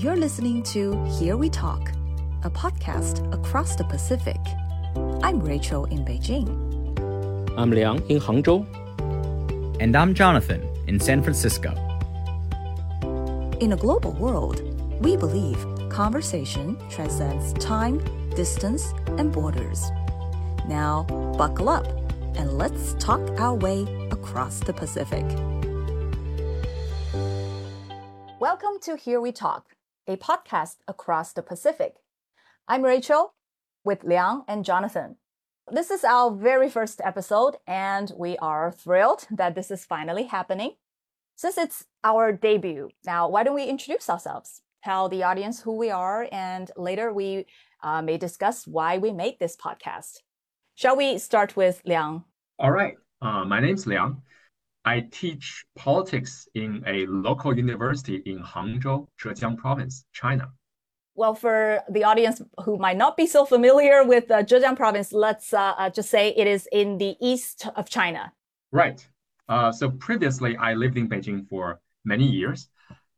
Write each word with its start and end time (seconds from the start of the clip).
You're 0.00 0.16
listening 0.16 0.62
to 0.62 1.04
Here 1.18 1.36
We 1.36 1.50
Talk, 1.50 1.90
a 2.42 2.48
podcast 2.48 3.20
across 3.34 3.76
the 3.76 3.84
Pacific. 3.84 4.38
I'm 5.22 5.40
Rachel 5.40 5.84
in 5.84 6.06
Beijing. 6.06 6.48
I'm 7.58 7.70
Liang 7.70 8.00
in 8.08 8.18
Hangzhou. 8.18 8.64
And 9.78 9.94
I'm 9.94 10.14
Jonathan 10.14 10.66
in 10.86 10.98
San 11.00 11.22
Francisco. 11.22 11.72
In 13.60 13.74
a 13.74 13.76
global 13.76 14.12
world, 14.12 14.62
we 15.02 15.18
believe 15.18 15.58
conversation 15.90 16.78
transcends 16.88 17.52
time, 17.62 18.00
distance, 18.30 18.94
and 19.18 19.30
borders. 19.30 19.90
Now, 20.66 21.02
buckle 21.36 21.68
up 21.68 21.86
and 22.38 22.56
let's 22.56 22.94
talk 22.94 23.20
our 23.38 23.54
way 23.54 23.82
across 24.10 24.60
the 24.60 24.72
Pacific. 24.72 25.26
Welcome 28.40 28.78
to 28.80 28.96
Here 28.96 29.20
We 29.20 29.32
Talk, 29.32 29.76
a 30.06 30.16
podcast 30.16 30.76
across 30.88 31.32
the 31.32 31.42
Pacific. 31.42 31.94
I'm 32.66 32.82
Rachel 32.82 33.34
with 33.84 34.04
Liang 34.04 34.42
and 34.48 34.64
Jonathan. 34.64 35.16
This 35.70 35.90
is 35.90 36.04
our 36.04 36.30
very 36.30 36.68
first 36.68 37.00
episode, 37.04 37.56
and 37.66 38.10
we 38.16 38.36
are 38.38 38.72
thrilled 38.72 39.26
that 39.30 39.54
this 39.54 39.70
is 39.70 39.84
finally 39.84 40.24
happening. 40.24 40.72
Since 41.36 41.58
it's 41.58 41.84
our 42.02 42.32
debut, 42.32 42.90
now 43.04 43.28
why 43.28 43.44
don't 43.44 43.54
we 43.54 43.64
introduce 43.64 44.10
ourselves, 44.10 44.62
tell 44.82 45.08
the 45.08 45.22
audience 45.22 45.60
who 45.60 45.76
we 45.76 45.90
are, 45.90 46.28
and 46.32 46.70
later 46.76 47.12
we 47.12 47.46
uh, 47.82 48.02
may 48.02 48.18
discuss 48.18 48.66
why 48.66 48.98
we 48.98 49.12
made 49.12 49.38
this 49.38 49.56
podcast. 49.56 50.18
Shall 50.74 50.96
we 50.96 51.18
start 51.18 51.56
with 51.56 51.82
Liang? 51.84 52.24
All 52.58 52.70
right. 52.70 52.96
Uh, 53.22 53.44
my 53.44 53.60
name's 53.60 53.86
Liang. 53.86 54.22
I 54.84 55.00
teach 55.10 55.64
politics 55.76 56.48
in 56.54 56.82
a 56.86 57.06
local 57.06 57.56
university 57.56 58.22
in 58.24 58.42
Hangzhou, 58.42 59.06
Zhejiang 59.22 59.58
Province, 59.58 60.04
China. 60.12 60.48
Well, 61.14 61.34
for 61.34 61.82
the 61.90 62.04
audience 62.04 62.40
who 62.64 62.78
might 62.78 62.96
not 62.96 63.16
be 63.16 63.26
so 63.26 63.44
familiar 63.44 64.04
with 64.04 64.30
uh, 64.30 64.42
Zhejiang 64.42 64.76
Province, 64.76 65.12
let's 65.12 65.52
uh, 65.52 65.74
uh, 65.76 65.90
just 65.90 66.08
say 66.08 66.30
it 66.30 66.46
is 66.46 66.66
in 66.72 66.96
the 66.96 67.16
east 67.20 67.66
of 67.76 67.90
China. 67.90 68.32
Right. 68.72 69.06
Uh, 69.48 69.70
so 69.70 69.90
previously, 69.90 70.56
I 70.56 70.74
lived 70.74 70.96
in 70.96 71.08
Beijing 71.08 71.46
for 71.48 71.80
many 72.04 72.24
years, 72.24 72.68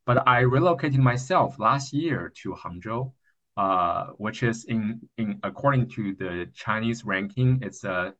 but 0.04 0.26
I 0.26 0.40
relocated 0.40 0.98
myself 0.98 1.60
last 1.60 1.92
year 1.92 2.32
to 2.42 2.54
Hangzhou, 2.54 3.12
uh, 3.56 4.06
which 4.16 4.42
is 4.42 4.64
in, 4.64 5.00
in 5.16 5.38
according 5.44 5.90
to 5.90 6.14
the 6.14 6.48
Chinese 6.54 7.04
ranking, 7.04 7.60
it's 7.62 7.84
a, 7.84 8.14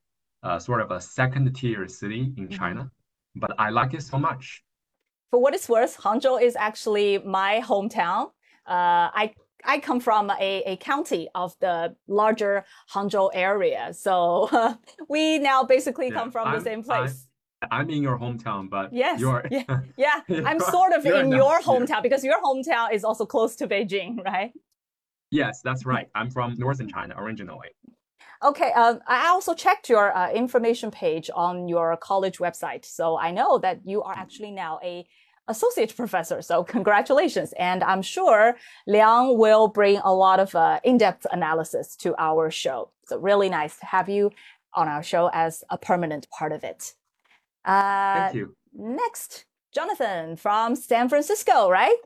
a 0.45 0.61
sort 0.61 0.81
of 0.81 0.93
a 0.93 1.01
second 1.01 1.53
tier 1.57 1.89
city 1.89 2.33
in 2.37 2.47
mm-hmm. 2.47 2.57
China 2.57 2.91
but 3.35 3.53
I 3.59 3.71
like 3.71 3.95
it 3.95 4.03
so 4.03 4.19
much. 4.19 4.63
For 5.31 5.41
what 5.41 5.55
it's 5.55 5.69
worth, 5.69 5.97
Hangzhou 5.99 6.43
is 6.43 6.57
actually 6.57 7.19
my 7.19 7.63
hometown. 7.65 8.27
Uh, 8.67 9.09
I 9.15 9.35
I 9.65 9.79
come 9.79 10.01
from 10.01 10.31
a, 10.31 10.63
a 10.67 10.77
county 10.77 11.29
of 11.35 11.55
the 11.61 11.95
larger 12.09 12.65
Hangzhou 12.93 13.31
area, 13.33 13.95
so 13.95 14.49
uh, 14.53 14.75
we 15.09 15.39
now 15.39 15.63
basically 15.63 16.09
yeah, 16.09 16.15
come 16.15 16.31
from 16.31 16.49
I'm, 16.49 16.59
the 16.59 16.65
same 16.65 16.83
place. 16.83 17.27
I'm, 17.63 17.69
I'm, 17.71 17.91
in 17.91 18.03
your 18.03 18.19
hometown, 18.19 18.69
but 18.69 18.93
yes, 18.93 19.21
you're, 19.21 19.47
yeah, 19.51 19.81
yeah. 19.97 20.21
I'm 20.29 20.61
sort 20.61 20.93
of 20.93 21.07
in 21.07 21.31
your 21.31 21.61
hometown 21.61 22.03
because 22.03 22.25
your 22.25 22.41
hometown 22.43 22.93
is 22.93 23.05
also 23.05 23.25
close 23.25 23.57
to 23.57 23.69
Beijing, 23.69 24.23
right? 24.25 24.53
Yes, 25.31 25.63
that's 25.63 25.87
right. 25.87 26.09
I'm 26.15 26.31
from 26.31 26.55
northern 26.59 26.89
China 26.89 27.15
originally. 27.17 27.71
Okay, 28.45 28.73
um, 28.73 29.01
I 29.07 29.29
also 29.29 29.55
checked 29.55 29.89
your 29.89 30.17
uh, 30.17 30.33
information 30.33 30.91
page 30.91 31.31
on 31.35 31.69
your 31.69 31.97
college 31.97 32.39
website, 32.39 32.85
so 32.85 33.17
I 33.17 33.31
know 33.31 33.59
that 33.59 33.81
you 33.85 34.03
are 34.03 34.15
actually 34.15 34.51
now 34.51 34.81
a 34.83 35.07
associate 35.49 35.95
professor. 35.95 36.43
So 36.43 36.65
congratulations, 36.65 37.53
and 37.59 37.85
I'm 37.85 38.03
sure 38.03 38.57
Liang 38.87 39.39
will 39.39 39.69
bring 39.69 39.99
a 39.99 40.13
lot 40.13 40.41
of 40.41 40.55
uh, 40.55 40.81
in-depth 40.83 41.27
analysis 41.31 41.95
to 41.97 42.15
our 42.19 42.51
show. 42.51 42.91
So 43.07 43.19
really 43.19 43.49
nice 43.49 43.79
to 43.79 43.87
have 43.87 44.09
you 44.09 44.31
on 44.75 44.89
our 44.89 45.03
show 45.03 45.31
as 45.33 45.63
a 45.71 45.79
permanent 45.79 46.29
part 46.31 46.53
of 46.53 46.65
it. 46.65 46.95
Uh, 47.65 48.15
Thank 48.15 48.35
you. 48.35 48.57
Next, 48.73 49.45
Jonathan 49.73 50.37
from 50.37 50.75
San 50.75 51.09
Francisco, 51.09 51.71
right? 51.71 51.97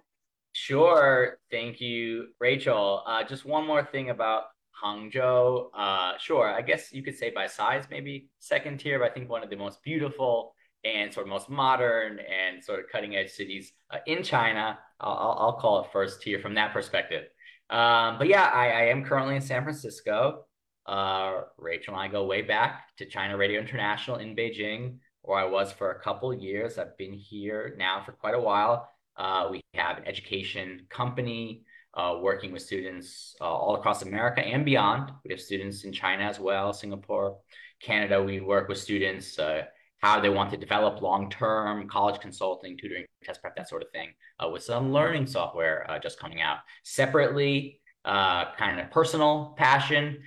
Sure. 0.52 1.38
Thank 1.50 1.80
you, 1.80 2.28
Rachel. 2.40 3.02
Uh, 3.06 3.22
just 3.24 3.44
one 3.44 3.66
more 3.66 3.84
thing 3.84 4.10
about 4.10 4.44
Hangzhou, 4.82 5.70
uh, 5.74 6.12
sure, 6.18 6.48
I 6.48 6.62
guess 6.62 6.92
you 6.92 7.02
could 7.02 7.16
say 7.16 7.30
by 7.30 7.46
size, 7.46 7.84
maybe 7.90 8.28
second 8.38 8.78
tier, 8.78 8.98
but 8.98 9.10
I 9.10 9.14
think 9.14 9.28
one 9.30 9.42
of 9.42 9.50
the 9.50 9.56
most 9.56 9.82
beautiful 9.82 10.54
and 10.84 11.12
sort 11.12 11.26
of 11.26 11.30
most 11.30 11.48
modern 11.48 12.18
and 12.20 12.62
sort 12.62 12.80
of 12.80 12.86
cutting 12.90 13.16
edge 13.16 13.30
cities 13.30 13.72
uh, 13.90 13.98
in 14.06 14.22
China. 14.22 14.78
I'll, 15.00 15.36
I'll, 15.38 15.58
call 15.60 15.82
it 15.82 15.92
first 15.92 16.22
tier 16.22 16.38
from 16.38 16.54
that 16.54 16.72
perspective. 16.72 17.24
Um, 17.68 18.18
but 18.18 18.28
yeah, 18.28 18.44
I, 18.44 18.68
I, 18.68 18.82
am 18.84 19.04
currently 19.04 19.34
in 19.34 19.42
San 19.42 19.62
Francisco. 19.62 20.44
Uh, 20.86 21.40
Rachel 21.58 21.94
and 21.94 22.02
I 22.02 22.08
go 22.08 22.24
way 22.24 22.42
back 22.42 22.96
to 22.98 23.06
China 23.06 23.36
Radio 23.36 23.60
International 23.60 24.18
in 24.18 24.36
Beijing, 24.36 24.98
where 25.22 25.38
I 25.38 25.44
was 25.44 25.72
for 25.72 25.90
a 25.90 26.00
couple 26.00 26.32
years. 26.32 26.78
I've 26.78 26.96
been 26.96 27.12
here 27.12 27.74
now 27.76 28.02
for 28.04 28.12
quite 28.12 28.34
a 28.34 28.40
while. 28.40 28.88
Uh, 29.16 29.48
we 29.50 29.60
have 29.74 29.98
an 29.98 30.06
education 30.06 30.86
company 30.88 31.64
uh, 31.96 32.18
working 32.20 32.52
with 32.52 32.62
students 32.62 33.34
uh, 33.40 33.44
all 33.44 33.74
across 33.74 34.02
America 34.02 34.40
and 34.40 34.64
beyond. 34.64 35.10
We 35.24 35.32
have 35.32 35.40
students 35.40 35.84
in 35.84 35.92
China 35.92 36.24
as 36.24 36.38
well, 36.38 36.72
Singapore, 36.72 37.38
Canada. 37.82 38.22
We 38.22 38.40
work 38.40 38.68
with 38.68 38.78
students 38.78 39.38
uh, 39.38 39.62
how 40.02 40.20
they 40.20 40.28
want 40.28 40.50
to 40.50 40.58
develop 40.58 41.00
long-term 41.00 41.88
college 41.88 42.20
consulting, 42.20 42.76
tutoring, 42.76 43.06
test 43.24 43.40
prep, 43.40 43.56
that 43.56 43.68
sort 43.68 43.82
of 43.82 43.90
thing, 43.92 44.10
uh, 44.38 44.48
with 44.48 44.62
some 44.62 44.92
learning 44.92 45.26
software 45.26 45.90
uh, 45.90 45.98
just 45.98 46.20
coming 46.20 46.42
out. 46.42 46.58
Separately, 46.84 47.80
uh, 48.04 48.52
kind 48.58 48.78
of 48.78 48.90
personal 48.90 49.54
passion 49.56 50.18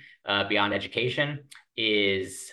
beyond 0.48 0.74
education 0.74 1.38
is 1.76 2.52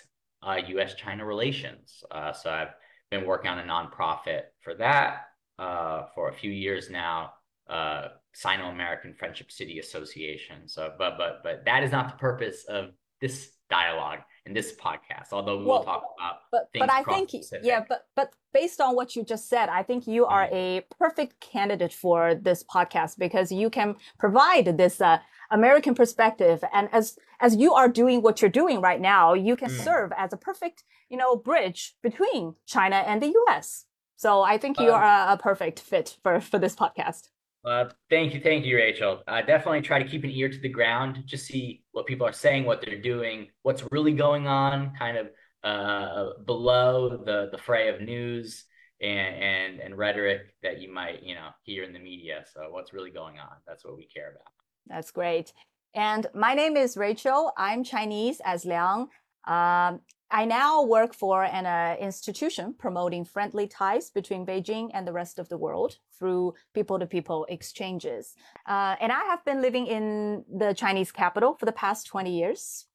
U.S.-China 0.68 1.26
relations. 1.26 2.02
so 2.40 2.50
I've 2.50 2.74
been 3.10 3.26
working 3.26 3.50
on 3.50 3.58
a 3.58 3.62
nonprofit 3.62 4.42
for 4.60 4.74
that 4.74 5.24
for 5.58 6.28
a 6.28 6.32
few 6.32 6.52
years 6.52 6.88
now. 6.88 7.32
Uh, 7.68 8.08
Sino-American 8.38 9.14
Friendship 9.14 9.50
City 9.50 9.80
Association. 9.80 10.68
So, 10.68 10.92
but 10.96 11.18
but 11.18 11.42
but 11.42 11.64
that 11.64 11.82
is 11.82 11.90
not 11.90 12.08
the 12.08 12.18
purpose 12.18 12.64
of 12.68 12.90
this 13.20 13.50
dialogue 13.68 14.20
and 14.46 14.54
this 14.54 14.76
podcast. 14.76 15.32
Although 15.32 15.58
we 15.58 15.64
well, 15.64 15.78
will 15.78 15.84
talk 15.84 16.04
about 16.16 16.36
but 16.52 16.68
but 16.72 16.88
I 16.88 17.02
think 17.02 17.32
yeah, 17.64 17.84
but 17.88 18.06
but 18.14 18.32
based 18.54 18.80
on 18.80 18.94
what 18.94 19.16
you 19.16 19.24
just 19.24 19.48
said, 19.48 19.68
I 19.68 19.82
think 19.82 20.06
you 20.06 20.24
are 20.24 20.46
mm-hmm. 20.46 20.54
a 20.54 20.86
perfect 21.00 21.40
candidate 21.40 21.92
for 21.92 22.36
this 22.36 22.62
podcast 22.62 23.18
because 23.18 23.50
you 23.50 23.70
can 23.70 23.96
provide 24.18 24.76
this. 24.78 25.00
Uh, 25.00 25.18
American 25.50 25.94
perspective. 25.94 26.62
And 26.74 26.90
as, 26.92 27.16
as 27.40 27.56
you 27.56 27.72
are 27.72 27.88
doing 27.88 28.20
what 28.20 28.42
you're 28.42 28.50
doing 28.50 28.82
right 28.82 29.00
now, 29.00 29.32
you 29.32 29.56
can 29.56 29.70
mm. 29.70 29.82
serve 29.82 30.12
as 30.14 30.30
a 30.34 30.36
perfect, 30.36 30.84
you 31.08 31.16
know, 31.16 31.36
bridge 31.36 31.94
between 32.02 32.54
China 32.66 32.96
and 32.96 33.22
the 33.22 33.34
US. 33.48 33.86
So 34.16 34.42
I 34.42 34.58
think 34.58 34.78
you 34.78 34.90
uh, 34.90 34.96
are 34.96 35.30
a, 35.30 35.32
a 35.32 35.38
perfect 35.38 35.80
fit 35.80 36.18
for, 36.22 36.38
for 36.38 36.58
this 36.58 36.76
podcast. 36.76 37.30
Uh, 37.68 37.90
thank 38.08 38.32
you, 38.32 38.40
thank 38.40 38.64
you, 38.64 38.76
Rachel. 38.76 39.22
Uh, 39.26 39.42
definitely 39.42 39.82
try 39.82 40.02
to 40.02 40.08
keep 40.08 40.24
an 40.24 40.30
ear 40.30 40.48
to 40.48 40.58
the 40.58 40.68
ground, 40.68 41.22
just 41.26 41.46
see 41.46 41.82
what 41.92 42.06
people 42.06 42.26
are 42.26 42.32
saying, 42.32 42.64
what 42.64 42.80
they're 42.80 43.00
doing, 43.00 43.48
what's 43.62 43.84
really 43.90 44.12
going 44.12 44.46
on, 44.46 44.94
kind 44.98 45.18
of 45.18 45.28
uh, 45.64 46.30
below 46.46 47.22
the 47.24 47.48
the 47.52 47.58
fray 47.58 47.88
of 47.88 48.00
news 48.00 48.64
and, 49.02 49.34
and 49.36 49.80
and 49.80 49.98
rhetoric 49.98 50.54
that 50.62 50.80
you 50.80 50.92
might 50.92 51.22
you 51.22 51.34
know 51.34 51.48
hear 51.62 51.84
in 51.84 51.92
the 51.92 51.98
media. 51.98 52.44
So 52.54 52.68
what's 52.70 52.92
really 52.92 53.10
going 53.10 53.38
on? 53.38 53.56
That's 53.66 53.84
what 53.84 53.96
we 53.96 54.06
care 54.06 54.30
about. 54.30 54.52
That's 54.86 55.10
great. 55.10 55.52
And 55.94 56.26
my 56.34 56.54
name 56.54 56.76
is 56.76 56.96
Rachel. 56.96 57.52
I'm 57.56 57.84
Chinese 57.84 58.40
as 58.44 58.64
Liang. 58.64 59.08
Um, 59.46 60.00
I 60.30 60.44
now 60.44 60.82
work 60.82 61.14
for 61.14 61.44
an 61.44 61.64
uh, 61.64 61.96
institution 61.98 62.74
promoting 62.78 63.24
friendly 63.24 63.66
ties 63.66 64.10
between 64.10 64.44
Beijing 64.44 64.90
and 64.92 65.06
the 65.06 65.12
rest 65.12 65.38
of 65.38 65.48
the 65.48 65.56
world 65.56 65.96
through 66.18 66.52
people 66.74 66.98
to 66.98 67.06
people 67.06 67.46
exchanges. 67.48 68.34
Uh, 68.66 68.96
and 69.00 69.10
I 69.10 69.24
have 69.24 69.42
been 69.46 69.62
living 69.62 69.86
in 69.86 70.44
the 70.54 70.74
Chinese 70.74 71.10
capital 71.12 71.54
for 71.54 71.64
the 71.64 71.72
past 71.72 72.06
20 72.08 72.30
years. 72.30 72.86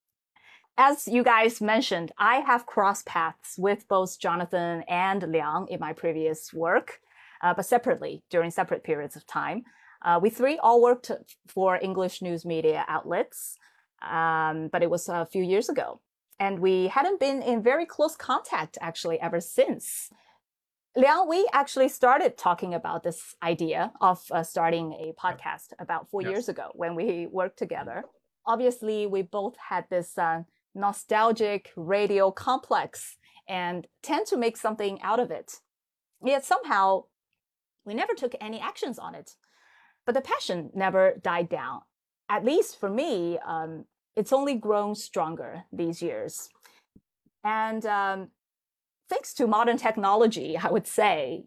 As 0.77 1.07
you 1.07 1.23
guys 1.23 1.59
mentioned, 1.59 2.11
I 2.19 2.37
have 2.37 2.67
crossed 2.67 3.07
paths 3.07 3.55
with 3.57 3.87
both 3.87 4.19
Jonathan 4.19 4.83
and 4.87 5.23
Liang 5.23 5.67
in 5.69 5.79
my 5.79 5.93
previous 5.93 6.53
work, 6.53 6.99
uh, 7.41 7.55
but 7.55 7.65
separately 7.65 8.23
during 8.29 8.51
separate 8.51 8.83
periods 8.83 9.15
of 9.15 9.25
time. 9.25 9.63
Uh, 10.03 10.19
we 10.21 10.29
three 10.29 10.59
all 10.59 10.81
worked 10.83 11.09
for 11.47 11.79
English 11.81 12.21
news 12.21 12.45
media 12.45 12.85
outlets, 12.87 13.57
um, 14.03 14.67
but 14.67 14.83
it 14.83 14.89
was 14.89 15.09
a 15.09 15.25
few 15.25 15.43
years 15.43 15.69
ago 15.69 15.99
and 16.39 16.59
we 16.59 16.87
hadn't 16.87 17.19
been 17.19 17.41
in 17.41 17.61
very 17.63 17.85
close 17.85 18.15
contact 18.15 18.77
actually 18.81 19.19
ever 19.19 19.39
since. 19.39 20.09
Liang, 20.95 21.27
we 21.27 21.47
actually 21.53 21.89
started 21.89 22.37
talking 22.37 22.73
about 22.73 23.03
this 23.03 23.35
idea 23.41 23.91
of 23.99 24.21
uh, 24.31 24.43
starting 24.43 24.93
a 24.93 25.13
podcast 25.19 25.73
about 25.79 26.09
four 26.09 26.21
yes. 26.21 26.31
years 26.31 26.49
ago 26.49 26.69
when 26.73 26.95
we 26.95 27.27
worked 27.31 27.57
together. 27.57 28.03
Obviously, 28.45 29.07
we 29.07 29.21
both 29.23 29.55
had 29.69 29.85
this 29.89 30.17
uh, 30.17 30.43
nostalgic 30.75 31.71
radio 31.75 32.29
complex 32.31 33.17
and 33.47 33.87
tend 34.03 34.27
to 34.27 34.37
make 34.37 34.55
something 34.57 35.01
out 35.01 35.19
of 35.19 35.31
it. 35.31 35.61
Yet 36.23 36.45
somehow, 36.45 37.05
we 37.85 37.93
never 37.93 38.13
took 38.13 38.35
any 38.39 38.59
actions 38.59 38.99
on 38.99 39.15
it. 39.15 39.35
but 40.05 40.13
the 40.15 40.21
passion 40.21 40.69
never 40.73 41.15
died 41.21 41.49
down. 41.49 41.81
At 42.29 42.45
least 42.45 42.79
for 42.79 42.89
me, 42.89 43.39
um, 43.45 43.85
it's 44.15 44.33
only 44.33 44.55
grown 44.55 44.95
stronger 44.95 45.63
these 45.71 46.01
years. 46.01 46.49
And 47.43 47.85
um, 47.85 48.29
thanks 49.09 49.33
to 49.35 49.47
modern 49.47 49.77
technology, 49.77 50.57
I 50.57 50.69
would 50.69 50.87
say, 50.87 51.45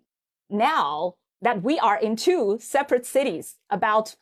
now 0.51 1.15
that 1.43 1.63
we 1.63 1.79
are 1.79 1.99
in 1.99 2.17
two 2.17 2.59
separate 2.61 3.07
cities, 3.07 3.57
about 3.71 4.17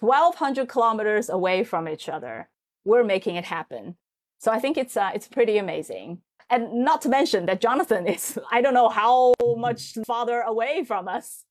1,200 0.00 0.68
kilometers 0.68 1.28
away 1.28 1.64
from 1.64 1.88
each 1.88 2.08
other, 2.08 2.48
we're 2.84 3.04
making 3.04 3.36
it 3.36 3.44
happen. 3.44 3.96
So 4.38 4.52
I 4.52 4.58
think 4.58 4.76
it's 4.76 4.96
uh, 4.96 5.10
it's 5.14 5.28
pretty 5.28 5.56
amazing. 5.58 6.18
And 6.50 6.84
not 6.84 7.00
to 7.02 7.08
mention 7.08 7.46
that 7.46 7.60
Jonathan 7.60 8.06
is 8.14 8.38
I 8.50 8.60
don't 8.60 8.74
know 8.74 8.88
how 8.88 9.34
much 9.56 9.96
farther 10.06 10.40
away 10.40 10.84
from 10.84 11.08
us. 11.08 11.44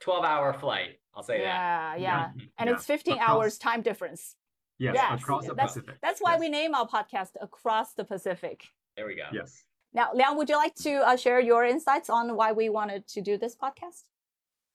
12 0.00 0.24
hour 0.24 0.52
flight. 0.54 1.00
I'll 1.14 1.22
say 1.22 1.40
yeah, 1.40 1.90
that. 1.92 2.00
Yeah, 2.00 2.30
yeah. 2.36 2.44
And 2.58 2.68
yeah. 2.68 2.76
it's 2.76 2.86
15 2.86 3.14
Across- 3.14 3.28
hours 3.28 3.58
time 3.58 3.82
difference. 3.82 4.36
Yes, 4.78 4.94
Yes, 4.94 5.20
across 5.20 5.46
the 5.46 5.54
that's- 5.54 5.74
Pacific. 5.74 5.96
That's 6.02 6.20
why 6.20 6.32
Yes. 6.32 6.40
we 6.40 6.48
name 6.48 6.74
our 6.74 6.86
podcast 6.86 7.30
Across 7.40 7.94
the 7.94 8.04
Pacific. 8.04 8.64
There 8.96 9.06
we 9.06 9.16
go. 9.16 9.24
Yes. 9.32 9.64
Now, 9.92 10.10
Liang, 10.14 10.36
would 10.36 10.48
you 10.48 10.56
like 10.56 10.74
to 10.76 10.96
uh, 11.08 11.16
share 11.16 11.40
your 11.40 11.64
insights 11.64 12.10
on 12.10 12.36
why 12.36 12.52
we 12.52 12.68
wanted 12.68 13.06
to 13.08 13.20
do 13.20 13.38
this 13.38 13.56
podcast? 13.56 14.02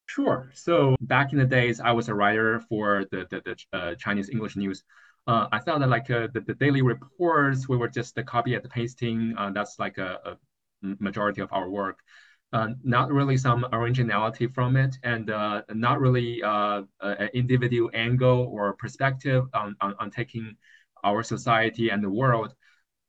Sure. 0.07 0.49
So 0.53 0.95
back 1.01 1.31
in 1.31 1.39
the 1.39 1.45
days, 1.45 1.79
I 1.79 1.91
was 1.91 2.09
a 2.09 2.13
writer 2.15 2.59
for 2.69 3.05
the 3.11 3.25
the, 3.29 3.41
the 3.45 3.77
uh, 3.77 3.95
Chinese 3.95 4.29
English 4.29 4.55
news. 4.57 4.83
Uh, 5.25 5.47
I 5.53 5.59
thought 5.59 5.79
that 5.79 5.87
like 5.89 6.09
uh, 6.09 6.27
the, 6.33 6.41
the 6.41 6.53
daily 6.55 6.81
reports, 6.81 7.69
we 7.69 7.77
were 7.77 7.87
just 7.87 8.13
the 8.15 8.23
copy 8.23 8.55
and 8.55 8.69
pasting. 8.69 9.33
Uh, 9.37 9.51
that's 9.51 9.79
like 9.79 9.97
a, 9.97 10.19
a 10.25 10.37
majority 10.99 11.39
of 11.41 11.53
our 11.53 11.69
work. 11.69 11.99
Uh, 12.53 12.69
not 12.83 13.11
really 13.11 13.35
some 13.35 13.65
originality 13.73 14.45
from 14.45 14.77
it, 14.77 14.95
and 15.03 15.31
uh, 15.31 15.63
not 15.73 15.99
really 15.99 16.41
uh, 16.43 16.83
an 17.01 17.29
individual 17.33 17.89
angle 17.95 18.47
or 18.53 18.73
perspective 18.73 19.43
on, 19.55 19.75
on, 19.81 19.95
on 19.99 20.11
taking 20.11 20.55
our 21.03 21.23
society 21.23 21.89
and 21.89 22.03
the 22.03 22.09
world. 22.09 22.53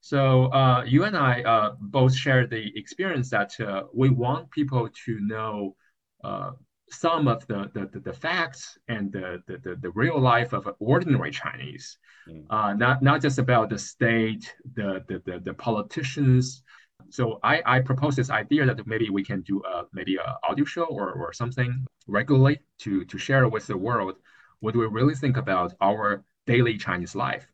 So 0.00 0.52
uh, 0.52 0.84
you 0.86 1.04
and 1.04 1.16
I 1.16 1.42
uh, 1.42 1.76
both 1.80 2.14
share 2.14 2.46
the 2.46 2.72
experience 2.76 3.30
that 3.30 3.58
uh, 3.58 3.84
we 3.94 4.10
want 4.10 4.50
people 4.50 4.88
to 5.06 5.20
know 5.20 5.76
uh, 6.22 6.50
some 6.90 7.26
of 7.26 7.46
the, 7.46 7.70
the, 7.72 8.00
the, 8.00 8.12
facts 8.12 8.76
and 8.88 9.10
the, 9.10 9.42
the, 9.46 9.76
the, 9.80 9.90
real 9.90 10.20
life 10.20 10.52
of 10.52 10.68
ordinary 10.78 11.30
Chinese, 11.30 11.98
Mm. 12.28 12.46
uh, 12.48 12.72
not, 12.72 13.02
not 13.02 13.20
just 13.20 13.38
about 13.38 13.68
the 13.68 13.78
state, 13.78 14.54
the, 14.74 15.04
the, 15.08 15.22
the, 15.26 15.40
the 15.40 15.52
politicians. 15.52 16.62
So 17.10 17.38
I, 17.42 17.62
I 17.64 17.80
propose 17.80 18.16
this 18.16 18.30
idea 18.30 18.66
that 18.66 18.86
maybe 18.86 19.08
we 19.08 19.22
can 19.24 19.42
do 19.42 19.62
a, 19.64 19.84
maybe 19.92 20.16
an 20.16 20.34
audio 20.48 20.64
show 20.64 20.84
or, 20.86 21.12
or 21.12 21.32
something 21.32 21.86
regularly 22.06 22.60
to, 22.78 23.04
to 23.04 23.18
share 23.18 23.48
with 23.48 23.66
the 23.66 23.76
world 23.76 24.16
what 24.60 24.74
do 24.74 24.80
we 24.80 24.86
really 24.86 25.14
think 25.14 25.36
about 25.36 25.74
our 25.80 26.24
daily 26.46 26.76
Chinese 26.76 27.14
life. 27.14 27.46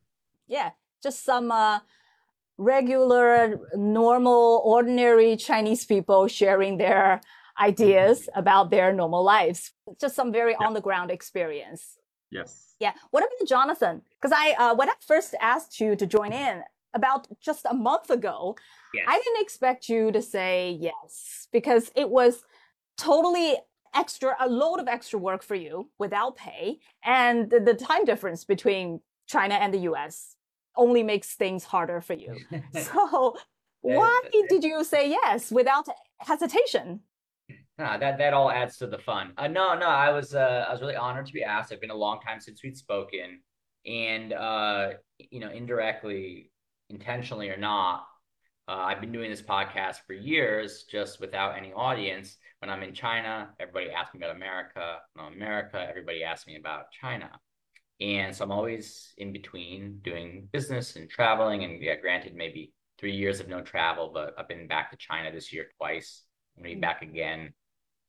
Yeah, 0.46 0.70
just 1.02 1.24
some 1.24 1.50
uh, 1.52 1.80
regular, 2.56 3.60
normal, 3.74 4.62
ordinary 4.64 5.36
Chinese 5.36 5.84
people 5.84 6.26
sharing 6.28 6.78
their 6.78 7.20
ideas 7.58 8.28
about 8.34 8.70
their 8.70 8.92
normal 8.92 9.22
lives. 9.22 9.72
Just 10.00 10.16
some 10.16 10.32
very 10.32 10.56
Yeah. 10.58 10.66
on 10.66 10.74
the 10.74 10.80
ground 10.80 11.10
experience. 11.10 11.98
Yes. 12.30 12.74
Yeah. 12.80 12.92
What 13.10 13.24
about 13.24 13.48
Jonathan? 13.48 14.02
Because 14.20 14.32
I, 14.36 14.52
uh, 14.52 14.74
when 14.74 14.88
I 14.88 14.94
first 15.06 15.34
asked 15.40 15.80
you 15.80 15.96
to 15.96 16.06
join 16.06 16.32
in 16.32 16.62
about 16.94 17.28
just 17.40 17.66
a 17.68 17.74
month 17.74 18.10
ago, 18.10 18.56
Yes. 18.92 19.04
I 19.08 19.18
didn't 19.18 19.42
expect 19.42 19.88
you 19.88 20.10
to 20.12 20.20
say 20.20 20.76
yes 20.80 21.46
because 21.52 21.90
it 21.94 22.10
was 22.10 22.42
totally 22.98 23.56
extra, 23.94 24.36
a 24.40 24.48
load 24.48 24.80
of 24.80 24.88
extra 24.88 25.18
work 25.18 25.42
for 25.42 25.54
you 25.54 25.90
without 25.98 26.36
pay. 26.36 26.78
And 27.04 27.50
the, 27.50 27.60
the 27.60 27.74
time 27.74 28.04
difference 28.04 28.44
between 28.44 29.00
China 29.26 29.54
and 29.54 29.72
the 29.72 29.80
US 29.90 30.36
only 30.76 31.02
makes 31.02 31.34
things 31.34 31.64
harder 31.64 32.00
for 32.00 32.14
you. 32.14 32.36
So, 32.74 33.36
why 33.82 34.20
did 34.50 34.62
you 34.62 34.84
say 34.84 35.08
yes 35.08 35.50
without 35.50 35.86
hesitation? 36.18 37.00
Nah, 37.78 37.96
that 37.96 38.18
that 38.18 38.34
all 38.34 38.50
adds 38.50 38.76
to 38.76 38.86
the 38.86 38.98
fun. 38.98 39.32
Uh, 39.38 39.48
no, 39.48 39.74
no, 39.74 39.86
I 39.86 40.10
was 40.10 40.34
uh, 40.34 40.66
I 40.68 40.72
was 40.72 40.82
really 40.82 40.96
honored 40.96 41.24
to 41.26 41.32
be 41.32 41.42
asked. 41.42 41.72
It's 41.72 41.80
been 41.80 41.90
a 41.90 41.94
long 41.94 42.20
time 42.20 42.38
since 42.38 42.62
we'd 42.62 42.76
spoken, 42.76 43.40
and 43.86 44.34
uh, 44.34 44.90
you 45.18 45.40
know, 45.40 45.50
indirectly, 45.50 46.50
intentionally 46.90 47.48
or 47.48 47.56
not, 47.56 48.06
uh, 48.68 48.84
I've 48.84 49.00
been 49.00 49.12
doing 49.12 49.30
this 49.30 49.42
podcast 49.42 49.96
for 50.06 50.12
years, 50.12 50.84
just 50.84 51.20
without 51.20 51.56
any 51.56 51.72
audience. 51.72 52.36
When 52.60 52.70
I'm 52.70 52.82
in 52.82 52.94
China, 52.94 53.48
everybody 53.58 53.90
asks 53.90 54.14
me 54.14 54.20
about 54.20 54.36
America. 54.36 54.98
When 55.14 55.32
America, 55.32 55.84
everybody 55.88 56.22
asks 56.22 56.46
me 56.46 56.56
about 56.56 56.92
China. 56.92 57.30
And 58.00 58.34
so 58.34 58.44
I'm 58.44 58.52
always 58.52 59.12
in 59.18 59.32
between 59.32 59.98
doing 60.02 60.48
business 60.52 60.96
and 60.96 61.10
traveling. 61.10 61.64
And 61.64 61.82
yeah, 61.82 61.96
granted, 61.96 62.34
maybe 62.34 62.72
three 62.98 63.14
years 63.14 63.40
of 63.40 63.48
no 63.48 63.62
travel, 63.62 64.10
but 64.12 64.34
I've 64.38 64.48
been 64.48 64.68
back 64.68 64.90
to 64.90 64.96
China 64.96 65.32
this 65.32 65.52
year 65.52 65.66
twice. 65.78 66.22
I'm 66.56 66.62
gonna 66.62 66.74
be 66.74 66.80
back 66.80 67.02
again 67.02 67.52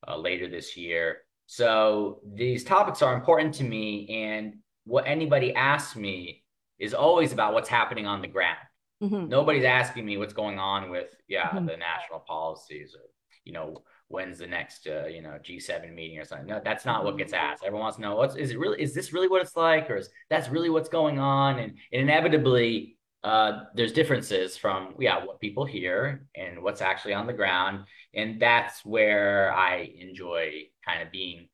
uh, 0.07 0.17
later 0.17 0.49
this 0.49 0.77
year. 0.77 1.19
So 1.47 2.19
these 2.33 2.63
topics 2.63 3.01
are 3.01 3.13
important 3.13 3.55
to 3.55 3.63
me, 3.63 4.07
and 4.09 4.55
what 4.85 5.07
anybody 5.07 5.53
asks 5.53 5.95
me 5.95 6.43
is 6.79 6.93
always 6.93 7.31
about 7.31 7.53
what's 7.53 7.69
happening 7.69 8.05
on 8.05 8.21
the 8.21 8.27
ground. 8.27 8.57
Mhm. 9.01 9.27
Nobody's 9.27 9.65
asking 9.65 10.05
me 10.05 10.17
what's 10.17 10.33
going 10.33 10.59
on 10.59 10.89
with 10.89 11.15
yeah 11.27 11.49
Mhm. 11.49 11.67
the 11.67 11.77
national 11.77 12.19
policies 12.19 12.95
or 12.95 13.01
you 13.43 13.53
know 13.53 13.83
when's 14.07 14.39
the 14.39 14.47
next 14.47 14.87
uh, 14.87 15.05
you 15.07 15.21
know 15.21 15.39
G7 15.41 15.95
meeting 15.95 16.19
or 16.19 16.25
something. 16.25 16.47
No, 16.47 16.61
that's 16.63 16.85
not 16.85 17.03
what 17.03 17.17
gets 17.17 17.33
asked. 17.33 17.63
Everyone 17.63 17.83
wants 17.83 17.95
to 17.97 18.01
know 18.01 18.15
what's 18.15 18.35
is 18.35 18.51
it 18.51 18.59
really 18.59 18.81
is 18.81 18.93
this 18.93 19.13
really 19.13 19.27
what 19.27 19.41
it's 19.41 19.55
like 19.55 19.89
or 19.89 19.97
is 19.97 20.09
that's 20.29 20.49
really 20.49 20.69
what's 20.69 20.89
going 20.89 21.17
on? 21.19 21.59
And, 21.59 21.77
and 21.91 22.01
inevitably 22.01 22.97
uh, 23.23 23.65
there's 23.75 23.93
differences 23.93 24.57
from 24.57 24.95
yeah 24.99 25.23
what 25.23 25.39
people 25.39 25.63
hear 25.65 26.25
and 26.35 26.61
what's 26.63 26.81
actually 26.81 27.13
on 27.13 27.27
the 27.27 27.33
ground, 27.33 27.85
and 28.13 28.41
that's 28.41 28.83
where 28.85 29.53
I 29.53 29.91
enjoy 29.99 30.63
kind 30.85 31.01
of 31.03 31.11
being 31.11 31.47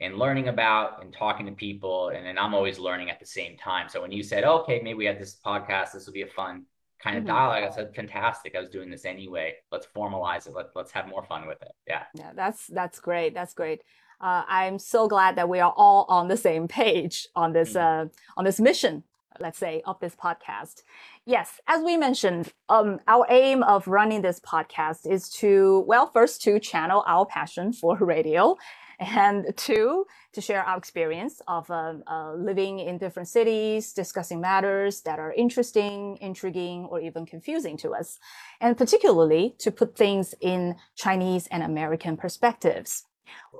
and 0.00 0.18
learning 0.18 0.48
about 0.48 1.02
and 1.02 1.12
talking 1.14 1.46
to 1.46 1.52
people, 1.52 2.08
and 2.08 2.26
then 2.26 2.36
I'm 2.38 2.52
always 2.54 2.78
learning 2.78 3.10
at 3.10 3.20
the 3.20 3.26
same 3.26 3.56
time. 3.56 3.88
So 3.88 4.02
when 4.02 4.12
you 4.12 4.22
said 4.22 4.44
okay 4.44 4.80
maybe 4.82 4.94
we 4.98 5.06
had 5.06 5.20
this 5.20 5.36
podcast, 5.44 5.92
this 5.92 6.06
will 6.06 6.12
be 6.12 6.22
a 6.22 6.26
fun 6.26 6.66
kind 7.04 7.16
of 7.18 7.24
Mhm. 7.24 7.28
dialogue. 7.28 7.64
I 7.64 7.70
said, 7.70 7.94
fantastic. 7.94 8.56
I 8.56 8.60
was 8.60 8.70
doing 8.70 8.90
this 8.90 9.04
anyway. 9.04 9.54
Let's 9.70 9.86
formalize 9.86 10.46
it. 10.48 10.54
Let, 10.54 10.66
let's 10.74 10.92
have 10.92 11.06
more 11.06 11.22
fun 11.32 11.46
with 11.46 11.60
it. 11.62 11.72
Yeah. 11.86 12.04
Yeah, 12.14 12.32
that's 12.34 12.66
that's 12.78 12.98
great. 13.08 13.34
That's 13.34 13.54
great. 13.54 13.82
Uh, 14.20 14.42
I'm 14.48 14.78
so 14.78 15.06
glad 15.14 15.36
that 15.36 15.48
we 15.48 15.60
are 15.60 15.74
all 15.76 16.06
on 16.08 16.28
the 16.28 16.36
same 16.48 16.66
page 16.68 17.28
on 17.36 17.52
this 17.52 17.76
uh, 17.76 18.06
on 18.38 18.44
this 18.44 18.58
mission. 18.58 19.04
Let's 19.40 19.58
say 19.58 19.82
of 19.84 19.98
this 19.98 20.14
podcast. 20.14 20.84
Yes, 21.26 21.60
as 21.66 21.82
we 21.82 21.96
mentioned, 21.96 22.52
um, 22.68 23.00
our 23.08 23.26
aim 23.28 23.64
of 23.64 23.88
running 23.88 24.22
this 24.22 24.38
podcast 24.40 25.10
is 25.10 25.28
to 25.40 25.84
well, 25.88 26.06
first 26.06 26.40
to 26.42 26.60
channel 26.60 27.02
our 27.06 27.26
passion 27.26 27.72
for 27.72 27.96
radio, 27.96 28.56
and 29.04 29.56
two 29.56 30.06
to 30.32 30.40
share 30.40 30.62
our 30.64 30.76
experience 30.76 31.40
of 31.46 31.70
uh, 31.70 31.94
uh, 32.06 32.34
living 32.34 32.80
in 32.80 32.98
different 32.98 33.28
cities, 33.28 33.92
discussing 33.92 34.40
matters 34.40 35.02
that 35.02 35.18
are 35.18 35.32
interesting, 35.32 36.18
intriguing, 36.20 36.84
or 36.86 37.00
even 37.00 37.26
confusing 37.26 37.76
to 37.78 37.90
us, 37.90 38.18
and 38.60 38.76
particularly 38.76 39.54
to 39.58 39.70
put 39.70 39.96
things 39.96 40.34
in 40.40 40.76
Chinese 40.96 41.46
and 41.48 41.62
American 41.62 42.16
perspectives. 42.16 43.04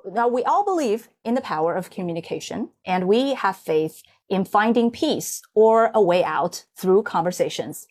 Now, 0.04 0.28
we 0.28 0.42
all 0.44 0.64
believe 0.64 1.08
in 1.24 1.34
the 1.34 1.40
power 1.40 1.74
of 1.74 1.90
communication, 1.90 2.70
and 2.84 3.08
we 3.08 3.34
have 3.34 3.56
faith 3.56 4.02
in 4.28 4.44
finding 4.44 4.90
peace 4.90 5.42
or 5.54 5.90
a 5.94 6.02
way 6.02 6.24
out 6.24 6.64
through 6.76 7.02
conversations. 7.02 7.86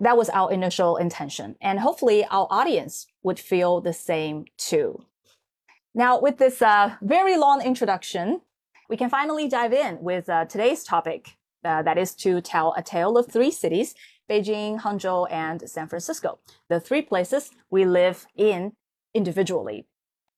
That 0.00 0.16
was 0.16 0.30
our 0.30 0.52
initial 0.52 0.96
intention, 0.96 1.56
and 1.60 1.80
hopefully 1.80 2.24
our 2.30 2.46
audience 2.50 3.06
would 3.22 3.40
feel 3.40 3.80
the 3.80 3.92
same 3.92 4.44
too. 4.56 5.04
Now, 5.94 6.20
with 6.20 6.38
this 6.38 6.62
uh, 6.62 6.96
very 7.02 7.36
long 7.36 7.62
introduction, 7.62 8.40
we 8.88 8.96
can 8.96 9.10
finally 9.10 9.48
dive 9.48 9.72
in 9.72 10.00
with 10.00 10.28
uh, 10.28 10.44
today's 10.44 10.84
topic. 10.84 11.36
Uh, 11.64 11.82
that 11.82 11.98
is 11.98 12.14
to 12.14 12.40
tell 12.40 12.72
a 12.76 12.82
tale 12.82 13.18
of 13.18 13.26
three 13.26 13.50
cities 13.50 13.94
Beijing, 14.30 14.80
Hangzhou, 14.80 15.26
and 15.30 15.68
San 15.68 15.88
Francisco, 15.88 16.38
the 16.68 16.80
three 16.80 17.02
places 17.02 17.50
we 17.70 17.84
live 17.84 18.26
in 18.36 18.72
individually. 19.14 19.86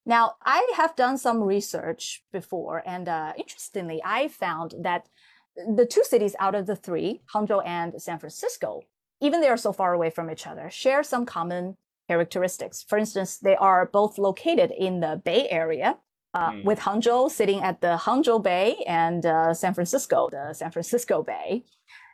Now, 0.07 0.37
I 0.45 0.67
have 0.77 0.97
done 0.97 1.19
some 1.19 1.43
research 1.43 2.23
before, 2.33 2.83
and 2.87 3.09
uh, 3.09 3.33
interestingly, 3.37 4.01
I 4.05 4.29
found 4.29 4.75
that 4.81 5.09
the 5.57 5.85
two 5.85 6.05
cities 6.05 6.37
out 6.39 6.55
of 6.55 6.67
the 6.67 6.77
three, 6.77 7.21
Hangzhou 7.35 7.67
and 7.67 8.01
San 8.01 8.19
Francisco, 8.19 8.83
even 9.21 9.41
they 9.41 9.49
are 9.49 9.57
so 9.57 9.73
far 9.73 9.93
away 9.93 10.09
from 10.11 10.31
each 10.31 10.47
other, 10.47 10.71
share 10.71 11.03
some 11.03 11.27
common 11.27 11.77
characteristics. 12.11 12.77
For 12.91 12.97
instance, 13.05 13.31
they 13.47 13.57
are 13.69 13.83
both 14.01 14.15
located 14.29 14.71
in 14.87 14.95
the 15.05 15.13
Bay 15.29 15.43
Area, 15.63 15.91
uh, 16.39 16.51
Mm. 16.53 16.65
with 16.69 16.79
Hangzhou 16.87 17.21
sitting 17.39 17.61
at 17.69 17.77
the 17.85 17.93
Hangzhou 18.07 18.39
Bay 18.51 18.69
and 19.03 19.21
uh, 19.27 19.53
San 19.63 19.73
Francisco, 19.77 20.19
the 20.37 20.45
San 20.61 20.71
Francisco 20.75 21.17
Bay. 21.33 21.49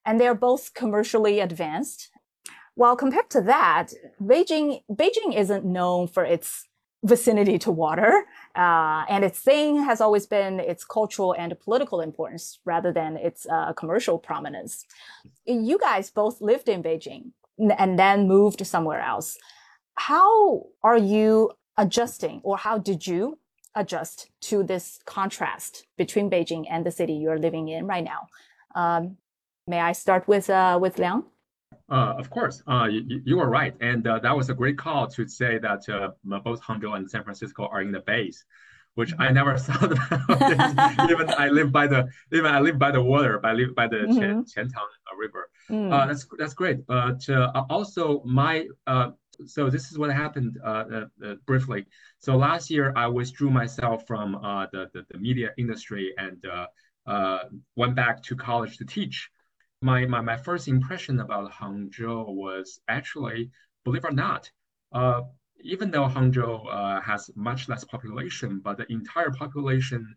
And 0.06 0.14
they're 0.20 0.40
both 0.48 0.64
commercially 0.82 1.36
advanced. 1.48 2.00
While 2.80 2.96
compared 3.04 3.30
to 3.36 3.40
that, 3.54 3.86
Beijing, 4.30 4.66
Beijing 5.00 5.32
isn't 5.42 5.64
known 5.78 6.00
for 6.14 6.24
its 6.34 6.48
vicinity 7.14 7.56
to 7.64 7.70
water. 7.84 8.12
Uh, 8.64 9.02
and 9.14 9.20
its 9.28 9.40
thing 9.48 9.68
has 9.88 9.98
always 10.04 10.26
been 10.36 10.54
its 10.72 10.82
cultural 10.98 11.32
and 11.42 11.50
political 11.66 11.98
importance 12.08 12.44
rather 12.72 12.90
than 12.98 13.10
its 13.28 13.40
uh, 13.54 13.72
commercial 13.80 14.16
prominence. 14.28 14.72
You 15.70 15.76
guys 15.88 16.06
both 16.20 16.36
lived 16.50 16.68
in 16.74 16.80
Beijing 16.88 17.22
and 17.82 17.92
then 18.02 18.18
moved 18.36 18.60
somewhere 18.74 19.02
else. 19.12 19.28
How 19.96 20.66
are 20.82 20.98
you 20.98 21.50
adjusting, 21.76 22.40
or 22.42 22.56
how 22.56 22.78
did 22.78 23.06
you 23.06 23.38
adjust 23.74 24.30
to 24.40 24.62
this 24.62 25.00
contrast 25.04 25.86
between 25.96 26.30
Beijing 26.30 26.64
and 26.70 26.84
the 26.84 26.90
city 26.90 27.14
you're 27.14 27.38
living 27.38 27.68
in 27.68 27.86
right 27.86 28.04
now? 28.04 28.28
Um, 28.74 29.16
may 29.66 29.80
I 29.80 29.92
start 29.92 30.28
with 30.28 30.50
uh, 30.50 30.78
with 30.80 30.98
Liang? 30.98 31.24
Uh, 31.88 32.14
of 32.18 32.30
course, 32.30 32.62
uh, 32.66 32.88
you, 32.90 33.22
you 33.24 33.36
were 33.36 33.48
right, 33.48 33.74
and 33.80 34.06
uh, 34.06 34.18
that 34.18 34.36
was 34.36 34.50
a 34.50 34.54
great 34.54 34.76
call 34.76 35.06
to 35.06 35.26
say 35.28 35.58
that 35.58 35.88
uh, 35.88 36.10
both 36.40 36.60
Hangzhou 36.60 36.96
and 36.96 37.08
San 37.10 37.22
Francisco 37.22 37.66
are 37.66 37.80
in 37.80 37.92
the 37.92 38.00
base, 38.00 38.44
which 38.96 39.14
I 39.18 39.30
never 39.30 39.56
thought 39.66 39.92
about. 39.92 41.10
even 41.10 41.30
I 41.30 41.48
live 41.48 41.72
by 41.72 41.86
the 41.86 42.08
even 42.32 42.46
I 42.46 42.60
live 42.60 42.78
by 42.78 42.90
the 42.90 43.02
water, 43.02 43.40
I 43.44 43.52
live 43.54 43.74
by 43.74 43.88
the 43.88 44.00
mm 44.06 44.18
-hmm. 44.18 44.44
Qiantang 44.52 44.90
River. 45.18 45.48
Mm. 45.70 45.90
that's 46.08 46.26
that's 46.38 46.54
great. 46.54 46.78
But 46.86 47.20
also 47.68 48.22
my 48.24 48.68
so 49.44 49.70
this 49.70 49.90
is 49.90 49.98
what 49.98 50.12
happened 50.12 50.58
uh, 50.64 50.84
uh, 50.92 51.06
uh, 51.24 51.34
briefly. 51.46 51.86
So 52.18 52.36
last 52.36 52.70
year 52.70 52.92
I 52.96 53.06
withdrew 53.06 53.50
myself 53.50 54.06
from 54.06 54.32
the, 54.72 54.88
the, 54.92 55.04
the 55.10 55.18
media 55.18 55.50
industry 55.58 56.14
and 56.18 56.44
went 57.76 57.94
back 57.94 58.22
to 58.24 58.36
college 58.36 58.78
to 58.78 58.84
teach 58.84 59.30
my, 59.82 60.06
my, 60.06 60.20
my 60.20 60.36
first 60.36 60.68
impression 60.68 61.20
about 61.20 61.52
Hangzhou 61.52 62.34
was 62.34 62.80
actually, 62.88 63.50
believe 63.84 64.04
it 64.04 64.08
or 64.08 64.12
not, 64.12 64.50
uh, 64.92 65.22
even 65.60 65.90
though 65.90 66.08
Hangzhou 66.08 66.66
uh, 66.72 67.00
has 67.00 67.30
much 67.34 67.68
less 67.68 67.84
population, 67.84 68.60
but 68.62 68.78
the 68.78 68.90
entire 68.90 69.30
population 69.30 70.16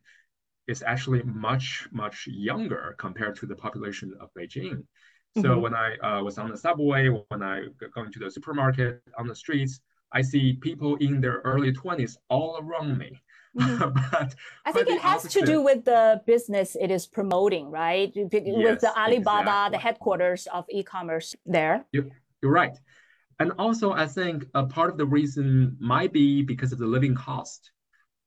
is 0.68 0.84
actually 0.86 1.24
much, 1.24 1.88
much 1.92 2.28
younger 2.28 2.96
compared 2.98 3.36
to 3.38 3.46
the 3.46 3.56
population 3.56 4.14
of 4.20 4.30
Beijing. 4.38 4.84
So 5.38 5.44
mm-hmm. 5.44 5.62
when 5.62 5.76
I 5.76 5.96
uh, 5.98 6.24
was 6.24 6.38
on 6.38 6.50
the 6.50 6.58
subway, 6.58 7.08
when 7.08 7.44
I 7.44 7.66
going 7.94 8.12
to 8.12 8.20
the 8.20 8.32
supermarket, 8.32 9.02
on 9.18 9.28
the 9.28 9.36
streets, 9.36 9.80
I 10.12 10.22
see 10.22 10.54
people 10.54 10.96
in 10.96 11.22
their 11.22 11.42
early 11.44 11.72
20s 11.72 12.18
all 12.30 12.60
around 12.62 12.98
me. 12.98 13.22
Mm-hmm. 13.58 14.00
but 14.12 14.36
I 14.66 14.72
think 14.72 14.90
it 14.90 15.02
has 15.02 15.26
opposite. 15.26 15.40
to 15.40 15.46
do 15.46 15.62
with 15.62 15.86
the 15.86 16.22
business 16.26 16.76
it 16.80 16.92
is 16.92 17.08
promoting, 17.08 17.70
right? 17.70 18.12
With 18.16 18.34
yes, 18.34 18.82
the 18.82 18.98
Alibaba, 18.98 19.42
exactly. 19.42 19.78
the 19.78 19.82
headquarters 19.82 20.48
of 20.48 20.66
e-commerce 20.70 21.36
there. 21.46 21.86
You're, 21.92 22.08
you're 22.42 22.52
right. 22.52 22.78
And 23.40 23.54
also, 23.58 23.94
I 23.94 24.06
think 24.06 24.46
a 24.54 24.66
part 24.66 24.90
of 24.90 24.98
the 24.98 25.06
reason 25.06 25.78
might 25.80 26.12
be 26.12 26.42
because 26.42 26.74
of 26.74 26.80
the 26.80 26.86
living 26.86 27.16
cost. 27.16 27.72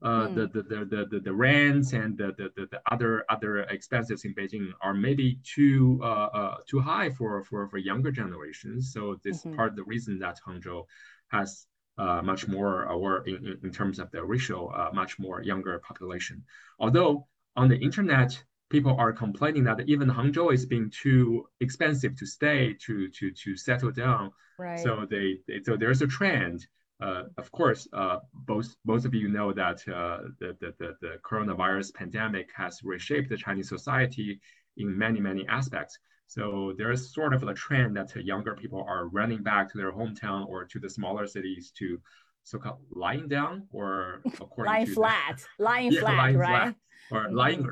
Uh, 0.03 0.27
mm. 0.27 0.35
the, 0.35 0.47
the, 0.49 0.85
the, 0.85 1.07
the, 1.13 1.21
the 1.21 1.33
rents 1.33 1.93
and 1.93 2.19
the, 2.19 2.35
the, 2.37 2.51
the, 2.57 2.81
other 2.91 3.25
other 3.29 3.61
expenses 3.61 4.25
in 4.25 4.35
Beijing 4.35 4.71
are 4.81 4.95
maybe 4.95 5.39
too 5.45 6.01
uh, 6.03 6.29
uh, 6.41 6.57
too 6.67 6.81
high 6.81 7.09
for, 7.11 7.45
for, 7.45 7.69
for 7.69 7.79
younger 7.79 8.11
generations. 8.11 8.93
So 8.93 9.21
this 9.23 9.39
mm-hmm. 9.43 9.55
part 9.55 9.71
of 9.71 9.77
the 9.77 9.85
reason 9.85 10.19
that 10.19 10.41
Hangzhou 10.45 10.87
has 11.29 11.67
uh, 11.99 12.21
much 12.23 12.49
more, 12.49 12.89
uh, 12.89 12.95
or 12.95 13.27
in, 13.29 13.59
in 13.63 13.71
terms 13.71 13.99
of 13.99 14.11
the 14.11 14.25
ratio, 14.25 14.69
uh, 14.69 14.91
much 14.93 15.19
more 15.19 15.43
younger 15.43 15.79
population. 15.79 16.43
Although 16.81 17.29
on 17.55 17.69
the 17.69 17.79
internet, 17.79 18.43
people 18.71 18.97
are 18.99 19.13
complaining 19.13 19.65
that 19.65 19.81
even 19.87 20.09
Hangzhou 20.09 20.53
is 20.53 20.67
being 20.67 20.91
too 20.91 21.47
expensive 21.61 22.17
to 22.17 22.27
stay, 22.27 22.75
to 22.87 23.09
to 23.11 23.31
to 23.31 23.57
settle 23.57 23.93
down. 23.93 24.33
Right. 24.59 24.81
So 24.81 25.07
they, 25.09 25.39
they 25.47 25.63
so 25.63 25.77
there's 25.77 26.03
a 26.03 26.07
trend. 26.07 26.67
Uh, 27.03 27.25
of 27.37 27.51
course, 27.51 27.89
uh, 27.93 28.19
both 28.33 28.77
both 28.85 29.05
of 29.05 29.13
you 29.13 29.29
know 29.29 29.53
that 29.53 29.79
uh, 29.89 30.21
the, 30.39 30.57
the, 30.61 30.95
the 31.01 31.17
coronavirus 31.25 31.93
pandemic 31.95 32.49
has 32.55 32.81
reshaped 32.85 33.29
the 33.29 33.37
Chinese 33.37 33.69
society 33.69 34.41
in 34.77 34.97
many 34.97 35.21
many 35.21 35.45
aspects. 35.49 35.99
So 36.29 36.73
there's 36.79 37.13
sort 37.13 37.35
of 37.35 37.43
a 37.43 37.55
trend 37.55 37.97
that 37.97 38.15
younger 38.15 38.55
people 38.55 38.85
are 38.89 39.09
running 39.09 39.43
back 39.43 39.71
to 39.73 39.79
their 39.79 39.93
hometown 39.93 40.47
or 40.47 40.65
to 40.65 40.79
the 40.79 40.89
smaller 40.89 41.27
cities 41.27 41.73
to 41.79 42.01
so-called 42.45 42.79
lying 42.95 43.29
down 43.29 43.67
or 43.73 44.21
according 44.41 44.73
lying 44.73 44.87
to 44.87 44.95
flat, 44.95 45.45
the, 45.59 45.65
lying 45.65 45.93
yeah, 45.93 46.01
flat, 46.01 46.17
lying 46.17 46.39
right? 46.39 46.75
Flat, 47.09 47.21
or 47.25 47.29
mm. 47.29 47.35
lying 47.35 47.69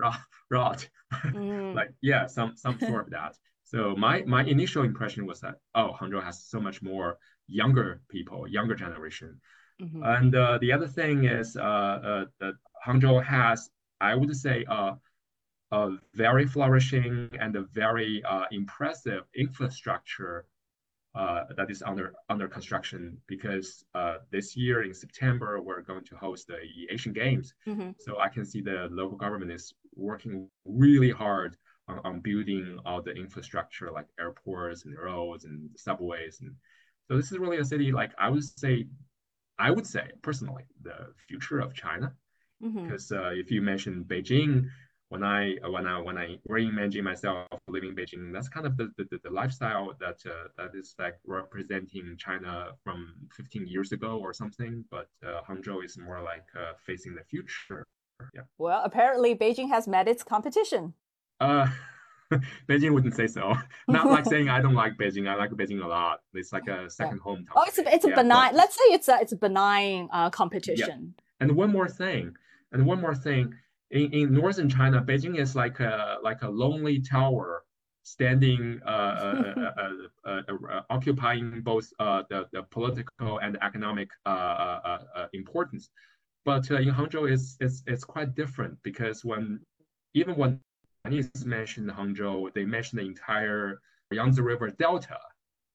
rot, 0.50 0.88
mm. 1.14 1.74
like 1.74 1.92
yeah, 2.02 2.26
some 2.26 2.56
some 2.56 2.78
sort 2.80 3.04
of 3.06 3.10
that. 3.10 3.36
So 3.70 3.94
my 3.94 4.22
my 4.22 4.42
initial 4.42 4.82
impression 4.82 5.26
was 5.26 5.38
that 5.42 5.54
oh, 5.76 5.90
Hangzhou 5.98 6.22
has 6.24 6.42
so 6.42 6.58
much 6.60 6.82
more 6.82 7.18
younger 7.46 8.00
people, 8.08 8.48
younger 8.48 8.74
generation. 8.74 9.40
Mm-hmm. 9.80 10.02
And 10.02 10.34
uh, 10.34 10.58
the 10.58 10.72
other 10.72 10.88
thing 10.88 11.24
is 11.24 11.56
uh, 11.56 11.96
uh, 12.10 12.24
that 12.40 12.54
Hangzhou 12.84 13.22
has, 13.22 13.70
I 14.00 14.16
would 14.16 14.34
say, 14.36 14.64
uh, 14.68 14.94
a 15.70 15.90
very 16.14 16.46
flourishing 16.46 17.30
and 17.38 17.54
a 17.54 17.62
very 17.72 18.24
uh, 18.24 18.46
impressive 18.50 19.22
infrastructure 19.36 20.46
uh, 21.14 21.44
that 21.56 21.70
is 21.70 21.80
under 21.82 22.12
under 22.28 22.48
construction 22.48 23.16
because 23.28 23.84
uh, 23.94 24.16
this 24.32 24.56
year 24.56 24.82
in 24.82 24.92
September 24.92 25.62
we're 25.62 25.82
going 25.82 26.04
to 26.06 26.16
host 26.16 26.48
the 26.48 26.58
Asian 26.90 27.12
Games. 27.12 27.54
Mm-hmm. 27.68 27.90
So 28.00 28.18
I 28.18 28.28
can 28.28 28.44
see 28.44 28.60
the 28.62 28.88
local 28.90 29.16
government 29.16 29.52
is 29.52 29.74
working 29.94 30.48
really 30.64 31.12
hard 31.12 31.56
on, 31.90 32.00
on, 32.04 32.20
building 32.20 32.78
all 32.84 33.02
the 33.02 33.12
infrastructure 33.12 33.90
like 33.90 34.06
airports 34.18 34.84
and 34.84 34.96
roads 34.98 35.44
and 35.44 35.70
subways 35.76 36.40
and 36.40 36.54
so 37.08 37.16
this 37.16 37.30
is 37.32 37.38
really 37.38 37.58
a 37.58 37.64
city 37.64 37.92
like 37.92 38.12
I 38.18 38.30
would 38.30 38.44
say 38.44 38.86
I 39.58 39.70
would 39.70 39.86
say 39.86 40.04
personally 40.22 40.64
the 40.82 41.12
future 41.28 41.60
of 41.60 41.74
China 41.74 42.12
because 42.60 43.08
mm-hmm. 43.08 43.40
if 43.40 43.50
you 43.50 43.62
mention 43.62 44.04
Beijing 44.04 44.68
when 45.10 45.24
I 45.24 45.56
when 45.68 45.86
I 45.86 46.00
when 46.00 46.16
I 46.16 46.38
reimagine 46.48 47.02
myself 47.02 47.48
living 47.68 47.90
in 47.90 47.96
Beijing, 47.96 48.32
that's 48.32 48.48
kind 48.48 48.64
of 48.64 48.76
the, 48.76 48.92
the, 48.96 49.18
the 49.24 49.30
lifestyle 49.30 49.92
that 49.98 50.18
uh, 50.24 50.48
that 50.56 50.70
is 50.74 50.94
like 50.98 51.16
representing 51.26 52.16
China 52.16 52.68
from 52.84 53.14
15 53.32 53.66
years 53.66 53.90
ago 53.90 54.20
or 54.22 54.32
something. 54.32 54.84
But 54.88 55.08
uh, 55.26 55.40
Hangzhou 55.48 55.84
is 55.84 55.98
more 55.98 56.22
like 56.22 56.46
uh, 56.56 56.74
facing 56.86 57.16
the 57.16 57.24
future. 57.24 57.84
Yeah. 58.34 58.42
Well, 58.56 58.82
apparently 58.84 59.34
Beijing 59.34 59.68
has 59.70 59.88
met 59.88 60.06
its 60.06 60.22
competition. 60.22 60.94
Uh, 61.40 61.66
Beijing 62.68 62.92
wouldn't 62.92 63.14
say 63.14 63.26
so. 63.26 63.54
Not 63.88 64.06
like 64.06 64.24
saying 64.26 64.48
I 64.48 64.60
don't 64.60 64.74
like 64.74 64.96
Beijing. 64.96 65.28
I 65.28 65.34
like 65.34 65.50
Beijing 65.50 65.82
a 65.82 65.86
lot. 65.86 66.20
It's 66.34 66.52
like 66.52 66.68
a 66.68 66.88
second 66.88 67.18
yeah. 67.18 67.22
home. 67.22 67.46
Oh, 67.56 67.64
it's 67.66 67.78
a, 67.78 67.94
it's 67.94 68.04
a 68.04 68.10
yeah, 68.10 68.14
benign. 68.14 68.50
But, 68.50 68.56
let's 68.56 68.76
say 68.76 68.84
it's 68.94 69.08
a 69.08 69.18
it's 69.20 69.32
a 69.32 69.36
benign 69.36 70.08
uh, 70.12 70.30
competition. 70.30 71.14
Yeah. 71.16 71.24
And 71.40 71.56
one 71.56 71.72
more 71.72 71.88
thing. 71.88 72.36
And 72.72 72.86
one 72.86 73.00
more 73.00 73.16
thing 73.16 73.52
in, 73.90 74.12
in 74.12 74.32
northern 74.32 74.68
China, 74.68 75.02
Beijing 75.02 75.38
is 75.38 75.56
like 75.56 75.80
a 75.80 76.18
like 76.22 76.42
a 76.42 76.48
lonely 76.48 77.00
tower 77.00 77.64
standing, 78.02 78.80
uh, 78.86 78.90
uh, 78.90 80.10
uh, 80.24 80.80
occupying 80.88 81.60
both 81.60 81.90
the, 81.98 82.46
the 82.52 82.62
political 82.70 83.38
and 83.38 83.58
economic 83.62 84.08
importance. 85.32 85.90
But 86.44 86.70
in 86.70 86.94
Hangzhou, 86.94 87.30
it's, 87.30 87.56
it's, 87.60 87.82
it's 87.86 88.04
quite 88.04 88.34
different 88.34 88.78
because 88.82 89.24
when 89.24 89.60
even 90.14 90.34
when 90.36 90.60
Chinese 91.04 91.44
mention 91.44 91.86
Hangzhou, 91.86 92.52
they 92.54 92.64
mentioned 92.64 93.00
the 93.00 93.06
entire 93.06 93.80
Yangtze 94.10 94.40
River 94.40 94.70
Delta, 94.70 95.18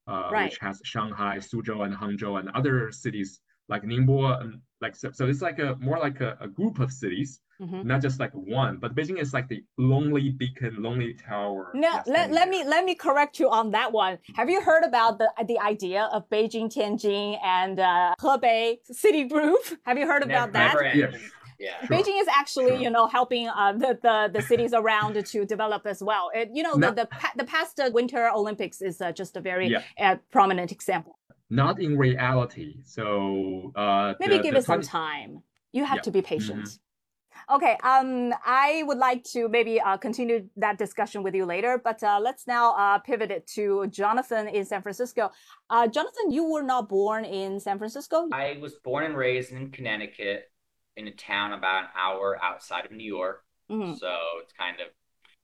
uh, 0.08 0.30
right. 0.32 0.46
which 0.46 0.60
has 0.60 0.82
Shanghai, 0.84 1.38
Suzhou, 1.38 1.86
and 1.86 1.96
Hangzhou, 1.96 2.40
and 2.40 2.50
other 2.50 2.92
cities 2.92 3.40
like 3.70 3.84
Ningbo. 3.84 4.42
And 4.42 4.62
like 4.82 4.96
so, 4.96 5.12
so 5.12 5.28
it's 5.28 5.42
like 5.42 5.60
a 5.60 5.76
more 5.80 5.98
like 5.98 6.22
a, 6.22 6.38
a 6.40 6.48
group 6.48 6.80
of 6.80 6.92
cities 6.92 7.42
Mm-hmm. 7.62 7.88
Not 7.88 8.02
just 8.02 8.20
like 8.20 8.32
one, 8.34 8.78
but 8.78 8.96
Beijing 8.96 9.20
is 9.20 9.34
like 9.34 9.48
the 9.48 9.64
lonely 9.78 10.30
beacon, 10.30 10.76
lonely 10.80 11.14
tower. 11.14 11.72
No, 11.74 12.02
let, 12.06 12.32
let 12.32 12.50
me 12.50 12.66
let 12.66 12.84
me 12.84 12.96
correct 12.96 13.40
you 13.40 13.50
on 13.50 13.72
that 13.72 13.94
one. 13.94 14.18
Have 14.36 14.50
you 14.50 14.62
heard 14.62 14.84
about 14.84 15.20
the 15.20 15.32
the 15.48 15.58
idea 15.60 16.10
of 16.12 16.30
Beijing, 16.30 16.70
Tianjin, 16.74 17.40
and 17.42 17.80
uh, 17.80 18.14
Hebei 18.20 18.80
city 18.92 19.24
group? 19.24 19.60
Have 19.86 19.98
you 19.98 20.06
heard 20.06 20.24
about 20.24 20.52
never, 20.52 20.84
that? 20.84 20.96
Never 20.98 21.18
Yeah. 21.60 21.80
Sure. 21.86 21.98
Beijing 21.98 22.20
is 22.20 22.28
actually, 22.28 22.72
sure. 22.72 22.82
you 22.82 22.90
know, 22.90 23.08
helping 23.08 23.48
uh, 23.48 23.74
the, 23.74 23.98
the, 24.02 24.30
the 24.34 24.42
cities 24.42 24.74
around 24.74 25.24
to 25.26 25.46
develop 25.46 25.86
as 25.86 26.02
well. 26.04 26.30
It, 26.34 26.50
you 26.54 26.64
know, 26.64 26.74
Not, 26.74 26.96
the, 26.96 27.08
the, 27.12 27.44
the 27.44 27.46
past 27.46 27.80
Winter 27.94 28.30
Olympics 28.30 28.82
is 28.82 29.02
uh, 29.02 29.12
just 29.12 29.38
a 29.38 29.42
very 29.42 29.68
yeah. 29.70 29.84
uh, 30.00 30.16
prominent 30.32 30.72
example. 30.72 31.18
Not 31.50 31.80
in 31.80 31.98
reality. 31.98 32.78
So 32.84 33.72
uh, 33.76 34.14
maybe 34.20 34.38
the, 34.38 34.44
give 34.44 34.56
it 34.56 34.66
20... 34.66 34.84
some 34.84 34.90
time. 34.90 35.44
You 35.72 35.86
have 35.86 35.98
yeah. 35.98 36.02
to 36.02 36.12
be 36.12 36.22
patient. 36.22 36.66
Mm-hmm. 36.66 37.56
Okay, 37.56 37.78
um, 37.84 38.34
I 38.44 38.84
would 38.88 38.98
like 38.98 39.24
to 39.34 39.48
maybe 39.48 39.80
uh, 39.80 39.98
continue 39.98 40.50
that 40.58 40.80
discussion 40.80 41.22
with 41.22 41.36
you 41.36 41.46
later, 41.46 41.80
but 41.84 42.02
uh, 42.02 42.20
let's 42.20 42.48
now 42.48 42.74
uh, 42.74 42.98
pivot 43.00 43.30
it 43.30 43.46
to 43.54 43.86
Jonathan 43.88 44.48
in 44.48 44.66
San 44.66 44.82
Francisco. 44.82 45.32
Uh, 45.70 45.88
Jonathan, 45.88 46.32
you 46.32 46.50
were 46.50 46.64
not 46.64 46.90
born 46.90 47.24
in 47.24 47.60
San 47.60 47.78
Francisco? 47.78 48.30
I 48.32 48.58
was 48.60 48.76
born 48.84 49.04
and 49.04 49.16
raised 49.16 49.52
in 49.52 49.70
Connecticut 49.70 50.50
in 50.98 51.08
a 51.08 51.12
town 51.12 51.54
about 51.54 51.84
an 51.84 51.90
hour 51.98 52.38
outside 52.42 52.86
of 52.86 52.92
New 52.92 53.06
York. 53.06 53.44
Mm-hmm. 53.70 53.94
So 53.96 54.16
it's 54.42 54.54
kind 54.54 54.80
of 54.80 54.88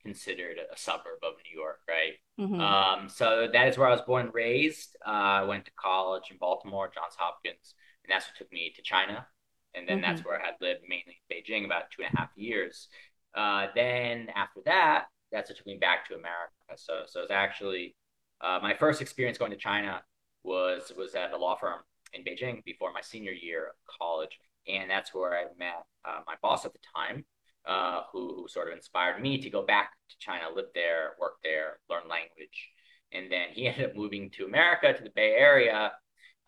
considered 0.03 0.57
a 0.57 0.77
suburb 0.77 1.19
of 1.23 1.33
New 1.45 1.59
York, 1.59 1.79
right? 1.87 2.13
Mm-hmm. 2.39 2.59
Um, 2.59 3.09
so 3.09 3.47
that 3.51 3.67
is 3.67 3.77
where 3.77 3.87
I 3.87 3.91
was 3.91 4.01
born 4.01 4.27
and 4.27 4.33
raised. 4.33 4.95
Uh, 5.05 5.09
I 5.09 5.43
went 5.43 5.65
to 5.65 5.71
college 5.75 6.23
in 6.31 6.37
Baltimore, 6.37 6.91
Johns 6.93 7.15
Hopkins, 7.17 7.75
and 8.03 8.11
that's 8.11 8.25
what 8.27 8.37
took 8.37 8.51
me 8.51 8.71
to 8.75 8.81
China 8.81 9.27
and 9.73 9.87
then 9.87 9.97
mm-hmm. 9.97 10.09
that's 10.11 10.25
where 10.25 10.41
I 10.41 10.45
had 10.45 10.55
lived 10.59 10.81
mainly 10.87 11.21
in 11.29 11.37
Beijing 11.37 11.65
about 11.65 11.91
two 11.91 12.03
and 12.03 12.13
a 12.13 12.17
half 12.17 12.29
years. 12.35 12.87
Uh, 13.33 13.67
then 13.75 14.27
after 14.35 14.61
that, 14.65 15.05
that's 15.31 15.49
what 15.49 15.57
took 15.57 15.65
me 15.65 15.77
back 15.77 16.07
to 16.07 16.15
America. 16.15 16.51
So 16.75 17.03
so 17.07 17.21
it's 17.21 17.31
actually 17.31 17.95
uh, 18.41 18.59
my 18.61 18.73
first 18.73 19.01
experience 19.01 19.37
going 19.37 19.51
to 19.51 19.57
China 19.57 20.01
was 20.43 20.91
was 20.97 21.15
at 21.15 21.31
a 21.31 21.37
law 21.37 21.55
firm 21.55 21.79
in 22.13 22.23
Beijing 22.23 22.63
before 22.65 22.91
my 22.91 23.01
senior 23.01 23.31
year 23.31 23.67
of 23.67 23.97
college, 23.99 24.37
and 24.67 24.89
that's 24.89 25.13
where 25.13 25.33
I 25.33 25.45
met 25.57 25.83
uh, 26.05 26.21
my 26.27 26.35
boss 26.41 26.65
at 26.65 26.73
the 26.73 26.79
time, 26.95 27.25
uh, 27.65 28.01
who, 28.11 28.35
who 28.35 28.47
sort 28.47 28.67
of 28.69 28.75
inspired 28.75 29.21
me 29.21 29.41
to 29.41 29.49
go 29.49 29.65
back 29.65 29.91
to 30.09 30.15
China, 30.19 30.45
live 30.53 30.65
there, 30.73 31.11
work 31.19 31.35
there, 31.43 31.79
learn 31.89 32.03
language, 32.09 32.69
and 33.11 33.31
then 33.31 33.49
he 33.51 33.67
ended 33.67 33.89
up 33.89 33.95
moving 33.95 34.29
to 34.31 34.45
America 34.45 34.93
to 34.93 35.03
the 35.03 35.11
Bay 35.15 35.35
Area, 35.37 35.91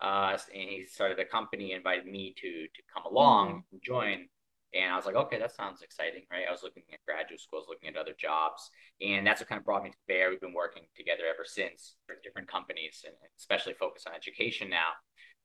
uh, 0.00 0.36
and 0.52 0.68
he 0.70 0.84
started 0.86 1.18
a 1.18 1.24
company, 1.24 1.72
invited 1.72 2.06
me 2.06 2.34
to 2.40 2.66
to 2.74 2.82
come 2.92 3.04
along 3.10 3.48
mm-hmm. 3.48 3.58
and 3.72 3.82
join. 3.82 4.26
And 4.74 4.92
I 4.92 4.96
was 4.96 5.06
like, 5.06 5.14
okay, 5.14 5.38
that 5.38 5.54
sounds 5.54 5.82
exciting, 5.82 6.22
right? 6.32 6.46
I 6.48 6.50
was 6.50 6.64
looking 6.64 6.82
at 6.92 6.98
graduate 7.06 7.40
schools, 7.40 7.66
looking 7.68 7.88
at 7.88 7.96
other 7.96 8.14
jobs. 8.18 8.68
And 9.00 9.24
that's 9.24 9.40
what 9.40 9.48
kind 9.48 9.60
of 9.60 9.64
brought 9.64 9.84
me 9.84 9.90
to 9.90 9.96
Bay 10.08 10.14
Area. 10.14 10.30
We've 10.30 10.40
been 10.40 10.52
working 10.52 10.82
together 10.96 11.22
ever 11.32 11.44
since 11.46 11.94
for 12.08 12.16
different 12.24 12.48
companies 12.48 13.04
and 13.06 13.14
especially 13.38 13.74
focused 13.74 14.08
on 14.08 14.14
education 14.16 14.68
now. 14.68 14.88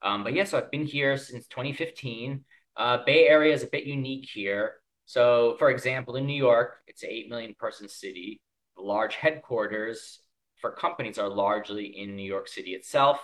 Um, 0.02 0.24
but 0.24 0.34
yeah, 0.34 0.46
so 0.46 0.58
I've 0.58 0.72
been 0.72 0.86
here 0.86 1.16
since 1.16 1.46
2015. 1.48 2.44
Uh, 2.80 3.04
Bay 3.06 3.28
Area 3.28 3.54
is 3.54 3.62
a 3.62 3.68
bit 3.68 3.84
unique 3.84 4.26
here. 4.34 4.76
So, 5.06 5.58
for 5.60 5.70
example, 5.70 6.16
in 6.16 6.26
New 6.26 6.38
York, 6.38 6.78
it's 6.88 7.04
an 7.04 7.10
8 7.12 7.30
million 7.30 7.56
person 7.60 7.90
city. 7.90 8.40
The 8.78 8.84
large 8.84 9.16
headquarters 9.16 10.20
for 10.62 10.72
companies 10.72 11.18
are 11.18 11.28
largely 11.28 11.88
in 11.88 12.16
New 12.16 12.24
York 12.24 12.48
City 12.48 12.72
itself, 12.72 13.20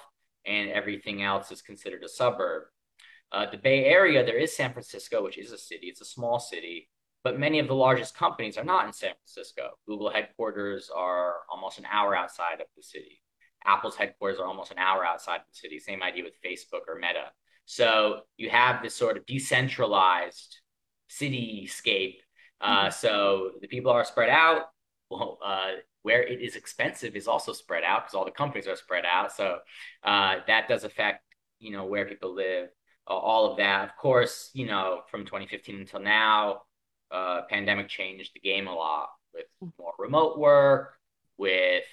and 0.45 0.69
everything 0.69 1.23
else 1.23 1.51
is 1.51 1.61
considered 1.61 2.03
a 2.03 2.09
suburb. 2.09 2.63
Uh, 3.31 3.49
the 3.49 3.57
Bay 3.57 3.85
Area, 3.85 4.25
there 4.25 4.37
is 4.37 4.53
San 4.53 4.73
Francisco, 4.73 5.23
which 5.23 5.37
is 5.37 5.53
a 5.53 5.57
city. 5.57 5.87
It's 5.87 6.01
a 6.01 6.05
small 6.05 6.37
city, 6.37 6.89
but 7.23 7.39
many 7.39 7.59
of 7.59 7.67
the 7.67 7.75
largest 7.75 8.13
companies 8.13 8.57
are 8.57 8.65
not 8.65 8.85
in 8.85 8.91
San 8.91 9.13
Francisco. 9.13 9.69
Google 9.87 10.11
headquarters 10.11 10.91
are 10.93 11.35
almost 11.49 11.79
an 11.79 11.85
hour 11.89 12.13
outside 12.13 12.59
of 12.59 12.67
the 12.75 12.83
city. 12.83 13.21
Apple's 13.65 13.95
headquarters 13.95 14.39
are 14.39 14.47
almost 14.47 14.71
an 14.71 14.79
hour 14.79 15.05
outside 15.05 15.37
of 15.37 15.47
the 15.49 15.57
city. 15.57 15.79
Same 15.79 16.03
idea 16.03 16.25
with 16.25 16.33
Facebook 16.45 16.81
or 16.89 16.95
Meta. 16.95 17.31
So 17.65 18.21
you 18.37 18.49
have 18.49 18.81
this 18.81 18.95
sort 18.95 19.17
of 19.17 19.25
decentralized 19.25 20.57
cityscape. 21.09 22.17
Uh, 22.61 22.85
mm-hmm. 22.85 22.91
So 22.91 23.51
the 23.61 23.67
people 23.67 23.91
are 23.91 24.05
spread 24.05 24.29
out. 24.29 24.63
Well, 25.09 25.37
uh, 25.43 25.71
where 26.01 26.23
it 26.23 26.41
is 26.41 26.55
expensive 26.55 27.15
is 27.15 27.27
also 27.27 27.51
spread 27.51 27.83
out 27.83 28.03
because 28.03 28.13
all 28.13 28.25
the 28.25 28.31
companies 28.31 28.67
are 28.67 28.75
spread 28.75 29.05
out. 29.11 29.31
So 29.31 29.57
uh, 30.03 30.35
that 30.47 30.67
does 30.67 30.83
affect, 30.83 31.23
you 31.59 31.71
know, 31.71 31.85
where 31.85 32.05
people 32.05 32.33
live 32.33 32.69
all 33.07 33.51
of 33.51 33.57
that. 33.57 33.89
Of 33.89 33.97
course, 33.97 34.51
you 34.53 34.65
know, 34.67 35.01
from 35.09 35.25
2015 35.25 35.79
until 35.79 35.99
now, 35.99 36.61
uh, 37.11 37.41
pandemic 37.49 37.87
changed 37.87 38.31
the 38.33 38.39
game 38.39 38.67
a 38.67 38.73
lot 38.73 39.09
with 39.33 39.45
more 39.79 39.93
remote 39.97 40.37
work, 40.37 40.93
with 41.37 41.83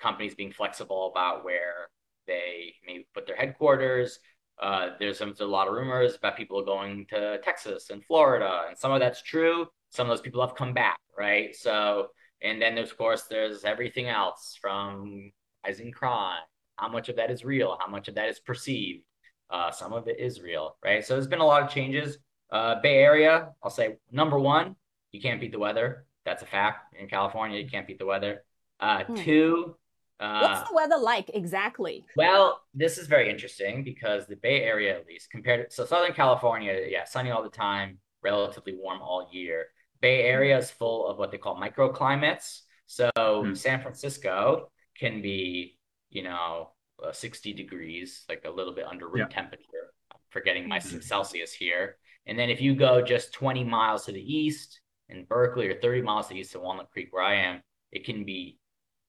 companies 0.00 0.34
being 0.34 0.52
flexible 0.52 1.10
about 1.10 1.44
where 1.44 1.88
they 2.26 2.74
may 2.86 3.06
put 3.14 3.26
their 3.26 3.36
headquarters. 3.36 4.18
Uh, 4.62 4.90
there's, 5.00 5.18
there's 5.18 5.40
a 5.40 5.46
lot 5.46 5.66
of 5.66 5.74
rumors 5.74 6.14
about 6.14 6.36
people 6.36 6.64
going 6.64 7.04
to 7.10 7.38
Texas 7.42 7.90
and 7.90 8.04
Florida, 8.04 8.62
and 8.68 8.78
some 8.78 8.92
of 8.92 9.00
that's 9.00 9.20
true. 9.22 9.66
Some 9.90 10.08
of 10.08 10.16
those 10.16 10.22
people 10.22 10.40
have 10.40 10.54
come 10.54 10.72
back, 10.72 10.98
right? 11.18 11.54
So, 11.54 12.08
and 12.40 12.62
then 12.62 12.76
there's, 12.76 12.92
of 12.92 12.96
course, 12.96 13.24
there's 13.24 13.64
everything 13.64 14.06
else 14.06 14.56
from 14.60 15.32
rising 15.66 15.90
crime. 15.90 16.40
How 16.76 16.88
much 16.88 17.08
of 17.08 17.16
that 17.16 17.30
is 17.30 17.44
real? 17.44 17.76
How 17.78 17.88
much 17.88 18.08
of 18.08 18.14
that 18.14 18.28
is 18.28 18.38
perceived? 18.38 19.02
Uh, 19.50 19.70
some 19.70 19.92
of 19.92 20.08
it 20.08 20.18
is 20.18 20.40
real, 20.40 20.76
right? 20.82 21.04
So 21.04 21.14
there's 21.14 21.26
been 21.26 21.40
a 21.40 21.46
lot 21.46 21.62
of 21.62 21.68
changes. 21.68 22.18
Uh, 22.50 22.80
Bay 22.80 22.96
Area, 22.96 23.48
I'll 23.62 23.70
say 23.70 23.96
number 24.10 24.38
one, 24.38 24.76
you 25.10 25.20
can't 25.20 25.40
beat 25.40 25.52
the 25.52 25.58
weather. 25.58 26.06
That's 26.24 26.42
a 26.42 26.46
fact. 26.46 26.94
In 26.98 27.08
California, 27.08 27.60
you 27.60 27.68
can't 27.68 27.86
beat 27.86 27.98
the 27.98 28.06
weather. 28.06 28.44
Uh, 28.80 29.04
hmm. 29.04 29.14
Two, 29.16 29.76
uh, 30.22 30.40
what's 30.40 30.68
the 30.68 30.74
weather 30.74 30.98
like 30.98 31.30
exactly? 31.34 32.04
Well, 32.16 32.62
this 32.74 32.96
is 32.96 33.08
very 33.08 33.28
interesting 33.28 33.82
because 33.82 34.26
the 34.26 34.36
Bay 34.36 34.62
Area, 34.62 34.96
at 34.96 35.06
least 35.06 35.30
compared 35.30 35.68
to 35.68 35.74
so 35.74 35.84
Southern 35.84 36.12
California, 36.12 36.78
yeah, 36.88 37.04
sunny 37.04 37.32
all 37.32 37.42
the 37.42 37.48
time, 37.48 37.98
relatively 38.22 38.74
warm 38.76 39.00
all 39.02 39.28
year. 39.32 39.66
Bay 40.00 40.22
Area 40.22 40.56
is 40.56 40.70
full 40.70 41.08
of 41.08 41.18
what 41.18 41.32
they 41.32 41.38
call 41.38 41.60
microclimates. 41.60 42.60
So 42.86 43.10
hmm. 43.16 43.54
San 43.54 43.82
Francisco 43.82 44.70
can 44.96 45.22
be, 45.22 45.78
you 46.10 46.22
know, 46.22 46.70
uh, 47.02 47.10
60 47.12 47.52
degrees, 47.54 48.24
like 48.28 48.44
a 48.44 48.50
little 48.50 48.74
bit 48.74 48.86
under 48.86 49.08
room 49.08 49.26
yeah. 49.28 49.34
temperature. 49.34 49.92
I'm 50.12 50.20
forgetting 50.30 50.68
my 50.68 50.78
mm-hmm. 50.78 51.00
Celsius 51.00 51.52
here. 51.52 51.96
And 52.26 52.38
then 52.38 52.48
if 52.48 52.60
you 52.60 52.76
go 52.76 53.02
just 53.02 53.32
20 53.32 53.64
miles 53.64 54.04
to 54.04 54.12
the 54.12 54.20
east 54.20 54.80
in 55.08 55.24
Berkeley 55.24 55.66
or 55.68 55.80
30 55.80 56.02
miles 56.02 56.28
to 56.28 56.34
the 56.34 56.40
east 56.40 56.54
of 56.54 56.62
Walnut 56.62 56.90
Creek, 56.92 57.08
where 57.10 57.24
I 57.24 57.34
am, 57.34 57.62
it 57.90 58.04
can 58.04 58.24
be 58.24 58.58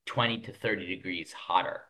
20 0.05 0.39
to 0.39 0.51
30 0.51 0.87
degrees 0.87 1.33
hotter. 1.33 1.81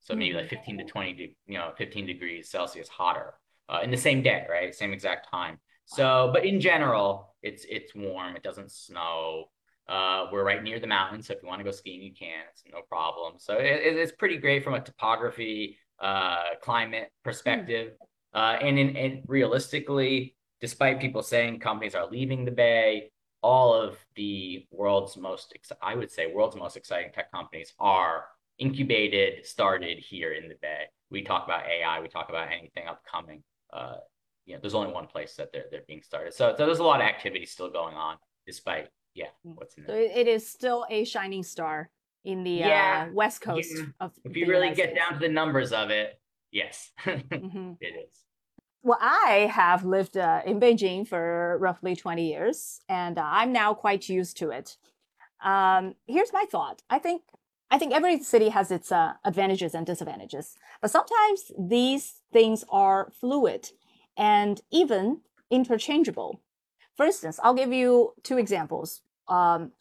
So 0.00 0.14
maybe 0.14 0.34
like 0.34 0.48
15 0.48 0.78
to 0.78 0.84
20, 0.84 1.36
you 1.46 1.58
know, 1.58 1.72
15 1.76 2.06
degrees 2.06 2.50
Celsius 2.50 2.88
hotter 2.88 3.34
uh, 3.68 3.80
in 3.82 3.90
the 3.90 3.96
same 3.96 4.22
day, 4.22 4.46
right? 4.48 4.74
Same 4.74 4.92
exact 4.92 5.30
time. 5.30 5.58
So, 5.86 6.30
but 6.32 6.44
in 6.44 6.60
general, 6.60 7.34
it's 7.42 7.66
it's 7.68 7.94
warm. 7.94 8.36
It 8.36 8.42
doesn't 8.42 8.70
snow. 8.70 9.46
Uh, 9.86 10.26
we're 10.32 10.44
right 10.44 10.62
near 10.62 10.80
the 10.80 10.86
mountain, 10.86 11.22
so 11.22 11.34
if 11.34 11.42
you 11.42 11.48
want 11.48 11.60
to 11.60 11.64
go 11.64 11.70
skiing, 11.70 12.02
you 12.02 12.14
can. 12.14 12.40
It's 12.50 12.62
no 12.72 12.80
problem. 12.88 13.34
So 13.38 13.58
it, 13.58 13.80
it's 13.82 14.12
pretty 14.12 14.38
great 14.38 14.64
from 14.64 14.74
a 14.74 14.80
topography, 14.80 15.76
uh, 16.00 16.54
climate 16.62 17.10
perspective. 17.22 17.92
Uh, 18.32 18.56
and 18.60 18.78
in 18.78 18.96
and 18.96 19.22
realistically, 19.26 20.36
despite 20.60 21.00
people 21.00 21.22
saying 21.22 21.60
companies 21.60 21.94
are 21.94 22.10
leaving 22.10 22.44
the 22.44 22.50
Bay, 22.50 23.10
all 23.44 23.74
of 23.74 23.98
the 24.16 24.66
world's 24.70 25.18
most, 25.18 25.54
I 25.82 25.94
would 25.94 26.10
say, 26.10 26.32
world's 26.32 26.56
most 26.56 26.78
exciting 26.78 27.12
tech 27.12 27.30
companies 27.30 27.74
are 27.78 28.24
incubated, 28.58 29.44
started 29.44 29.98
here 29.98 30.32
in 30.32 30.48
the 30.48 30.54
Bay. 30.62 30.84
We 31.10 31.22
talk 31.22 31.44
about 31.44 31.66
AI, 31.66 32.00
we 32.00 32.08
talk 32.08 32.30
about 32.30 32.48
anything 32.50 32.86
upcoming. 32.88 33.42
Uh, 33.70 33.96
you 34.46 34.54
know, 34.54 34.60
there's 34.62 34.74
only 34.74 34.94
one 34.94 35.06
place 35.06 35.34
that 35.36 35.52
they're 35.52 35.66
they're 35.70 35.82
being 35.86 36.00
started. 36.00 36.32
So, 36.32 36.54
so 36.56 36.64
there's 36.64 36.78
a 36.78 36.84
lot 36.84 37.02
of 37.02 37.06
activity 37.06 37.44
still 37.44 37.68
going 37.68 37.94
on, 37.94 38.16
despite 38.46 38.88
yeah, 39.14 39.26
mm. 39.46 39.54
what's 39.56 39.74
in 39.74 39.84
there. 39.84 40.08
So 40.08 40.20
it 40.20 40.26
is 40.26 40.48
still 40.50 40.86
a 40.88 41.04
shining 41.04 41.42
star 41.42 41.90
in 42.24 42.44
the 42.44 42.50
yeah, 42.50 43.08
uh, 43.08 43.12
west 43.12 43.42
coast 43.42 43.68
yeah. 43.76 43.84
of. 44.00 44.12
If 44.24 44.38
you 44.38 44.46
really 44.46 44.74
get 44.74 44.94
down 44.94 45.12
to 45.12 45.18
the 45.18 45.28
numbers 45.28 45.72
of 45.72 45.90
it, 45.90 46.18
yes, 46.50 46.92
mm-hmm. 47.04 47.72
it 47.80 48.08
is. 48.08 48.24
Well, 48.84 48.98
I 49.00 49.50
have 49.50 49.86
lived 49.86 50.18
uh, 50.18 50.42
in 50.44 50.60
Beijing 50.60 51.08
for 51.08 51.56
roughly 51.58 51.96
20 51.96 52.28
years, 52.28 52.82
and 52.86 53.16
uh, 53.16 53.24
I'm 53.24 53.50
now 53.50 53.72
quite 53.72 54.10
used 54.10 54.36
to 54.36 54.50
it. 54.50 54.76
Um, 55.42 55.94
here's 56.06 56.34
my 56.34 56.44
thought. 56.50 56.82
I 56.90 56.98
think 56.98 57.22
I 57.70 57.78
think 57.78 57.94
every 57.94 58.22
city 58.22 58.50
has 58.50 58.70
its 58.70 58.92
uh, 58.92 59.14
advantages 59.24 59.74
and 59.74 59.86
disadvantages, 59.86 60.54
but 60.82 60.90
sometimes 60.90 61.50
these 61.58 62.20
things 62.30 62.62
are 62.68 63.10
fluid 63.18 63.70
and 64.18 64.60
even 64.70 65.22
interchangeable. 65.50 66.42
For 66.94 67.06
instance, 67.06 67.40
I'll 67.42 67.54
give 67.54 67.72
you 67.72 68.12
two 68.22 68.36
examples. 68.36 69.00
Um, 69.28 69.72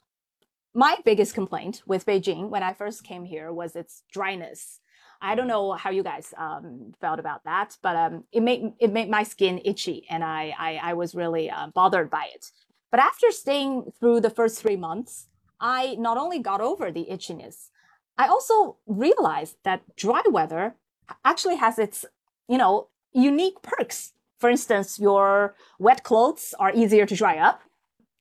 my 0.73 0.97
biggest 1.03 1.33
complaint 1.35 1.83
with 1.85 2.05
Beijing 2.05 2.49
when 2.49 2.63
I 2.63 2.71
first 2.71 3.03
came 3.03 3.25
here 3.25 3.51
was 3.51 3.75
its 3.75 4.03
dryness. 4.13 4.79
I 5.23 5.35
don't 5.35 5.47
know 5.47 5.71
how 5.71 5.89
you 5.89 6.03
guys 6.03 6.33
um, 6.37 6.93
felt 6.99 7.17
about 7.17 7.45
that, 7.45 7.77
but 7.81 7.95
um, 7.95 8.25
it 8.33 8.41
made 8.43 8.73
it 8.77 8.91
made 8.91 9.09
my 9.09 9.23
skin 9.23 9.61
itchy, 9.63 10.05
and 10.09 10.21
I 10.21 10.53
I, 10.59 10.79
I 10.89 10.93
was 10.93 11.15
really 11.15 11.49
uh, 11.49 11.67
bothered 11.73 12.09
by 12.09 12.27
it. 12.35 12.51
But 12.91 12.99
after 12.99 13.31
staying 13.31 13.93
through 13.97 14.19
the 14.19 14.29
first 14.29 14.61
three 14.61 14.75
months, 14.75 15.27
I 15.61 15.95
not 15.95 16.17
only 16.17 16.39
got 16.39 16.59
over 16.59 16.91
the 16.91 17.07
itchiness, 17.09 17.69
I 18.17 18.27
also 18.27 18.75
realized 18.85 19.55
that 19.63 19.95
dry 19.95 20.21
weather 20.29 20.75
actually 21.23 21.55
has 21.55 21.79
its 21.79 22.03
you 22.49 22.57
know 22.57 22.89
unique 23.13 23.61
perks. 23.61 24.11
For 24.39 24.49
instance, 24.49 24.99
your 24.99 25.55
wet 25.79 26.03
clothes 26.03 26.53
are 26.59 26.73
easier 26.73 27.05
to 27.05 27.15
dry 27.15 27.37
up, 27.37 27.61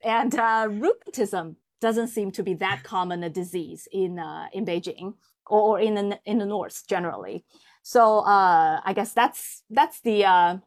and 0.05 0.33
uh, 0.37 0.69
rheumatism 0.71 1.57
doesn't 1.81 2.09
seem 2.09 2.31
to 2.31 2.45
be 2.45 2.55
that 2.55 2.85
common 2.85 3.25
a 3.25 3.29
disease 3.29 3.88
in 3.91 4.21
uh, 4.21 4.47
in 4.53 4.65
Beijing 4.65 5.15
or, 5.53 5.81
in 5.81 5.95
the 5.95 6.19
in 6.25 6.38
the 6.38 6.47
north 6.47 6.85
generally. 6.88 7.45
So 7.83 8.21
uh, 8.21 8.81
I 8.85 8.93
guess 8.95 9.12
that's 9.12 9.62
that's 9.71 10.01
the 10.01 10.25
uh, 10.25 10.59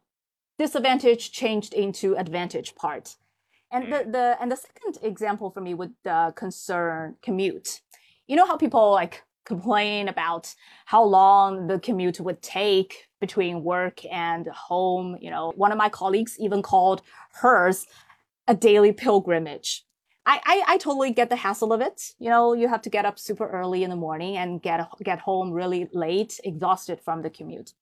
disadvantage 0.60 1.32
changed 1.32 1.74
into 1.74 2.16
advantage 2.16 2.76
part. 2.76 3.16
And 3.72 3.92
the, 3.92 4.06
the 4.10 4.38
and 4.40 4.52
the 4.52 4.58
second 4.58 4.98
example 5.02 5.50
for 5.50 5.62
me 5.62 5.74
would 5.74 5.96
uh, 6.06 6.32
concern 6.32 7.16
commute. 7.22 7.82
You 8.28 8.36
know 8.36 8.46
how 8.46 8.58
people 8.58 8.92
like 8.92 9.24
complain 9.46 10.08
about 10.08 10.54
how 10.86 11.04
long 11.04 11.68
the 11.68 11.80
commute 11.80 12.20
would 12.20 12.42
take 12.42 13.08
between 13.20 13.64
work 13.64 14.06
and 14.06 14.48
home. 14.48 15.18
You 15.22 15.32
know, 15.32 15.54
one 15.56 15.72
of 15.72 15.78
my 15.78 15.90
colleagues 15.90 16.36
even 16.40 16.62
called 16.62 17.02
hers 17.42 17.86
a 18.48 18.56
daily 18.56 18.92
pilgrimage. 18.92 19.85
I, 20.26 20.42
I, 20.44 20.64
I, 20.68 20.78
totally 20.78 21.12
get 21.12 21.30
the 21.30 21.36
hassle 21.36 21.72
of 21.72 21.82
it. 21.82 22.14
You 22.18 22.30
know, 22.30 22.54
you 22.54 22.68
have 22.68 22.82
to 22.84 22.90
get 22.90 23.06
up 23.06 23.20
super 23.20 23.48
early 23.48 23.84
in 23.84 23.90
the 23.92 23.96
morning 23.96 24.38
and 24.38 24.62
get, 24.62 24.88
get 25.04 25.20
home 25.20 25.52
really 25.52 25.88
late, 25.94 26.40
exhausted 26.44 27.00
from 27.00 27.22
the 27.22 27.30
commute. 27.30 27.74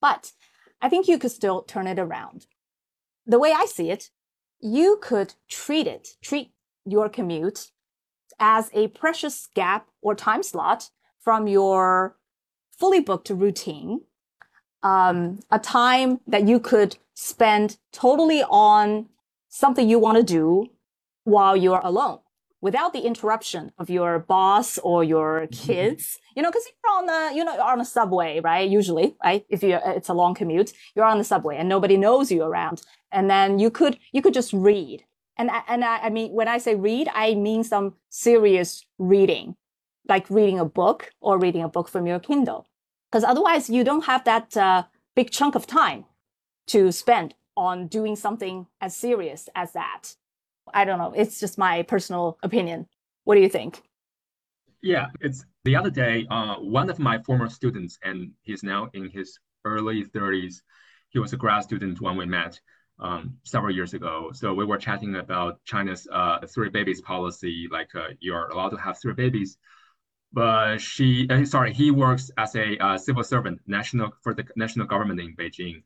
But 0.00 0.32
I 0.80 0.88
think 0.88 1.08
you 1.08 1.18
could 1.18 1.30
still 1.30 1.62
turn 1.62 1.86
it 1.86 1.98
around. 1.98 2.46
the 3.26 3.38
way 3.38 3.52
I 3.52 3.66
see 3.66 3.90
it, 3.90 4.10
you 4.60 4.98
could 5.00 5.34
treat 5.48 5.86
it, 5.86 6.16
treat 6.22 6.52
your 6.84 7.08
commute 7.08 7.70
as 8.40 8.70
a 8.72 8.88
precious 8.88 9.48
gap 9.54 9.86
or 10.00 10.14
time 10.14 10.42
slot 10.42 10.90
from 11.20 11.46
your 11.46 12.16
fully 12.76 13.00
booked 13.00 13.30
routine, 13.30 14.00
um, 14.82 15.38
a 15.50 15.58
time 15.58 16.20
that 16.26 16.48
you 16.48 16.58
could 16.58 16.96
spend 17.14 17.76
totally 17.92 18.42
on 18.44 19.06
something 19.48 19.88
you 19.88 19.98
want 19.98 20.16
to 20.16 20.24
do 20.24 20.68
while 21.24 21.56
you're 21.56 21.80
alone 21.82 22.18
without 22.62 22.92
the 22.92 23.00
interruption 23.00 23.72
of 23.76 23.90
your 23.90 24.20
boss 24.20 24.78
or 24.78 25.04
your 25.04 25.40
mm-hmm. 25.40 25.66
kids, 25.66 26.18
you 26.34 26.42
know, 26.42 26.48
because 26.48 26.64
you're 26.64 26.96
on 26.96 27.06
the, 27.06 27.36
you 27.36 27.44
know, 27.44 27.54
you're 27.54 27.64
on 27.64 27.80
a 27.80 27.84
subway, 27.84 28.40
right? 28.40 28.70
Usually, 28.70 29.16
right? 29.22 29.44
If 29.50 29.62
you, 29.62 29.78
it's 29.84 30.08
a 30.08 30.14
long 30.14 30.32
commute, 30.32 30.72
you're 30.94 31.04
on 31.04 31.18
the 31.18 31.24
subway 31.24 31.56
and 31.58 31.68
nobody 31.68 31.96
knows 31.96 32.30
you 32.30 32.42
around. 32.42 32.82
And 33.10 33.28
then 33.28 33.58
you 33.58 33.68
could, 33.70 33.98
you 34.12 34.22
could 34.22 34.32
just 34.32 34.52
read. 34.52 35.04
And, 35.36 35.50
and 35.66 35.84
I, 35.84 35.98
I 35.98 36.10
mean, 36.10 36.32
when 36.32 36.46
I 36.46 36.58
say 36.58 36.76
read, 36.76 37.08
I 37.12 37.34
mean 37.34 37.64
some 37.64 37.94
serious 38.08 38.86
reading, 38.96 39.56
like 40.08 40.30
reading 40.30 40.60
a 40.60 40.64
book 40.64 41.10
or 41.20 41.38
reading 41.38 41.62
a 41.62 41.68
book 41.68 41.88
from 41.88 42.06
your 42.06 42.20
Kindle. 42.20 42.68
Because 43.10 43.24
otherwise 43.24 43.68
you 43.68 43.82
don't 43.82 44.04
have 44.04 44.24
that 44.24 44.56
uh, 44.56 44.84
big 45.16 45.30
chunk 45.30 45.56
of 45.56 45.66
time 45.66 46.04
to 46.68 46.92
spend 46.92 47.34
on 47.56 47.88
doing 47.88 48.14
something 48.14 48.68
as 48.80 48.96
serious 48.96 49.48
as 49.54 49.72
that. 49.72 50.14
I 50.72 50.84
don't 50.84 50.98
know. 50.98 51.12
It's 51.16 51.40
just 51.40 51.58
my 51.58 51.82
personal 51.82 52.38
opinion. 52.42 52.86
What 53.24 53.34
do 53.36 53.40
you 53.40 53.48
think? 53.48 53.82
Yeah, 54.82 55.06
it's 55.20 55.44
the 55.64 55.76
other 55.76 55.90
day. 55.90 56.26
Uh, 56.30 56.56
one 56.56 56.90
of 56.90 56.98
my 56.98 57.18
former 57.22 57.48
students, 57.48 57.98
and 58.02 58.32
he's 58.42 58.62
now 58.62 58.90
in 58.94 59.08
his 59.08 59.38
early 59.64 60.04
30s. 60.04 60.56
He 61.10 61.18
was 61.18 61.32
a 61.32 61.36
grad 61.36 61.62
student 61.62 62.00
when 62.00 62.16
we 62.16 62.26
met 62.26 62.58
um, 62.98 63.36
several 63.44 63.74
years 63.74 63.94
ago. 63.94 64.30
So 64.32 64.54
we 64.54 64.64
were 64.64 64.78
chatting 64.78 65.16
about 65.16 65.62
China's 65.64 66.06
uh, 66.10 66.38
three 66.46 66.68
babies 66.68 67.00
policy. 67.00 67.68
Like 67.70 67.94
uh, 67.94 68.08
you're 68.20 68.48
allowed 68.48 68.70
to 68.70 68.76
have 68.76 69.00
three 69.00 69.14
babies, 69.14 69.56
but 70.32 70.78
she, 70.78 71.28
uh, 71.28 71.44
sorry, 71.44 71.72
he 71.72 71.90
works 71.90 72.30
as 72.38 72.54
a 72.56 72.78
uh, 72.78 72.96
civil 72.96 73.22
servant, 73.22 73.60
national 73.66 74.12
for 74.22 74.34
the 74.34 74.44
national 74.56 74.86
government 74.86 75.20
in 75.20 75.36
Beijing. 75.36 75.82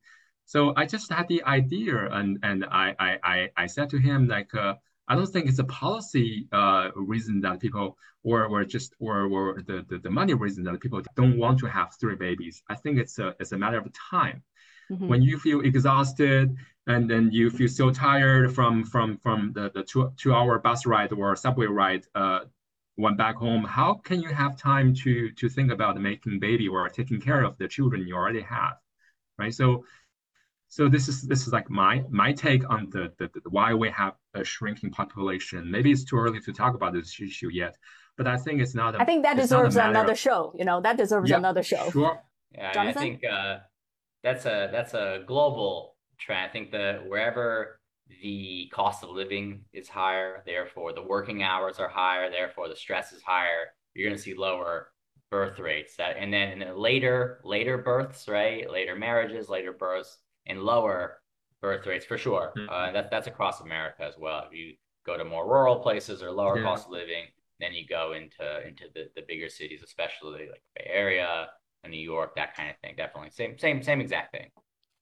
So 0.47 0.73
I 0.77 0.87
just 0.87 1.13
had 1.13 1.27
the 1.29 1.43
idea, 1.45 2.09
and 2.11 2.39
and 2.43 2.65
I 2.65 3.19
I 3.23 3.51
I 3.57 3.67
said 3.67 3.91
to 3.91 3.99
him 3.99 4.29
like, 4.29 4.55
uh, 4.55 4.75
I 5.09 5.17
don't 5.17 5.27
think 5.27 5.49
it's 5.49 5.59
a 5.59 5.65
policy 5.65 6.49
uh, 6.53 6.91
reason 6.95 7.41
that 7.41 7.61
people 7.61 7.99
or 8.23 8.47
or 8.47 8.65
just 8.65 8.95
or 9.01 9.27
or 9.27 9.63
the, 9.67 9.85
the, 9.89 9.99
the 9.99 10.11
money 10.11 10.35
reason 10.35 10.63
that 10.65 10.81
people 10.81 11.03
don't 11.17 11.37
want 11.37 11.59
to 11.61 11.67
have 11.67 11.95
three 12.01 12.15
babies. 12.15 12.63
I 12.69 12.77
think 12.77 12.99
it's 12.99 13.19
a 13.19 13.35
it's 13.41 13.53
a 13.53 13.59
matter 13.59 13.79
of 13.79 13.93
time. 13.93 14.43
Mm-hmm. 14.91 15.09
When 15.09 15.21
you 15.21 15.37
feel 15.37 15.61
exhausted 15.63 16.57
and 16.87 17.11
then 17.11 17.31
you 17.33 17.51
feel 17.51 17.69
so 17.69 17.91
tired 17.91 18.55
from 18.55 18.85
from 18.85 19.19
from 19.19 19.53
the, 19.53 19.73
the 19.75 19.83
two 19.83 20.13
two 20.17 20.33
hour 20.33 20.61
bus 20.61 20.87
ride 20.87 21.13
or 21.13 21.35
subway 21.35 21.67
ride 21.67 22.05
uh, 22.15 22.41
one 22.95 23.17
back 23.17 23.35
home, 23.35 23.65
how 23.65 23.95
can 23.95 24.21
you 24.23 24.29
have 24.29 24.57
time 24.57 24.95
to 25.03 25.33
to 25.33 25.49
think 25.49 25.73
about 25.73 26.01
making 26.01 26.39
baby 26.39 26.69
or 26.69 26.89
taking 26.89 27.21
care 27.21 27.43
of 27.43 27.59
the 27.59 27.67
children 27.67 28.07
you 28.07 28.15
already 28.15 28.43
have, 28.43 28.75
right? 29.39 29.53
So 29.53 29.85
so 30.69 30.89
this 30.89 31.09
is 31.09 31.23
this 31.23 31.47
is 31.47 31.53
like 31.53 31.71
my 31.71 32.03
my 32.11 32.33
take 32.33 32.69
on 32.69 32.89
the, 32.91 33.13
the, 33.19 33.31
the, 33.33 33.51
why 33.51 33.73
we 33.73 33.91
have 33.91 34.15
a 34.35 34.45
shrinking 34.45 34.91
population. 34.91 35.71
Maybe 35.71 35.93
it's 35.93 36.05
too 36.05 36.17
early 36.17 36.41
to 36.41 36.53
talk 36.53 36.75
about 36.75 36.93
this 36.93 37.19
issue 37.21 37.51
yet, 37.51 37.77
but 38.17 38.27
I 38.27 38.37
think 38.37 38.61
it's 38.61 38.75
not. 38.75 38.95
A, 38.95 39.01
I 39.01 39.05
think 39.05 39.23
that 39.23 39.37
deserves 39.37 39.77
another 39.77 40.13
of, 40.13 40.19
show. 40.19 40.53
You 40.59 40.65
know, 40.65 40.81
that 40.81 40.97
deserves 40.97 41.31
yeah, 41.31 41.37
another 41.37 41.63
show. 41.63 41.89
Sure. 41.91 42.21
Yeah, 42.53 42.73
I 42.77 42.93
think 42.93 43.23
uh, 43.25 43.59
that's 44.23 44.45
a 44.45 44.69
that's 44.73 44.95
a 44.95 45.23
global 45.27 45.97
trend. 46.19 46.47
I 46.47 46.53
think 46.53 46.73
that 46.73 47.09
wherever 47.09 47.81
the 48.23 48.71
cost 48.73 49.05
of 49.05 49.11
living 49.11 49.65
is 49.73 49.89
higher, 49.89 50.43
therefore 50.47 50.93
the 50.93 51.03
working 51.03 51.43
hours 51.43 51.79
are 51.79 51.89
higher, 51.89 52.31
therefore 52.31 52.69
the 52.69 52.77
stress 52.77 53.13
is 53.13 53.23
higher. 53.23 53.69
You're 53.95 54.09
going 54.09 54.17
to 54.17 54.23
see 54.23 54.35
lower 54.35 54.91
birth 55.31 55.59
rates. 55.59 55.97
That 55.97 56.17
and 56.19 56.33
then 56.33 56.51
in 56.51 56.59
the 56.59 56.75
later 56.75 57.41
later 57.45 57.79
births, 57.79 58.29
right? 58.29 58.69
Later 58.71 58.97
marriages, 58.97 59.49
later 59.49 59.73
births 59.73 60.19
and 60.47 60.63
lower 60.63 61.21
birth 61.61 61.87
rates 61.87 62.05
for 62.05 62.19
sure. 62.19 62.53
Mm-hmm. 62.57 62.69
Uh, 62.71 62.93
that, 62.93 63.11
that's 63.11 63.27
across 63.27 63.61
America 63.61 64.03
as 64.03 64.15
well. 64.19 64.45
If 64.51 64.57
you 64.57 64.75
go 65.05 65.17
to 65.17 65.25
more 65.25 65.47
rural 65.47 65.77
places 65.77 66.23
or 66.23 66.31
lower 66.31 66.59
yeah. 66.59 66.65
cost 66.65 66.87
of 66.87 66.93
living, 66.93 67.25
then 67.61 67.73
you 67.73 67.87
go 67.87 68.13
into 68.13 68.67
into 68.67 68.85
the, 68.95 69.05
the 69.17 69.23
bigger 69.27 69.49
cities, 69.49 69.83
especially 69.83 70.49
like 70.51 70.63
Bay 70.75 70.91
Area, 70.93 71.49
and 71.83 71.91
New 71.93 72.01
York, 72.01 72.35
that 72.37 72.55
kind 72.55 72.71
of 72.71 72.77
thing. 72.83 72.95
Definitely 72.97 73.31
same 73.31 73.59
same 73.59 73.83
same 73.83 74.01
exact 74.01 74.33
thing. 74.33 74.51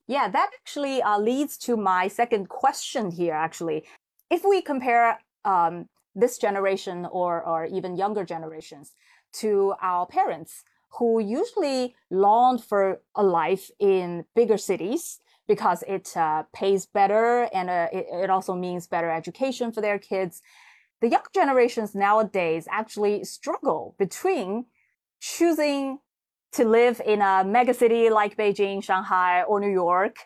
Yeah, 0.06 0.28
that 0.28 0.50
actually 0.60 1.02
uh, 1.02 1.18
leads 1.18 1.56
to 1.58 1.76
my 1.76 2.08
second 2.08 2.48
question 2.48 3.10
here. 3.10 3.34
Actually, 3.34 3.84
if 4.30 4.44
we 4.44 4.62
compare 4.62 5.18
um, 5.44 5.88
this 6.14 6.38
generation 6.38 7.06
or 7.10 7.42
or 7.42 7.66
even 7.66 7.96
younger 7.96 8.24
generations 8.24 8.92
to 9.40 9.74
our 9.82 10.06
parents, 10.06 10.62
who 10.98 11.18
usually 11.18 11.96
longed 12.10 12.62
for 12.62 13.00
a 13.16 13.22
life 13.22 13.70
in 13.80 14.24
bigger 14.36 14.58
cities 14.58 15.18
because 15.46 15.84
it 15.86 16.16
uh, 16.16 16.44
pays 16.52 16.86
better 16.86 17.48
and 17.52 17.68
uh, 17.68 17.88
it, 17.92 18.06
it 18.10 18.30
also 18.30 18.54
means 18.54 18.86
better 18.86 19.10
education 19.10 19.72
for 19.72 19.80
their 19.80 19.98
kids. 19.98 20.42
The 21.00 21.08
young 21.08 21.24
generations 21.34 21.94
nowadays 21.94 22.66
actually 22.70 23.24
struggle 23.24 23.94
between 23.98 24.66
choosing 25.20 25.98
to 26.52 26.64
live 26.64 27.00
in 27.04 27.20
a 27.20 27.44
megacity 27.44 28.10
like 28.10 28.36
Beijing, 28.36 28.82
Shanghai, 28.82 29.42
or 29.42 29.60
New 29.60 29.72
York, 29.72 30.16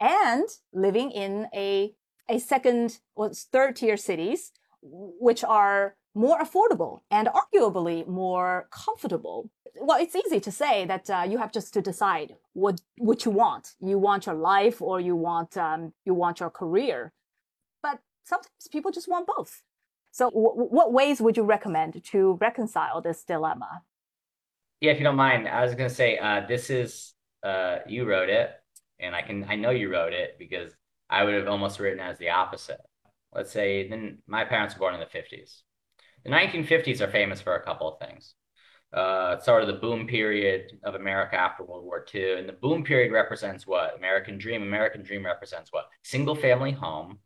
and 0.00 0.44
living 0.72 1.10
in 1.10 1.48
a, 1.54 1.94
a 2.28 2.38
second 2.38 2.98
or 3.14 3.30
third 3.30 3.76
tier 3.76 3.96
cities, 3.96 4.52
which 4.82 5.42
are 5.44 5.96
more 6.14 6.38
affordable 6.38 7.00
and 7.10 7.28
arguably 7.28 8.06
more 8.06 8.68
comfortable 8.70 9.50
well, 9.80 9.98
it's 10.00 10.14
easy 10.14 10.40
to 10.40 10.52
say 10.52 10.84
that 10.86 11.08
uh, 11.10 11.24
you 11.28 11.38
have 11.38 11.52
just 11.52 11.72
to 11.74 11.82
decide 11.82 12.36
what 12.52 12.80
what 12.98 13.24
you 13.24 13.30
want. 13.30 13.74
You 13.80 13.98
want 13.98 14.26
your 14.26 14.34
life, 14.34 14.82
or 14.82 15.00
you 15.00 15.16
want 15.16 15.56
um, 15.56 15.92
you 16.04 16.14
want 16.14 16.40
your 16.40 16.50
career. 16.50 17.12
But 17.82 17.98
sometimes 18.24 18.68
people 18.70 18.90
just 18.90 19.08
want 19.08 19.26
both. 19.26 19.62
So, 20.10 20.26
w- 20.30 20.52
what 20.54 20.92
ways 20.92 21.20
would 21.20 21.36
you 21.36 21.42
recommend 21.42 22.02
to 22.04 22.38
reconcile 22.40 23.00
this 23.00 23.24
dilemma? 23.24 23.82
Yeah, 24.80 24.92
if 24.92 24.98
you 24.98 25.04
don't 25.04 25.16
mind, 25.16 25.48
I 25.48 25.64
was 25.64 25.74
going 25.74 25.88
to 25.88 25.94
say 25.94 26.18
uh, 26.18 26.42
this 26.46 26.68
is 26.70 27.14
uh, 27.42 27.78
you 27.86 28.04
wrote 28.04 28.28
it, 28.28 28.50
and 29.00 29.14
I 29.14 29.22
can 29.22 29.46
I 29.48 29.56
know 29.56 29.70
you 29.70 29.90
wrote 29.90 30.12
it 30.12 30.36
because 30.38 30.72
I 31.08 31.24
would 31.24 31.34
have 31.34 31.48
almost 31.48 31.80
written 31.80 32.00
as 32.00 32.18
the 32.18 32.30
opposite. 32.30 32.80
Let's 33.34 33.50
say 33.50 33.88
then 33.88 34.18
my 34.26 34.44
parents 34.44 34.74
were 34.74 34.80
born 34.80 34.94
in 34.94 35.00
the 35.00 35.06
50s. 35.06 35.62
The 36.24 36.30
1950s 36.30 37.00
are 37.00 37.10
famous 37.10 37.40
for 37.40 37.56
a 37.56 37.62
couple 37.62 37.88
of 37.92 37.98
things 37.98 38.34
uh, 38.92 39.40
sort 39.40 39.62
of 39.62 39.68
the 39.68 39.80
boom 39.80 40.06
period 40.06 40.78
of 40.84 40.94
America 40.94 41.36
after 41.36 41.64
World 41.64 41.84
War 41.84 42.04
II. 42.14 42.38
And 42.38 42.48
the 42.48 42.52
boom 42.52 42.84
period 42.84 43.12
represents 43.12 43.66
what? 43.66 43.96
American 43.96 44.38
dream. 44.38 44.62
American 44.62 45.02
dream 45.02 45.24
represents 45.24 45.72
what? 45.72 45.86
Single 46.02 46.34
family 46.34 46.72
home, 46.72 47.18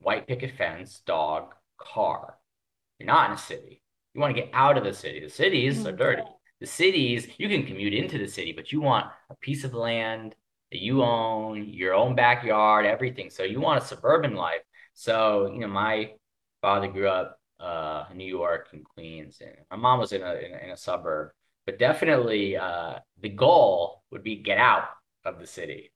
white 0.00 0.26
picket 0.26 0.56
fence, 0.56 1.02
dog, 1.04 1.54
car. 1.78 2.36
You're 2.98 3.08
not 3.08 3.30
in 3.30 3.36
a 3.36 3.38
city. 3.38 3.82
You 4.14 4.20
want 4.20 4.36
to 4.36 4.42
get 4.42 4.50
out 4.52 4.78
of 4.78 4.84
the 4.84 4.92
city. 4.92 5.20
The 5.20 5.30
cities 5.30 5.78
mm-hmm. 5.78 5.88
are 5.88 5.92
dirty. 5.92 6.22
The 6.60 6.66
cities, 6.66 7.26
you 7.38 7.48
can 7.48 7.66
commute 7.66 7.94
into 7.94 8.18
the 8.18 8.28
city, 8.28 8.52
but 8.52 8.70
you 8.70 8.80
want 8.80 9.06
a 9.30 9.34
piece 9.36 9.64
of 9.64 9.74
land 9.74 10.36
that 10.70 10.80
you 10.80 11.02
own, 11.02 11.68
your 11.68 11.94
own 11.94 12.14
backyard, 12.14 12.86
everything. 12.86 13.30
So 13.30 13.42
you 13.42 13.60
want 13.60 13.82
a 13.82 13.86
suburban 13.86 14.34
life. 14.36 14.60
So, 14.94 15.50
you 15.52 15.60
know, 15.60 15.66
my 15.66 16.12
father 16.60 16.86
grew 16.86 17.08
up 17.08 17.40
uh, 17.62 18.04
New 18.14 18.26
York 18.26 18.68
and 18.72 18.84
Queens. 18.84 19.40
And 19.40 19.54
my 19.70 19.76
mom 19.76 20.00
was 20.00 20.12
in 20.12 20.22
a 20.22 20.34
in, 20.34 20.52
in 20.64 20.70
a 20.70 20.76
suburb, 20.76 21.30
but 21.64 21.78
definitely 21.78 22.56
uh, 22.56 22.96
the 23.20 23.28
goal 23.28 24.02
would 24.10 24.22
be 24.22 24.36
get 24.36 24.58
out 24.58 24.88
of 25.24 25.38
the 25.38 25.46
city. 25.46 25.92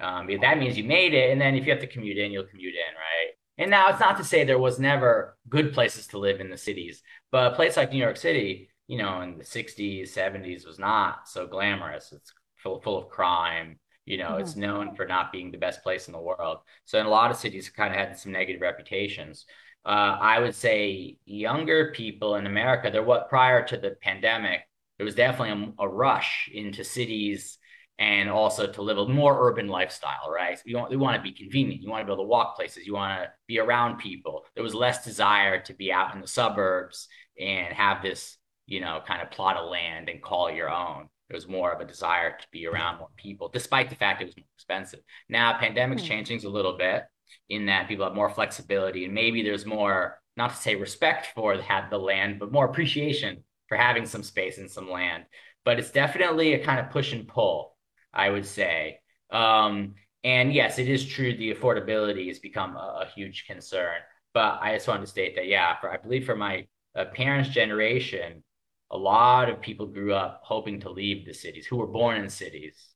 Um, 0.00 0.28
that 0.40 0.58
means 0.58 0.78
you 0.78 0.84
made 0.84 1.12
it, 1.12 1.32
and 1.32 1.40
then 1.40 1.56
if 1.56 1.66
you 1.66 1.72
have 1.72 1.80
to 1.80 1.88
commute 1.88 2.18
in, 2.18 2.30
you'll 2.30 2.44
commute 2.44 2.74
in, 2.74 2.94
right? 2.94 3.32
And 3.58 3.70
now 3.70 3.88
it's 3.88 3.98
not 3.98 4.16
to 4.18 4.24
say 4.24 4.44
there 4.44 4.58
was 4.58 4.78
never 4.78 5.36
good 5.48 5.72
places 5.72 6.06
to 6.08 6.18
live 6.18 6.40
in 6.40 6.50
the 6.50 6.56
cities, 6.56 7.02
but 7.32 7.52
a 7.52 7.56
place 7.56 7.76
like 7.76 7.90
New 7.90 7.98
York 7.98 8.16
City, 8.16 8.70
you 8.86 8.96
know, 8.96 9.20
in 9.22 9.36
the 9.36 9.44
60s, 9.44 10.12
70s 10.12 10.64
was 10.64 10.78
not 10.78 11.28
so 11.28 11.48
glamorous. 11.48 12.12
It's 12.12 12.32
full, 12.56 12.80
full 12.80 12.96
of 12.96 13.08
crime. 13.08 13.80
You 14.06 14.18
know, 14.18 14.30
mm-hmm. 14.30 14.40
it's 14.40 14.54
known 14.54 14.94
for 14.94 15.04
not 15.04 15.32
being 15.32 15.50
the 15.50 15.58
best 15.58 15.82
place 15.82 16.06
in 16.06 16.12
the 16.12 16.20
world. 16.20 16.58
So 16.84 17.00
in 17.00 17.06
a 17.06 17.10
lot 17.10 17.32
of 17.32 17.36
cities, 17.36 17.68
kind 17.68 17.92
of 17.92 17.98
had 17.98 18.16
some 18.16 18.30
negative 18.30 18.62
reputations 18.62 19.44
uh, 19.88 20.18
I 20.20 20.38
would 20.38 20.54
say 20.54 21.16
younger 21.24 21.92
people 21.92 22.34
in 22.34 22.44
America, 22.44 22.90
there 22.90 23.02
what 23.02 23.30
prior 23.30 23.66
to 23.68 23.78
the 23.78 23.96
pandemic, 24.02 24.60
there 24.98 25.06
was 25.06 25.14
definitely 25.14 25.72
a, 25.78 25.84
a, 25.84 25.88
rush 25.88 26.50
into 26.52 26.84
cities 26.84 27.56
and 27.98 28.28
also 28.28 28.66
to 28.66 28.82
live 28.82 28.98
a 28.98 29.08
more 29.08 29.48
urban 29.48 29.66
lifestyle, 29.66 30.30
right? 30.30 30.58
So 30.58 30.64
you 30.66 30.76
want, 30.76 30.92
you 30.92 30.98
want 30.98 31.16
to 31.16 31.22
be 31.22 31.32
convenient. 31.32 31.80
You 31.80 31.88
want 31.88 32.02
to 32.02 32.04
be 32.04 32.12
able 32.12 32.22
to 32.22 32.28
walk 32.28 32.54
places. 32.54 32.86
You 32.86 32.92
want 32.92 33.22
to 33.22 33.30
be 33.46 33.60
around 33.60 33.96
people. 33.96 34.44
There 34.54 34.62
was 34.62 34.74
less 34.74 35.06
desire 35.06 35.58
to 35.62 35.72
be 35.72 35.90
out 35.90 36.14
in 36.14 36.20
the 36.20 36.28
suburbs 36.28 37.08
and 37.40 37.72
have 37.72 38.02
this, 38.02 38.36
you 38.66 38.80
know, 38.80 39.00
kind 39.06 39.22
of 39.22 39.30
plot 39.30 39.56
of 39.56 39.70
land 39.70 40.10
and 40.10 40.20
call 40.20 40.50
your 40.50 40.68
own. 40.68 41.08
There 41.30 41.36
was 41.36 41.48
more 41.48 41.72
of 41.72 41.80
a 41.80 41.86
desire 41.86 42.36
to 42.38 42.46
be 42.52 42.66
around 42.66 42.98
more 42.98 43.08
people, 43.16 43.48
despite 43.48 43.88
the 43.88 43.96
fact 43.96 44.20
it 44.20 44.26
was 44.26 44.36
more 44.36 44.44
expensive. 44.54 45.00
Now, 45.30 45.58
pandemic's 45.58 46.02
mm-hmm. 46.02 46.08
changing 46.08 46.44
a 46.44 46.50
little 46.50 46.76
bit 46.76 47.04
in 47.48 47.66
that 47.66 47.88
people 47.88 48.04
have 48.04 48.14
more 48.14 48.30
flexibility 48.30 49.04
and 49.04 49.14
maybe 49.14 49.42
there's 49.42 49.66
more, 49.66 50.20
not 50.36 50.50
to 50.50 50.56
say 50.56 50.74
respect 50.74 51.28
for 51.34 51.56
the, 51.56 51.64
the 51.90 51.98
land, 51.98 52.38
but 52.38 52.52
more 52.52 52.66
appreciation 52.66 53.44
for 53.68 53.76
having 53.76 54.06
some 54.06 54.22
space 54.22 54.58
and 54.58 54.70
some 54.70 54.90
land. 54.90 55.24
But 55.64 55.78
it's 55.78 55.90
definitely 55.90 56.54
a 56.54 56.64
kind 56.64 56.80
of 56.80 56.90
push 56.90 57.12
and 57.12 57.28
pull, 57.28 57.76
I 58.12 58.30
would 58.30 58.46
say. 58.46 59.00
Um, 59.30 59.94
and 60.24 60.52
yes, 60.52 60.78
it 60.78 60.88
is 60.88 61.06
true 61.06 61.36
the 61.36 61.54
affordability 61.54 62.28
has 62.28 62.38
become 62.38 62.76
a, 62.76 63.02
a, 63.02 63.08
huge 63.14 63.46
concern. 63.46 63.96
But 64.34 64.58
I 64.60 64.74
just 64.74 64.88
wanted 64.88 65.02
to 65.02 65.06
state 65.06 65.36
that, 65.36 65.46
yeah, 65.46 65.78
for 65.80 65.92
I 65.92 65.96
believe 65.98 66.24
for 66.24 66.36
my 66.36 66.66
uh, 66.96 67.06
parents' 67.06 67.50
generation, 67.50 68.42
a 68.90 68.96
lot 68.96 69.50
of 69.50 69.60
people 69.60 69.86
grew 69.86 70.14
up 70.14 70.40
hoping 70.42 70.80
to 70.80 70.90
leave 70.90 71.26
the 71.26 71.34
cities, 71.34 71.66
who 71.66 71.76
were 71.76 71.86
born 71.86 72.16
in 72.16 72.28
cities, 72.30 72.94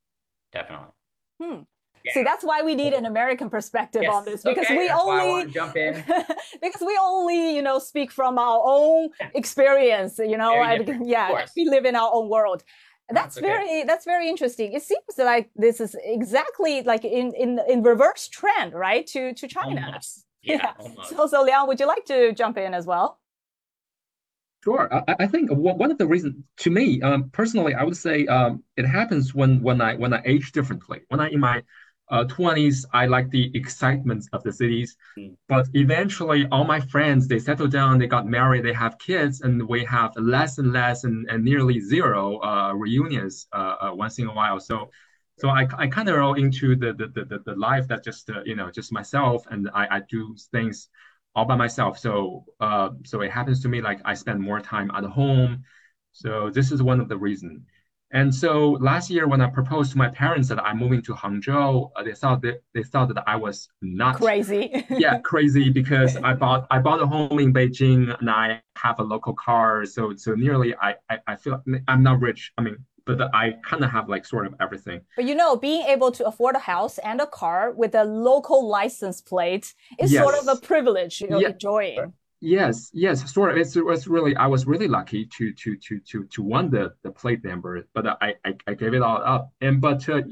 definitely. 0.51 0.87
Hmm. 1.41 1.61
Yeah. 2.03 2.13
See, 2.13 2.23
that's 2.23 2.43
why 2.43 2.61
we 2.63 2.75
need 2.75 2.93
an 2.93 3.05
American 3.05 3.49
perspective 3.49 4.03
yes. 4.03 4.13
on 4.13 4.25
this 4.25 4.43
because 4.43 4.65
okay. 4.65 4.77
we 4.77 4.87
that's 4.87 5.01
only 5.01 5.51
jump 5.51 5.77
in 5.77 6.03
because 6.61 6.81
we 6.81 6.99
only 7.01 7.55
you 7.55 7.61
know 7.61 7.79
speak 7.79 8.11
from 8.11 8.37
our 8.37 8.61
own 8.63 9.09
experience. 9.33 10.19
You 10.19 10.37
know, 10.37 10.61
and, 10.61 11.07
yeah, 11.07 11.45
we 11.55 11.65
live 11.65 11.85
in 11.85 11.95
our 11.95 12.09
own 12.13 12.29
world. 12.29 12.63
That's, 13.09 13.35
that's 13.35 13.39
very 13.39 13.83
that's 13.83 14.05
very 14.05 14.27
interesting. 14.27 14.73
It 14.73 14.83
seems 14.83 15.17
like 15.17 15.49
this 15.55 15.79
is 15.79 15.95
exactly 16.03 16.81
like 16.83 17.05
in 17.05 17.33
in 17.35 17.59
in 17.69 17.83
reverse 17.83 18.27
trend, 18.27 18.73
right? 18.73 19.07
To 19.07 19.33
to 19.33 19.47
China. 19.47 19.85
Almost. 19.85 20.25
Yeah. 20.45 20.73
yeah. 20.77 21.03
So 21.05 21.25
so 21.27 21.41
Liang, 21.41 21.67
would 21.67 21.79
you 21.79 21.87
like 21.87 22.03
to 22.07 22.33
jump 22.33 22.57
in 22.57 22.73
as 22.73 22.85
well? 22.85 23.17
Sure. 24.63 24.93
I, 24.93 25.15
I 25.19 25.27
think 25.27 25.49
one 25.51 25.91
of 25.91 25.97
the 25.97 26.07
reasons, 26.07 26.35
to 26.57 26.69
me, 26.69 27.01
um, 27.01 27.29
personally, 27.31 27.73
I 27.73 27.83
would 27.83 27.97
say 27.97 28.25
um, 28.27 28.63
it 28.77 28.85
happens 28.85 29.33
when 29.33 29.61
when 29.61 29.81
I 29.81 29.95
when 29.95 30.13
I 30.13 30.21
age 30.25 30.51
differently. 30.51 31.01
When 31.09 31.19
I 31.19 31.29
in 31.29 31.39
my 31.39 31.63
uh, 32.09 32.25
20s, 32.25 32.85
I 32.93 33.05
like 33.05 33.29
the 33.29 33.51
excitement 33.55 34.27
of 34.33 34.43
the 34.43 34.51
cities. 34.51 34.95
Mm. 35.17 35.35
But 35.47 35.67
eventually, 35.73 36.47
all 36.51 36.63
my 36.63 36.79
friends 36.79 37.27
they 37.27 37.39
settle 37.39 37.67
down, 37.67 37.97
they 37.97 38.07
got 38.07 38.27
married, 38.27 38.63
they 38.63 38.73
have 38.73 38.97
kids, 38.99 39.41
and 39.41 39.67
we 39.67 39.83
have 39.85 40.11
less 40.17 40.57
and 40.57 40.71
less 40.73 41.03
and, 41.03 41.27
and 41.29 41.43
nearly 41.43 41.79
zero 41.79 42.39
uh, 42.39 42.73
reunions 42.73 43.47
uh, 43.53 43.75
uh 43.81 43.91
once 43.93 44.19
in 44.19 44.27
a 44.27 44.33
while. 44.33 44.59
So. 44.59 44.89
So 45.39 45.49
I, 45.49 45.67
I 45.75 45.87
kind 45.87 46.07
of 46.07 46.15
roll 46.15 46.35
into 46.35 46.75
the, 46.75 46.93
the, 46.93 47.07
the, 47.07 47.39
the 47.43 47.55
life 47.55 47.87
that 47.87 48.03
just 48.03 48.29
uh, 48.29 48.43
you 48.45 48.55
know 48.55 48.69
just 48.69 48.91
myself 48.91 49.43
and 49.49 49.67
I, 49.73 49.87
I 49.95 50.01
do 50.07 50.35
things 50.51 50.89
all 51.33 51.45
by 51.45 51.55
myself. 51.55 51.97
So 51.97 52.45
uh, 52.59 52.89
so 53.03 53.21
it 53.21 53.31
happens 53.31 53.59
to 53.63 53.67
me 53.67 53.81
like 53.81 53.99
I 54.05 54.13
spend 54.13 54.39
more 54.39 54.59
time 54.59 54.91
at 54.93 55.03
home. 55.03 55.63
So 56.11 56.51
this 56.51 56.71
is 56.71 56.83
one 56.83 56.99
of 56.99 57.09
the 57.09 57.17
reasons. 57.17 57.63
And 58.13 58.33
so 58.33 58.77
last 58.79 59.09
year 59.09 59.27
when 59.27 59.41
I 59.41 59.47
proposed 59.47 59.91
to 59.91 59.97
my 59.97 60.07
parents 60.07 60.47
that 60.49 60.63
I'm 60.63 60.77
moving 60.77 61.01
to 61.03 61.13
Hangzhou, 61.13 61.91
uh, 61.95 62.03
they 62.03 62.13
thought 62.13 62.41
that 62.43 62.61
they 62.73 62.83
thought 62.83 63.07
that 63.13 63.23
I 63.27 63.35
was 63.35 63.69
not 63.81 64.17
crazy. 64.17 64.85
yeah, 64.89 65.19
crazy 65.19 65.71
because 65.71 66.15
I 66.17 66.33
bought 66.33 66.67
I 66.69 66.77
bought 66.79 67.01
a 67.01 67.07
home 67.07 67.39
in 67.39 67.51
Beijing 67.51 68.15
and 68.19 68.29
I 68.29 68.61
have 68.77 68.99
a 68.99 69.03
local 69.03 69.33
car. 69.33 69.85
So 69.85 70.15
so 70.15 70.35
nearly 70.35 70.75
I 70.75 70.95
I, 71.09 71.19
I 71.25 71.35
feel 71.35 71.61
I'm 71.87 72.03
not 72.03 72.21
rich. 72.21 72.51
I 72.57 72.61
mean 72.61 72.77
but 73.05 73.19
I 73.35 73.55
kind 73.65 73.83
of 73.83 73.91
have 73.91 74.07
like 74.07 74.25
sort 74.25 74.45
of 74.45 74.55
everything. 74.61 75.01
But 75.15 75.25
you 75.25 75.35
know, 75.35 75.57
being 75.57 75.85
able 75.87 76.11
to 76.11 76.25
afford 76.25 76.55
a 76.55 76.59
house 76.59 76.99
and 76.99 77.19
a 77.19 77.27
car 77.27 77.71
with 77.71 77.95
a 77.95 78.03
local 78.03 78.67
license 78.67 79.21
plate 79.21 79.73
is 79.99 80.11
yes. 80.11 80.23
sort 80.23 80.35
of 80.35 80.47
a 80.47 80.61
privilege 80.61 81.19
you're 81.19 81.41
yeah. 81.41 81.49
enjoying. 81.49 82.13
Yes, 82.45 82.89
yes, 82.93 83.31
sort 83.31 83.51
of. 83.51 83.57
It's, 83.57 83.73
it's 83.77 84.05
really 84.05 84.35
I 84.35 84.47
was 84.47 84.67
really 84.67 84.89
lucky 84.89 85.25
to 85.37 85.53
to 85.53 85.77
to 85.77 85.99
to 86.01 86.25
to 86.25 86.43
won 86.43 86.69
the 86.69 86.93
the 87.01 87.09
plate 87.09 87.41
number, 87.41 87.87
but 87.93 88.05
I 88.05 88.35
I, 88.43 88.53
I 88.67 88.73
gave 88.73 88.93
it 88.93 89.01
all 89.01 89.21
up. 89.23 89.53
And 89.61 89.79
but 89.79 90.09
uh, 90.09 90.23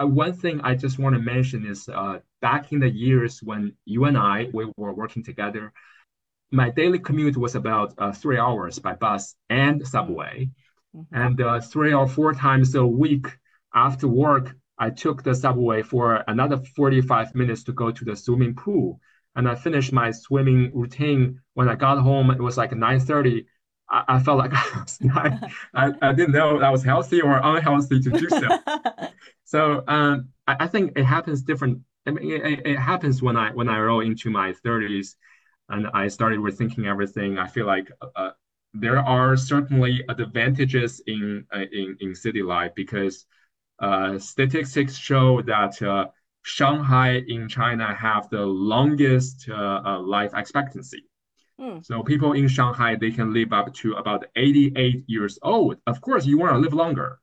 uh 0.00 0.06
one 0.08 0.32
thing 0.32 0.60
I 0.62 0.74
just 0.74 0.98
want 0.98 1.14
to 1.14 1.22
mention 1.22 1.64
is 1.64 1.88
uh, 1.88 2.18
back 2.42 2.72
in 2.72 2.80
the 2.80 2.90
years 2.90 3.40
when 3.40 3.72
you 3.84 4.04
and 4.06 4.18
I 4.18 4.48
we 4.52 4.72
were 4.76 4.92
working 4.92 5.22
together, 5.22 5.72
my 6.50 6.70
daily 6.70 6.98
commute 6.98 7.36
was 7.36 7.54
about 7.54 7.94
uh, 7.98 8.10
three 8.10 8.38
hours 8.38 8.80
by 8.80 8.94
bus 8.94 9.36
and 9.48 9.86
subway. 9.86 10.50
Mm-hmm. 10.96 11.16
And 11.16 11.40
uh, 11.40 11.60
three 11.60 11.94
or 11.94 12.08
four 12.08 12.34
times 12.34 12.74
a 12.74 12.84
week 12.84 13.28
after 13.72 14.08
work, 14.08 14.56
I 14.76 14.90
took 14.90 15.22
the 15.22 15.36
subway 15.36 15.82
for 15.82 16.24
another 16.26 16.58
45 16.74 17.36
minutes 17.36 17.62
to 17.64 17.72
go 17.72 17.92
to 17.92 18.04
the 18.04 18.16
swimming 18.16 18.56
pool. 18.56 18.98
And 19.36 19.48
I 19.48 19.54
finished 19.54 19.92
my 19.92 20.10
swimming 20.10 20.70
routine. 20.74 21.40
When 21.54 21.68
I 21.68 21.74
got 21.74 21.98
home, 21.98 22.30
it 22.30 22.40
was 22.40 22.56
like 22.56 22.70
9.30. 22.70 23.46
I, 23.90 24.04
I 24.08 24.18
felt 24.20 24.38
like 24.38 24.52
I, 24.54 24.80
was 24.80 24.98
I, 25.74 25.92
I 26.02 26.12
didn't 26.12 26.32
know 26.32 26.60
I 26.60 26.70
was 26.70 26.82
healthy 26.82 27.20
or 27.20 27.40
unhealthy 27.42 28.00
to 28.00 28.10
do 28.10 28.28
so. 28.28 28.48
so 29.44 29.84
um, 29.88 30.28
I, 30.46 30.56
I, 30.60 30.66
think 30.68 30.92
it 30.96 31.04
happens 31.04 31.42
different. 31.42 31.80
I 32.06 32.12
mean, 32.12 32.30
it, 32.30 32.66
it, 32.66 32.78
happens 32.78 33.22
when 33.22 33.36
I 33.36 33.50
when 33.52 33.68
I 33.68 33.78
roll 33.80 34.00
into 34.00 34.30
my 34.30 34.52
30s 34.64 35.16
and 35.68 35.88
I 35.94 36.08
started 36.08 36.38
rethinking 36.40 36.86
everything. 36.86 37.38
I 37.38 37.46
feel 37.46 37.66
like 37.66 37.90
uh, 38.16 38.30
there 38.74 38.98
are 38.98 39.36
certainly 39.36 40.04
advantages 40.08 41.02
in 41.06 41.46
uh, 41.54 41.64
in, 41.72 41.96
in 42.00 42.14
city 42.14 42.42
life 42.42 42.72
because 42.74 43.26
uh, 43.78 44.18
statistics 44.18 44.96
show 44.96 45.42
that 45.42 45.80
uh, 45.82 46.06
Shanghai 46.44 47.22
in 47.26 47.48
China 47.48 47.94
have 47.94 48.28
the 48.28 48.44
longest 48.44 49.48
uh, 49.48 49.80
uh, 49.84 49.98
life 50.00 50.32
expectancy. 50.36 51.04
Mm. 51.58 51.84
So 51.84 52.02
people 52.02 52.34
in 52.34 52.48
Shanghai 52.48 52.96
they 52.96 53.10
can 53.10 53.32
live 53.32 53.52
up 53.52 53.72
to 53.74 53.94
about 53.94 54.26
88 54.36 55.04
years 55.06 55.38
old. 55.42 55.78
Of 55.86 56.02
course, 56.02 56.26
you 56.26 56.36
want 56.36 56.52
to 56.52 56.58
live 56.58 56.74
longer, 56.74 57.18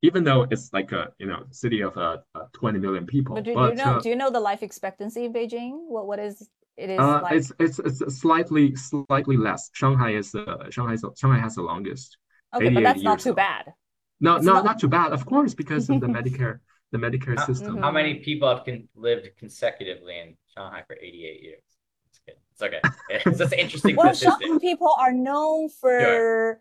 even 0.00 0.24
though 0.24 0.46
it's 0.50 0.72
like 0.72 0.90
a 0.92 1.12
you 1.18 1.26
know 1.26 1.44
city 1.50 1.82
of 1.82 1.98
uh, 1.98 2.18
20 2.54 2.78
million 2.78 3.04
people. 3.06 3.34
But 3.34 3.44
do, 3.44 3.54
but, 3.54 3.76
you 3.76 3.84
know 3.84 4.00
do 4.00 4.08
you 4.08 4.16
know 4.16 4.30
the 4.30 4.40
life 4.40 4.62
expectancy 4.62 5.26
in 5.26 5.34
Beijing? 5.34 5.72
What 5.88 6.06
what 6.06 6.18
is 6.18 6.48
it 6.78 6.88
is 6.88 6.98
uh, 6.98 7.20
like... 7.24 7.34
it's 7.34 7.52
it's 7.58 7.78
it's 7.78 8.16
slightly 8.16 8.74
slightly 8.74 9.36
less. 9.36 9.68
Shanghai 9.74 10.12
is 10.12 10.34
uh, 10.34 10.70
Shanghai 10.70 10.96
Shanghai 11.14 11.38
has 11.38 11.56
the 11.56 11.62
longest. 11.62 12.16
Okay, 12.54 12.70
but 12.70 12.82
that's 12.82 13.02
not 13.02 13.20
too 13.20 13.34
bad. 13.34 13.74
No, 14.18 14.38
no, 14.38 14.54
not... 14.54 14.64
not 14.64 14.78
too 14.78 14.88
bad. 14.88 15.12
Of 15.12 15.26
course, 15.26 15.52
because 15.52 15.90
of 15.90 16.00
the 16.00 16.06
Medicare 16.18 16.60
the 16.92 16.98
Medicare 16.98 17.38
how, 17.38 17.46
system. 17.46 17.78
How 17.78 17.90
many 17.90 18.16
people 18.16 18.48
have 18.48 18.64
con- 18.64 18.88
lived 18.94 19.28
consecutively 19.38 20.18
in 20.18 20.36
Shanghai 20.54 20.82
for 20.86 20.94
88 20.94 21.42
years? 21.42 21.62
It's 22.10 22.20
good. 22.26 22.36
It's 22.52 22.62
okay. 22.62 22.80
It's 23.30 23.38
just 23.38 23.52
interesting. 23.54 23.96
well, 23.96 24.14
Shanghai 24.14 24.58
people 24.60 24.94
are 24.98 25.12
known 25.12 25.70
for 25.70 25.98
sure. 26.00 26.60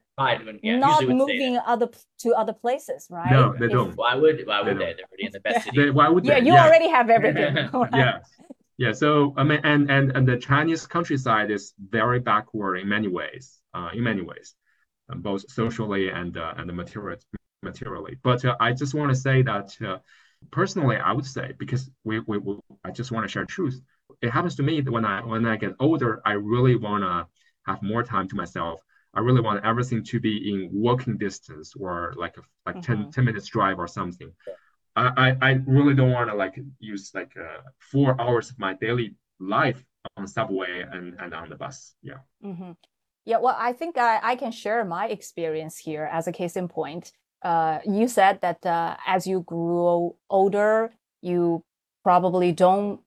yeah, 0.63 0.77
not 0.77 1.07
moving 1.07 1.59
other 1.65 1.89
to 2.19 2.33
other 2.33 2.53
places, 2.53 3.07
right? 3.09 3.31
No, 3.31 3.53
they 3.59 3.67
don't. 3.67 3.95
Why 3.95 4.15
would 4.15 4.47
why 4.47 4.61
would 4.61 4.77
they? 4.77 4.85
they? 4.85 4.93
They're 4.93 5.05
already 5.11 5.25
in 5.25 5.31
the 5.33 5.39
best 5.41 5.65
city. 5.65 5.77
They, 5.77 5.89
why 5.91 6.07
would 6.09 6.23
they? 6.23 6.29
Yeah, 6.29 6.37
you 6.37 6.53
yeah. 6.53 6.65
already 6.65 6.89
have 6.89 7.09
everything. 7.09 7.55
right? 7.73 7.89
Yeah. 7.93 8.19
Yeah, 8.77 8.93
so 8.93 9.35
I 9.37 9.43
mean, 9.43 9.59
and 9.63 9.91
and 9.91 10.11
and 10.17 10.27
the 10.27 10.37
Chinese 10.37 10.87
countryside 10.87 11.51
is 11.51 11.73
very 11.77 12.19
backward 12.19 12.77
in 12.77 12.89
many 12.89 13.09
ways, 13.09 13.61
uh, 13.75 13.89
in 13.93 14.01
many 14.01 14.23
ways, 14.23 14.55
um, 15.09 15.21
both 15.21 15.47
socially 15.51 16.09
and 16.09 16.35
uh, 16.35 16.55
and 16.57 16.65
material, 16.75 17.19
materially. 17.61 18.17
But 18.23 18.43
uh, 18.43 18.55
I 18.59 18.73
just 18.73 18.95
want 18.95 19.09
to 19.11 19.15
say 19.15 19.43
that 19.43 19.77
uh, 19.85 19.97
personally, 20.51 20.97
I 20.97 21.11
would 21.11 21.25
say 21.25 21.53
because 21.57 21.89
we, 22.03 22.19
we, 22.21 22.37
we 22.37 22.57
I 22.83 22.91
just 22.91 23.11
want 23.11 23.25
to 23.25 23.31
share 23.31 23.45
truth. 23.45 23.79
It 24.21 24.31
happens 24.31 24.55
to 24.55 24.63
me 24.63 24.81
that 24.81 24.91
when 24.91 25.05
I 25.05 25.21
when 25.21 25.45
I 25.45 25.55
get 25.55 25.75
older, 25.79 26.21
I 26.25 26.33
really 26.33 26.75
want 26.75 27.03
to 27.03 27.27
have 27.65 27.81
more 27.83 28.03
time 28.03 28.27
to 28.29 28.35
myself. 28.35 28.81
I 29.13 29.19
really 29.19 29.41
want 29.41 29.65
everything 29.65 30.03
to 30.05 30.19
be 30.19 30.53
in 30.53 30.69
walking 30.71 31.17
distance 31.17 31.73
or 31.77 32.13
like 32.17 32.37
a, 32.37 32.41
like 32.65 32.77
mm-hmm. 32.77 33.03
10, 33.03 33.11
10 33.11 33.25
minutes 33.25 33.47
drive 33.47 33.77
or 33.77 33.87
something. 33.87 34.31
I, 34.95 35.37
I 35.41 35.51
really 35.65 35.93
don't 35.93 36.11
want 36.11 36.29
to 36.29 36.35
like 36.35 36.59
use 36.79 37.11
like 37.13 37.33
uh, 37.37 37.61
four 37.79 38.19
hours 38.19 38.49
of 38.49 38.59
my 38.59 38.73
daily 38.73 39.15
life 39.39 39.83
on 40.17 40.27
subway 40.27 40.85
and, 40.89 41.15
and 41.19 41.33
on 41.33 41.49
the 41.49 41.55
bus. 41.55 41.93
Yeah. 42.01 42.19
Mm-hmm. 42.43 42.71
Yeah. 43.25 43.37
Well, 43.37 43.55
I 43.57 43.73
think 43.73 43.97
I, 43.97 44.19
I 44.21 44.35
can 44.35 44.51
share 44.51 44.83
my 44.83 45.07
experience 45.07 45.77
here 45.77 46.09
as 46.11 46.27
a 46.27 46.31
case 46.31 46.57
in 46.57 46.67
point. 46.67 47.13
Uh, 47.41 47.79
you 47.85 48.07
said 48.07 48.39
that 48.41 48.65
uh, 48.65 48.95
as 49.05 49.25
you 49.25 49.41
grew 49.41 50.15
older, 50.29 50.91
you 51.21 51.63
probably 52.03 52.51
don't 52.51 53.01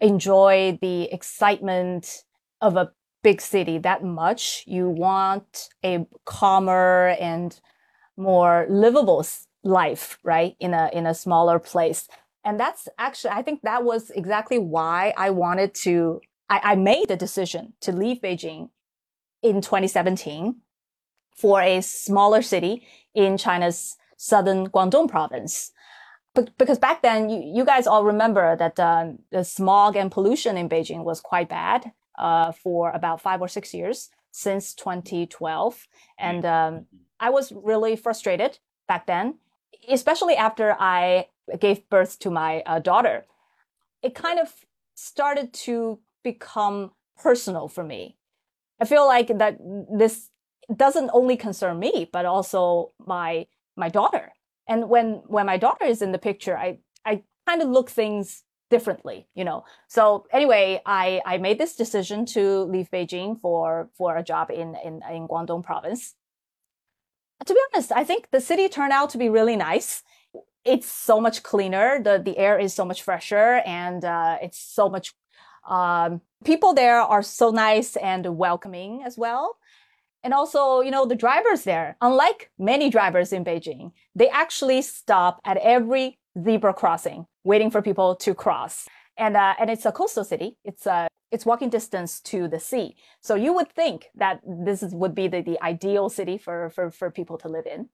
enjoy 0.00 0.78
the 0.80 1.12
excitement 1.12 2.24
of 2.60 2.76
a 2.76 2.92
big 3.22 3.40
city 3.40 3.78
that 3.78 4.04
much. 4.04 4.64
You 4.66 4.88
want 4.88 5.68
a 5.84 6.06
calmer 6.24 7.16
and 7.20 7.58
more 8.16 8.66
livable 8.68 9.26
life, 9.62 10.18
right? 10.22 10.56
In 10.60 10.74
a, 10.74 10.90
in 10.92 11.06
a 11.06 11.14
smaller 11.14 11.58
place. 11.58 12.08
And 12.44 12.58
that's 12.58 12.88
actually, 12.98 13.30
I 13.30 13.42
think 13.42 13.62
that 13.62 13.84
was 13.84 14.10
exactly 14.10 14.58
why 14.58 15.14
I 15.16 15.30
wanted 15.30 15.74
to, 15.82 16.20
I, 16.48 16.60
I 16.64 16.74
made 16.74 17.08
the 17.08 17.16
decision 17.16 17.74
to 17.80 17.92
leave 17.92 18.20
Beijing 18.20 18.70
in 19.42 19.60
2017 19.60 20.56
for 21.34 21.60
a 21.60 21.80
smaller 21.80 22.42
city 22.42 22.86
in 23.14 23.36
China's 23.36 23.96
southern 24.16 24.68
Guangdong 24.68 25.08
province. 25.08 25.72
But, 26.34 26.56
because 26.56 26.78
back 26.78 27.02
then, 27.02 27.28
you, 27.28 27.42
you 27.56 27.64
guys 27.64 27.86
all 27.86 28.04
remember 28.04 28.56
that 28.56 28.80
um, 28.80 29.18
the 29.30 29.44
smog 29.44 29.96
and 29.96 30.10
pollution 30.10 30.56
in 30.56 30.68
Beijing 30.68 31.04
was 31.04 31.20
quite 31.20 31.48
bad 31.48 31.92
uh, 32.18 32.52
for 32.52 32.90
about 32.90 33.20
five 33.20 33.42
or 33.42 33.48
six 33.48 33.74
years 33.74 34.10
since 34.30 34.72
2012. 34.74 35.88
And 36.18 36.44
um, 36.46 36.86
I 37.20 37.28
was 37.30 37.52
really 37.52 37.96
frustrated 37.96 38.58
back 38.88 39.06
then 39.06 39.34
especially 39.88 40.34
after 40.36 40.76
I 40.78 41.28
gave 41.58 41.88
birth 41.88 42.18
to 42.20 42.30
my 42.30 42.62
uh, 42.66 42.78
daughter, 42.78 43.26
it 44.02 44.14
kind 44.14 44.38
of 44.38 44.52
started 44.94 45.52
to 45.52 45.98
become 46.22 46.92
personal 47.16 47.68
for 47.68 47.84
me. 47.84 48.16
I 48.80 48.84
feel 48.84 49.06
like 49.06 49.38
that 49.38 49.58
this 49.90 50.30
doesn't 50.74 51.10
only 51.12 51.36
concern 51.36 51.78
me, 51.78 52.08
but 52.12 52.24
also 52.24 52.92
my 53.06 53.46
my 53.76 53.88
daughter. 53.88 54.32
And 54.68 54.88
when 54.88 55.22
when 55.26 55.46
my 55.46 55.56
daughter 55.56 55.84
is 55.84 56.02
in 56.02 56.12
the 56.12 56.18
picture, 56.18 56.56
I 56.56 56.78
I 57.04 57.22
kind 57.46 57.62
of 57.62 57.68
look 57.68 57.90
things 57.90 58.44
differently, 58.70 59.28
you 59.34 59.44
know. 59.44 59.64
So 59.88 60.26
anyway, 60.32 60.80
I 60.86 61.20
I 61.26 61.38
made 61.38 61.58
this 61.58 61.76
decision 61.76 62.26
to 62.26 62.64
leave 62.64 62.90
Beijing 62.90 63.40
for 63.40 63.90
for 63.96 64.16
a 64.16 64.24
job 64.24 64.50
in 64.50 64.76
in 64.84 65.02
in 65.10 65.28
Guangdong 65.28 65.62
province. 65.62 66.14
To 67.46 67.54
be 67.54 67.60
honest, 67.74 67.90
I 67.92 68.04
think 68.04 68.30
the 68.30 68.40
city 68.40 68.68
turned 68.68 68.92
out 68.92 69.10
to 69.10 69.18
be 69.18 69.28
really 69.28 69.56
nice. 69.56 70.02
It's 70.64 70.86
so 70.86 71.20
much 71.20 71.42
cleaner. 71.42 72.00
the 72.02 72.22
The 72.24 72.38
air 72.38 72.58
is 72.58 72.72
so 72.72 72.84
much 72.84 73.02
fresher, 73.02 73.62
and 73.66 74.04
uh, 74.04 74.38
it's 74.40 74.58
so 74.58 74.88
much. 74.88 75.12
Um, 75.68 76.20
people 76.44 76.74
there 76.74 77.00
are 77.00 77.22
so 77.22 77.50
nice 77.50 77.96
and 77.96 78.26
welcoming 78.36 79.02
as 79.04 79.16
well. 79.18 79.56
And 80.24 80.32
also, 80.32 80.80
you 80.80 80.90
know, 80.90 81.04
the 81.04 81.16
drivers 81.16 81.64
there, 81.64 81.96
unlike 82.00 82.50
many 82.58 82.90
drivers 82.90 83.32
in 83.32 83.44
Beijing, 83.44 83.92
they 84.14 84.28
actually 84.28 84.82
stop 84.82 85.40
at 85.44 85.56
every 85.58 86.18
zebra 86.40 86.74
crossing, 86.74 87.26
waiting 87.44 87.70
for 87.70 87.82
people 87.82 88.14
to 88.16 88.34
cross. 88.34 88.86
And, 89.16 89.36
uh, 89.36 89.54
and 89.58 89.68
it's 89.68 89.84
a 89.84 89.92
coastal 89.92 90.24
city. 90.24 90.56
It's, 90.64 90.86
uh, 90.86 91.08
it's 91.32 91.44
walking 91.44 91.70
distance 91.70 92.20
to 92.20 92.46
the 92.46 92.60
sea. 92.60 92.94
So 93.20 93.34
you 93.34 93.52
would 93.52 93.72
think 93.72 94.10
that 94.14 94.40
this 94.46 94.82
is, 94.82 94.94
would 94.94 95.14
be 95.14 95.28
the, 95.28 95.42
the 95.42 95.60
ideal 95.62 96.08
city 96.08 96.38
for, 96.38 96.70
for, 96.70 96.90
for 96.90 97.10
people 97.10 97.36
to 97.38 97.48
live 97.48 97.66
in. 97.66 97.88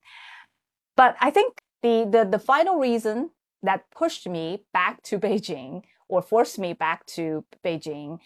But 0.97 1.17
I 1.21 1.31
think 1.31 1.61
the, 1.83 2.07
the, 2.11 2.29
the 2.31 2.39
final 2.39 2.79
reason 2.79 3.31
that 3.63 3.91
pushed 3.91 4.29
me 4.29 4.65
back 4.73 5.03
to 5.05 5.19
Beijing 5.19 5.83
or 6.09 6.21
forced 6.21 6.59
me 6.59 6.73
back 6.73 7.07
to 7.07 7.45
Beijing 7.65 8.19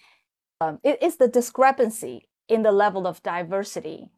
um, 0.60 0.78
is 0.84 1.16
the 1.16 1.28
discrepancy 1.28 2.28
in 2.52 2.62
the 2.62 2.72
level 2.72 3.06
of 3.06 3.22
diversity 3.22 4.10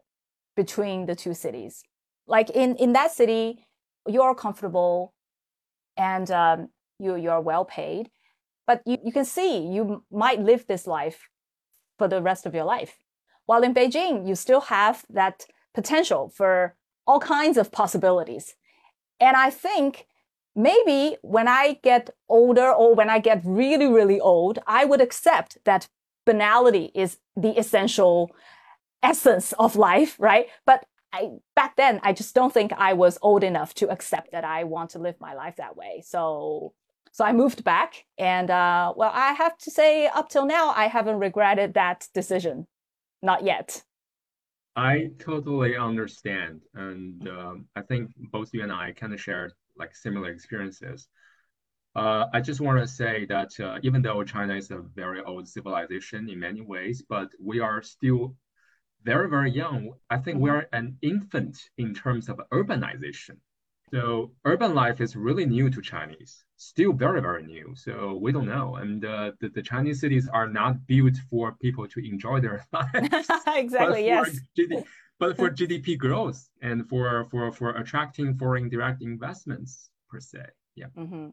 between 0.57 1.07
the 1.07 1.15
two 1.15 1.35
cities. 1.35 1.85
Like 2.27 2.51
in, 2.51 2.75
in 2.77 2.93
that 2.93 3.13
city, 3.13 3.67
you're 4.09 4.35
comfortable 4.35 5.15
and 5.97 6.31
um, 6.31 6.69
you, 6.99 7.15
you're 7.17 7.41
well 7.41 7.65
paid, 7.65 8.11
but 8.67 8.83
you, 8.85 8.99
you 9.05 9.13
can 9.13 9.25
see 9.25 9.59
you 9.59 10.05
might 10.11 10.41
live 10.41 10.67
this 10.67 10.87
life 10.87 11.29
for 11.97 12.09
the 12.09 12.21
rest 12.21 12.45
of 12.45 12.55
your 12.55 12.65
life. 12.65 12.99
While 13.47 13.63
in 13.63 13.73
Beijing, 13.73 14.27
you 14.27 14.35
still 14.35 14.63
have 14.63 15.05
that 15.09 15.47
potential 15.73 16.33
for 16.35 16.75
all 17.07 17.21
kinds 17.21 17.57
of 17.57 17.71
possibilities. 17.71 18.57
And 19.21 19.37
I 19.37 19.51
think 19.51 20.07
maybe 20.57 21.17
when 21.23 21.47
I 21.47 21.79
get 21.83 22.11
older 22.29 22.73
or 22.73 22.95
when 22.95 23.11
I 23.11 23.21
get 23.21 23.43
really, 23.45 23.87
really 23.87 24.19
old, 24.19 24.59
I 24.67 24.85
would 24.85 25.01
accept 25.01 25.59
that 25.65 25.89
banality 26.25 26.91
is 26.95 27.19
the 27.37 27.59
essential 27.59 28.31
essence 29.03 29.53
of 29.59 29.77
life, 29.77 30.17
right? 30.19 30.47
But 30.67 30.85
I, 31.13 31.31
back 31.55 31.77
then, 31.77 32.01
I 32.03 32.13
just 32.13 32.35
don't 32.35 32.53
think 32.53 32.73
I 32.73 32.95
was 32.95 33.19
old 33.23 33.45
enough 33.45 33.75
to 33.75 33.89
accept 33.89 34.33
that 34.33 34.45
I 34.45 34.65
want 34.65 34.91
to 34.91 34.99
live 34.99 35.17
my 35.21 35.35
life 35.35 35.57
that 35.57 35.77
way. 35.77 36.03
So, 36.05 36.73
so 37.13 37.25
I 37.25 37.33
moved 37.33 37.63
back, 37.63 38.07
and 38.19 38.51
uh, 38.51 38.93
well, 38.97 39.13
I 39.15 39.33
have 39.33 39.57
to 39.59 39.71
say, 39.71 40.09
up 40.09 40.29
till 40.29 40.47
now, 40.47 40.71
I 40.71 40.89
haven't 40.89 41.21
regretted 41.21 41.75
that 41.75 42.09
decision, 42.13 42.67
not 43.23 43.45
yet. 43.45 43.85
I 44.75 45.11
totally 45.21 45.77
understand, 45.77 46.63
and 46.75 47.29
um, 47.29 47.67
I 47.77 47.83
think 47.83 48.11
both 48.33 48.51
you 48.53 48.65
and 48.65 48.73
I 48.73 48.91
kind 48.91 49.15
of 49.15 49.21
shared 49.21 49.53
like 49.77 49.95
similar 49.95 50.31
experiences. 50.31 51.07
Uh, 51.97 52.27
I 52.33 52.41
just 52.41 52.61
want 52.61 52.81
to 52.81 52.87
say 52.87 53.25
that 53.27 53.59
uh, 53.61 53.79
even 53.83 54.03
though 54.03 54.25
China 54.25 54.55
is 54.57 54.71
a 54.71 54.79
very 54.79 55.23
old 55.23 55.47
civilization 55.49 56.29
in 56.29 56.41
many 56.41 56.61
ways, 56.61 57.03
but 57.09 57.29
we 57.41 57.61
are 57.61 57.83
still 57.83 58.35
very, 59.05 59.29
very 59.29 59.51
young. 59.51 59.93
I 60.11 60.17
think 60.17 60.37
mm-hmm. 60.37 60.45
we're 60.45 60.67
an 60.73 60.97
infant 61.03 61.57
in 61.79 61.95
terms 61.95 62.29
of 62.29 62.41
urbanization. 62.53 63.37
So 63.93 64.33
urban 64.45 64.75
life 64.75 65.01
is 65.01 65.15
really 65.15 65.47
new 65.47 65.71
to 65.71 65.81
Chinese, 65.81 66.45
still 66.57 66.93
very, 66.93 67.21
very 67.21 67.45
new. 67.45 67.75
So 67.77 68.19
we 68.21 68.33
don't 68.33 68.47
know. 68.47 68.75
And 68.77 69.05
uh, 69.05 69.33
the, 69.41 69.51
the 69.51 69.63
Chinese 69.63 70.01
cities 70.01 70.29
are 70.33 70.49
not 70.49 70.85
built 70.89 71.15
for 71.31 71.53
people 71.63 71.87
to 71.87 72.01
enjoy 72.01 72.41
their 72.41 72.67
lives. 72.73 73.29
exactly, 73.47 74.07
yes. 74.07 74.37
GD, 74.59 74.85
but 75.21 75.37
for 75.37 75.49
GDP 75.49 75.97
growth 76.05 76.49
and 76.61 76.89
for, 76.89 77.25
for, 77.31 77.53
for 77.53 77.71
attracting 77.77 78.37
foreign 78.37 78.69
direct 78.69 79.01
investments 79.01 79.91
per 80.09 80.19
se. 80.19 80.41
Yeah. 80.75 80.87
Mm-hmm. 80.99 81.29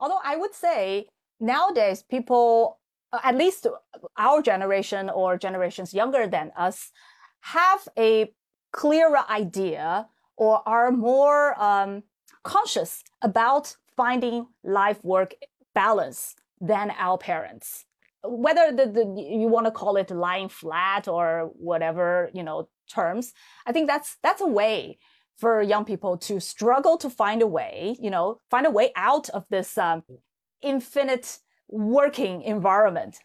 Although 0.00 0.20
I 0.24 0.36
would 0.36 0.54
say 0.54 1.06
nowadays 1.38 2.02
people, 2.02 2.78
uh, 3.12 3.20
at 3.22 3.36
least 3.36 3.66
our 4.16 4.42
generation 4.42 5.10
or 5.10 5.38
generations 5.38 5.94
younger 5.94 6.26
than 6.26 6.52
us, 6.56 6.90
have 7.40 7.86
a 7.98 8.32
clearer 8.72 9.24
idea 9.30 10.08
or 10.36 10.62
are 10.66 10.90
more 10.90 11.60
um, 11.62 12.02
conscious 12.42 13.04
about 13.22 13.76
finding 13.96 14.46
life 14.64 15.02
work 15.04 15.34
balance 15.74 16.34
than 16.60 16.92
our 16.98 17.18
parents. 17.18 17.84
Whether 18.22 18.70
the, 18.70 18.86
the, 18.86 19.04
you 19.16 19.48
want 19.48 19.66
to 19.66 19.70
call 19.70 19.96
it 19.96 20.10
lying 20.10 20.48
flat 20.48 21.08
or 21.08 21.50
whatever 21.54 22.30
you 22.34 22.42
know 22.42 22.68
terms 22.90 23.32
i 23.66 23.72
think 23.72 23.86
that's 23.86 24.16
that's 24.22 24.40
a 24.40 24.46
way 24.46 24.98
for 25.40 25.62
young 25.62 25.84
people 25.84 26.18
to 26.18 26.38
struggle 26.38 26.98
to 26.98 27.08
find 27.08 27.40
a 27.40 27.46
way, 27.46 27.96
you 28.00 28.10
know, 28.10 28.38
find 28.50 28.66
a 28.66 28.70
way 28.70 28.92
out 28.94 29.28
of 29.30 29.44
this 29.48 29.78
um, 29.78 30.02
infinite 30.60 31.38
working 31.68 32.42
environment. 32.42 33.18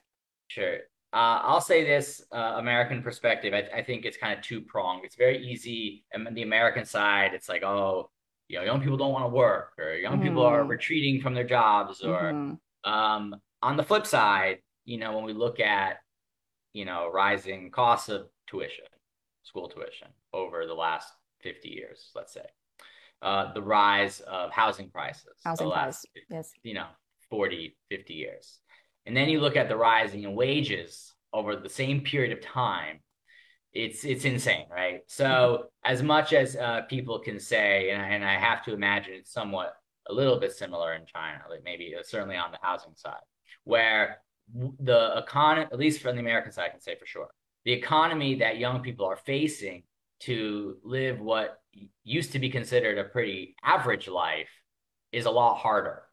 Sure. 0.48 0.78
Uh, 1.14 1.40
I'll 1.44 1.62
say 1.62 1.84
this 1.84 2.24
uh, 2.34 2.56
American 2.58 3.04
perspective. 3.04 3.54
I, 3.54 3.80
I 3.80 3.84
think 3.84 4.06
it's 4.06 4.18
kind 4.18 4.38
of 4.38 4.44
two 4.44 4.62
pronged. 4.62 5.06
It's 5.06 5.16
very 5.16 5.46
easy. 5.46 6.06
And 6.14 6.28
on 6.28 6.34
the 6.34 6.44
American 6.44 6.86
side, 6.86 7.32
it's 7.34 7.50
like, 7.50 7.64
oh, 7.64 8.10
you 8.48 8.58
know, 8.58 8.66
young 8.66 8.82
people 8.82 8.98
don't 8.98 9.12
want 9.12 9.26
to 9.26 9.36
work, 9.36 9.74
or 9.80 9.96
young 9.96 10.20
mm. 10.20 10.24
people 10.24 10.44
are 10.44 10.60
mm-hmm. 10.60 10.70
retreating 10.70 11.22
from 11.22 11.34
their 11.34 11.48
jobs, 11.48 12.02
or 12.02 12.22
mm-hmm. 12.32 12.92
um, 12.92 13.36
on 13.62 13.76
the 13.76 13.84
flip 13.84 14.06
side, 14.06 14.58
you 14.86 15.00
know, 15.00 15.16
when 15.16 15.26
we 15.26 15.34
look 15.34 15.60
at, 15.60 15.98
you 16.74 16.86
know, 16.86 17.10
rising 17.12 17.72
costs 17.72 18.08
of 18.08 18.28
tuition, 18.48 18.86
school 19.44 19.68
tuition 19.68 20.10
over 20.32 20.68
the 20.68 20.74
last 20.76 21.12
50 21.46 21.70
years, 21.70 22.12
let's 22.16 22.34
say. 22.34 22.46
Uh, 23.22 23.54
the 23.54 23.62
rise 23.62 24.20
of 24.22 24.52
housing 24.52 24.90
prices. 24.90 25.38
Housing 25.44 25.72
prices, 25.72 26.06
yes. 26.30 26.52
You 26.64 26.74
know, 26.74 26.88
40, 27.30 27.78
50 27.90 28.14
years. 28.14 28.60
And 29.06 29.16
then 29.16 29.30
you 29.30 29.40
look 29.40 29.56
at 29.56 29.70
the 29.70 29.78
rising 29.78 30.24
in 30.24 30.36
wages 30.36 31.14
over 31.32 31.56
the 31.56 31.70
same 31.70 32.02
period 32.02 32.36
of 32.36 32.42
time. 32.42 33.00
It's 33.74 34.04
it's 34.06 34.26
insane, 34.26 34.66
right? 34.72 35.02
So 35.08 35.26
mm-hmm. 35.26 35.94
as 35.94 36.02
much 36.02 36.34
as 36.34 36.56
uh, 36.56 36.82
people 36.90 37.20
can 37.20 37.40
say, 37.40 37.92
and, 37.92 38.02
and 38.02 38.26
I 38.26 38.36
have 38.36 38.64
to 38.66 38.74
imagine 38.74 39.14
it's 39.14 39.32
somewhat 39.32 39.74
a 40.10 40.14
little 40.14 40.40
bit 40.40 40.54
similar 40.54 40.94
in 40.94 41.06
China, 41.06 41.40
like 41.50 41.64
maybe 41.64 41.94
uh, 41.98 42.04
certainly 42.04 42.38
on 42.38 42.52
the 42.52 42.60
housing 42.62 42.96
side, 42.96 43.26
where 43.64 44.22
the 44.80 45.18
economy, 45.18 45.68
at 45.72 45.80
least 45.80 46.02
from 46.02 46.16
the 46.16 46.22
American 46.22 46.52
side, 46.52 46.66
I 46.68 46.70
can 46.70 46.82
say 46.82 46.96
for 46.96 47.06
sure, 47.06 47.28
the 47.66 47.74
economy 47.74 48.36
that 48.36 48.58
young 48.58 48.82
people 48.82 49.06
are 49.06 49.18
facing 49.18 49.84
to 50.22 50.78
live 50.84 51.20
what 51.20 51.60
used 52.04 52.32
to 52.32 52.40
be 52.40 52.50
considered 52.50 52.98
a 52.98 53.04
pretty 53.04 53.56
average 53.64 54.08
life 54.08 54.50
is 55.12 55.26
a 55.26 55.32
lot 55.32 55.58
harder, 55.58 56.04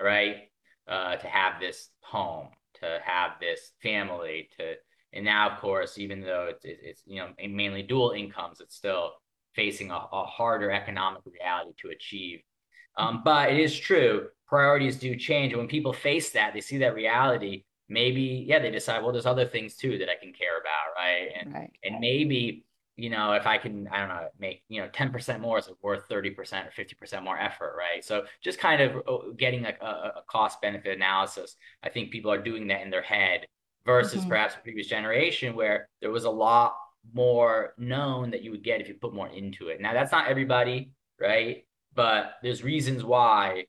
right? 0.00 0.48
Uh, 0.88 1.16
to 1.16 1.26
have 1.26 1.60
this 1.60 1.88
home, 2.00 2.48
to 2.80 2.98
have 3.04 3.32
this 3.40 3.72
family, 3.82 4.48
to 4.58 4.74
and 5.12 5.24
now 5.24 5.50
of 5.50 5.58
course, 5.58 5.98
even 5.98 6.20
though 6.20 6.50
it's 6.50 6.64
it's 6.64 7.02
you 7.06 7.20
know 7.20 7.28
mainly 7.48 7.82
dual 7.82 8.12
incomes, 8.12 8.60
it's 8.60 8.76
still 8.76 9.12
facing 9.54 9.90
a, 9.90 9.94
a 9.94 10.24
harder 10.24 10.70
economic 10.70 11.22
reality 11.26 11.72
to 11.82 11.88
achieve. 11.88 12.40
Um, 12.96 13.22
but 13.24 13.50
it 13.50 13.58
is 13.58 13.78
true, 13.78 14.28
priorities 14.46 14.98
do 14.98 15.16
change. 15.16 15.52
And 15.52 15.60
when 15.60 15.68
people 15.68 15.92
face 15.92 16.30
that, 16.30 16.54
they 16.54 16.60
see 16.60 16.78
that 16.78 16.94
reality. 16.94 17.64
Maybe 17.88 18.44
yeah, 18.46 18.58
they 18.58 18.70
decide 18.70 19.02
well, 19.02 19.12
there's 19.12 19.26
other 19.26 19.46
things 19.46 19.76
too 19.76 19.98
that 19.98 20.08
I 20.08 20.16
can 20.22 20.32
care 20.32 20.58
about, 20.58 20.94
right? 20.96 21.28
And 21.40 21.54
right. 21.54 21.70
and 21.82 21.98
maybe 22.00 22.64
you 23.00 23.08
know, 23.08 23.32
if 23.32 23.46
I 23.46 23.56
can, 23.56 23.88
I 23.88 23.98
don't 24.00 24.08
know, 24.08 24.28
make, 24.38 24.62
you 24.68 24.82
know, 24.82 24.88
10% 24.88 25.40
more 25.40 25.58
is 25.58 25.70
worth 25.80 26.06
30% 26.10 26.36
or 26.36 26.70
50% 26.70 27.24
more 27.24 27.38
effort, 27.38 27.74
right? 27.78 28.04
So 28.04 28.24
just 28.42 28.58
kind 28.58 28.82
of 28.82 28.96
uh, 29.08 29.30
getting 29.38 29.64
a, 29.64 29.70
a 29.80 30.22
cost 30.28 30.60
benefit 30.60 30.96
analysis. 30.96 31.56
I 31.82 31.88
think 31.88 32.10
people 32.10 32.30
are 32.30 32.42
doing 32.42 32.66
that 32.68 32.82
in 32.82 32.90
their 32.90 33.02
head 33.02 33.46
versus 33.86 34.20
mm-hmm. 34.20 34.28
perhaps 34.28 34.54
the 34.54 34.60
previous 34.60 34.86
generation 34.86 35.56
where 35.56 35.88
there 36.02 36.10
was 36.10 36.24
a 36.24 36.30
lot 36.30 36.74
more 37.14 37.72
known 37.78 38.30
that 38.32 38.42
you 38.42 38.50
would 38.50 38.62
get 38.62 38.82
if 38.82 38.88
you 38.88 38.94
put 38.94 39.14
more 39.14 39.28
into 39.28 39.68
it. 39.68 39.80
Now, 39.80 39.94
that's 39.94 40.12
not 40.12 40.28
everybody, 40.28 40.90
right? 41.18 41.64
But 41.94 42.34
there's 42.42 42.62
reasons 42.62 43.02
why 43.02 43.64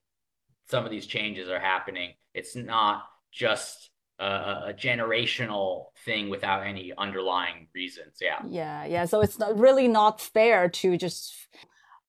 some 0.69 0.84
of 0.84 0.91
these 0.91 1.05
changes 1.05 1.47
are 1.47 1.59
happening. 1.59 2.15
It's 2.34 2.55
not 2.55 3.03
just 3.32 3.90
a, 4.22 4.69
a, 4.69 4.74
generational 4.74 5.86
thing 6.05 6.30
without 6.30 6.65
any 6.65 6.93
underlying 6.97 7.67
reasons. 7.74 8.17
Yeah. 8.22 8.39
Yeah. 8.47 8.86
Yeah. 8.86 9.05
So 9.05 9.22
it's 9.22 9.39
not, 9.39 9.57
really 9.57 9.88
not 9.88 10.22
fair 10.22 10.69
to 10.69 10.97
just 10.97 11.34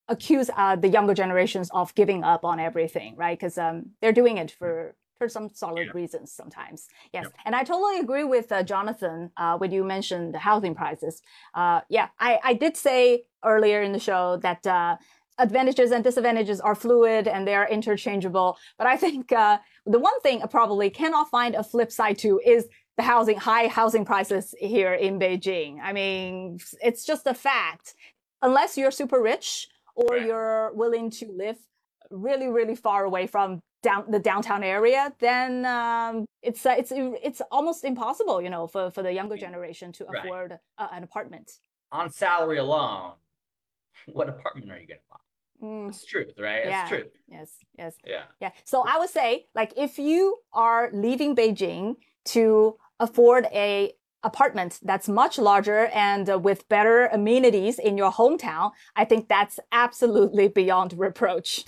accuse 0.09 0.51
uh, 0.57 0.77
the 0.77 0.89
younger 0.89 1.15
generations 1.15 1.71
of 1.73 1.95
giving 1.95 2.23
up 2.25 2.45
on 2.45 2.61
everything, 2.61 3.17
right? 3.17 3.39
Because 3.39 3.57
um, 3.59 3.91
they're 4.01 4.13
doing 4.13 4.39
it 4.39 4.51
for 4.51 4.95
for 5.19 5.29
some 5.29 5.51
solid 5.55 5.87
Yeah. 5.87 5.93
reasons 5.95 6.33
sometimes. 6.33 6.89
Yes, 7.13 7.25
Yep. 7.25 7.33
and 7.45 7.55
I 7.55 7.63
totally 7.63 7.99
agree 8.01 8.25
with 8.25 8.51
uh, 8.51 8.65
Jonathan 8.65 9.31
uh, 9.37 9.57
when 9.57 9.71
you 9.71 9.85
mentioned 9.85 10.35
the 10.35 10.41
housing 10.41 10.75
prices. 10.75 11.23
Uh, 11.55 11.83
yeah, 11.89 12.09
I, 12.19 12.41
I 12.43 12.55
did 12.55 12.77
say 12.77 13.25
earlier 13.45 13.83
in 13.83 13.93
the 13.93 14.01
show 14.01 14.39
that 14.39 14.67
uh, 14.67 14.97
advantages 15.39 15.91
and 15.91 16.05
disadvantages 16.05 16.61
are 16.61 16.75
fluid 16.75 17.27
and 17.29 17.47
they 17.47 17.55
are 17.55 17.69
interchangeable. 17.69 18.57
But 18.79 18.87
I 18.87 18.97
think 18.97 19.33
uh, 19.33 19.59
the 19.87 19.99
one 19.99 20.21
thing 20.21 20.43
I 20.43 20.47
probably 20.47 20.91
cannot 20.91 21.31
find 21.31 21.55
a 21.55 21.63
flip 21.65 21.91
side 21.91 22.19
to 22.19 22.41
is 22.45 22.69
the 22.97 23.03
housing 23.03 23.39
high 23.39 23.69
housing 23.69 24.05
prices 24.05 24.55
here 24.59 24.93
in 24.93 25.19
Beijing. 25.19 25.79
I 25.83 25.93
mean, 25.93 26.59
it's 26.83 27.05
just 27.05 27.27
a 27.27 27.35
fact. 27.35 27.95
Unless 28.43 28.77
you're 28.77 28.91
super 28.91 29.23
rich 29.23 29.69
or 29.95 30.17
Right. 30.17 30.27
you're 30.27 30.73
willing 30.75 31.11
to 31.11 31.31
live 31.33 31.57
really, 32.11 32.49
really 32.49 32.75
far 32.75 33.05
away 33.05 33.27
from 33.27 33.61
down 33.83 34.11
the 34.11 34.19
downtown 34.19 34.63
area, 34.63 35.13
then 35.21 35.65
um, 35.65 36.27
it's 36.43 36.65
uh, 36.67 36.75
it's 36.77 36.93
it's 36.95 37.41
almost 37.51 37.85
impossible, 37.85 38.41
you 38.43 38.51
know, 38.51 38.67
for, 38.67 38.91
for 38.91 39.03
the 39.03 39.13
younger 39.13 39.37
generation 39.37 39.91
to 39.93 40.05
Right. 40.05 40.25
afford 40.25 40.59
uh, 40.79 40.89
an 40.93 41.03
apartment. 41.03 41.51
On 41.91 42.11
salary 42.11 42.59
alone, 42.59 43.13
what 44.13 44.29
apartment 44.29 44.71
are 44.71 44.79
you 44.79 44.87
gonna 44.87 45.01
buy? 45.11 45.17
Mm, 45.67 45.89
It's 45.89 46.05
truth, 46.05 46.33
right? 46.39 46.63
Yeah. 46.65 46.83
It's 46.83 46.89
truth. 46.89 47.13
yes, 47.29 47.51
yes. 47.79 47.95
Yeah. 48.05 48.23
Yeah. 48.41 48.51
So 48.65 48.85
I 48.87 48.99
would 48.99 49.11
say, 49.11 49.47
like, 49.55 49.73
if 49.77 49.99
you 49.99 50.39
are 50.53 50.91
leaving 50.93 51.37
Beijing 51.37 51.97
to 52.27 52.77
afford 52.99 53.47
a 53.53 53.93
apartment 54.25 54.79
that's 54.83 55.09
much 55.09 55.39
larger 55.39 55.87
and 55.87 56.31
uh, 56.31 56.39
with 56.39 56.69
better 56.69 57.07
amenities 57.07 57.79
in 57.79 57.97
your 57.97 58.13
hometown, 58.13 58.71
I 58.97 59.05
think 59.05 59.29
that's 59.29 59.59
absolutely 59.73 60.49
beyond 60.49 60.93
reproach. 60.97 61.65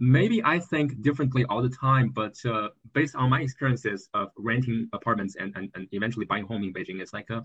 Maybe 0.00 0.42
I 0.44 0.58
think 0.58 1.02
differently 1.02 1.44
all 1.48 1.62
the 1.62 1.68
time, 1.68 2.08
but 2.08 2.34
uh, 2.44 2.68
based 2.94 3.14
on 3.14 3.30
my 3.30 3.40
experiences 3.40 4.08
of 4.12 4.28
renting 4.36 4.88
apartments 4.92 5.36
and, 5.36 5.52
and, 5.54 5.70
and 5.76 5.86
eventually 5.92 6.26
buying 6.26 6.44
home 6.44 6.64
in 6.64 6.72
Beijing, 6.72 7.00
it's 7.00 7.12
like 7.12 7.30
uh, 7.30 7.42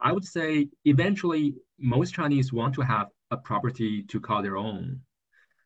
I 0.00 0.12
would 0.12 0.24
say 0.24 0.68
eventually 0.84 1.54
most 1.78 2.14
Chinese 2.14 2.52
want 2.52 2.74
to 2.76 2.82
have 2.82 3.08
a 3.30 3.36
property 3.36 4.02
to 4.04 4.20
call 4.20 4.42
their 4.42 4.56
own. 4.56 5.00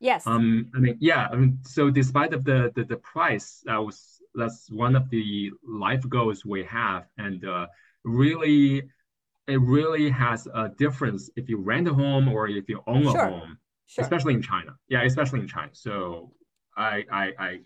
Yes. 0.00 0.26
Um, 0.26 0.70
I 0.74 0.78
mean, 0.80 0.96
yeah, 1.00 1.28
I 1.30 1.36
mean, 1.36 1.58
so 1.64 1.90
despite 1.90 2.34
of 2.34 2.44
the, 2.44 2.72
the 2.74 2.84
the 2.84 2.96
price, 2.96 3.62
that 3.66 3.76
was 3.76 4.20
that's 4.34 4.68
one 4.70 4.96
of 4.96 5.08
the 5.10 5.50
life 5.66 6.08
goals 6.08 6.44
we 6.44 6.64
have, 6.64 7.04
and 7.18 7.44
uh, 7.44 7.66
really, 8.04 8.82
it 9.46 9.60
really 9.60 10.10
has 10.10 10.48
a 10.54 10.70
difference 10.70 11.30
if 11.36 11.48
you 11.48 11.58
rent 11.58 11.86
a 11.88 11.94
home 11.94 12.28
or 12.28 12.48
if 12.48 12.68
you 12.68 12.82
own 12.86 13.06
a 13.06 13.12
Sure. 13.12 13.28
home, 13.28 13.58
sure. 13.86 14.02
especially 14.02 14.34
in 14.34 14.42
China. 14.42 14.74
Yeah, 14.88 15.02
especially 15.04 15.40
in 15.40 15.48
China. 15.48 15.70
So 15.72 16.32
I 16.76 17.04
I 17.12 17.32
I 17.38 17.58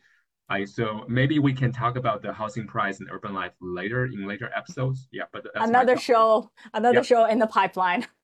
I 0.48 0.64
so 0.64 1.04
maybe 1.08 1.38
we 1.38 1.52
can 1.54 1.72
talk 1.72 1.96
about 1.96 2.22
the 2.22 2.32
housing 2.32 2.66
price 2.66 3.00
and 3.00 3.08
urban 3.10 3.34
life 3.34 3.52
later 3.60 4.06
in 4.06 4.26
later 4.26 4.50
episodes. 4.54 5.08
Yeah, 5.12 5.24
but 5.32 5.44
that's 5.54 5.68
Another 5.68 5.96
show, 5.96 6.50
another 6.74 6.96
Yep. 6.96 7.04
show 7.04 7.24
in 7.24 7.38
the 7.38 7.46
pipeline. 7.46 8.06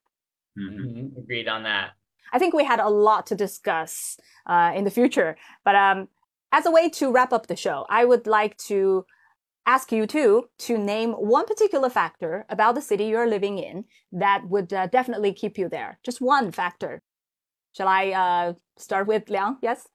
Mhm. 0.59 0.79
Mhm. 0.79 1.19
Agreed 1.19 1.49
on 1.49 1.63
that. 1.65 1.93
I 2.33 2.39
think 2.39 2.55
we 2.55 2.65
had 2.65 2.81
a 2.81 2.89
lot 2.89 3.27
to 3.27 3.35
discuss 3.35 4.19
uh, 4.47 4.73
in 4.75 4.85
the 4.85 4.91
future. 4.91 5.37
But 5.65 5.77
um, 5.77 6.09
as 6.51 6.67
a 6.67 6.71
way 6.71 6.89
to 6.91 7.13
wrap 7.13 7.33
up 7.33 7.47
the 7.47 7.57
show, 7.57 7.85
I 7.89 8.05
would 8.05 8.27
like 8.27 8.57
to 8.69 9.05
ask 9.67 9.93
you 9.93 10.07
too 10.07 10.49
to 10.59 10.77
name 10.79 11.13
one 11.13 11.47
particular 11.47 11.89
factor 11.89 12.45
about 12.49 12.75
the 12.75 12.81
city 12.81 13.05
you're 13.05 13.29
living 13.29 13.59
in 13.59 13.85
that 14.13 14.49
would 14.49 14.73
uh, 14.73 14.87
definitely 14.89 15.33
keep 15.33 15.59
you 15.59 15.69
there. 15.69 15.99
Just 16.03 16.21
one 16.21 16.51
factor. 16.53 17.03
Shall 17.77 17.89
I 17.89 18.11
uh, 18.11 18.53
start 18.77 19.07
with 19.07 19.29
Liang? 19.31 19.59
Yes. 19.63 19.87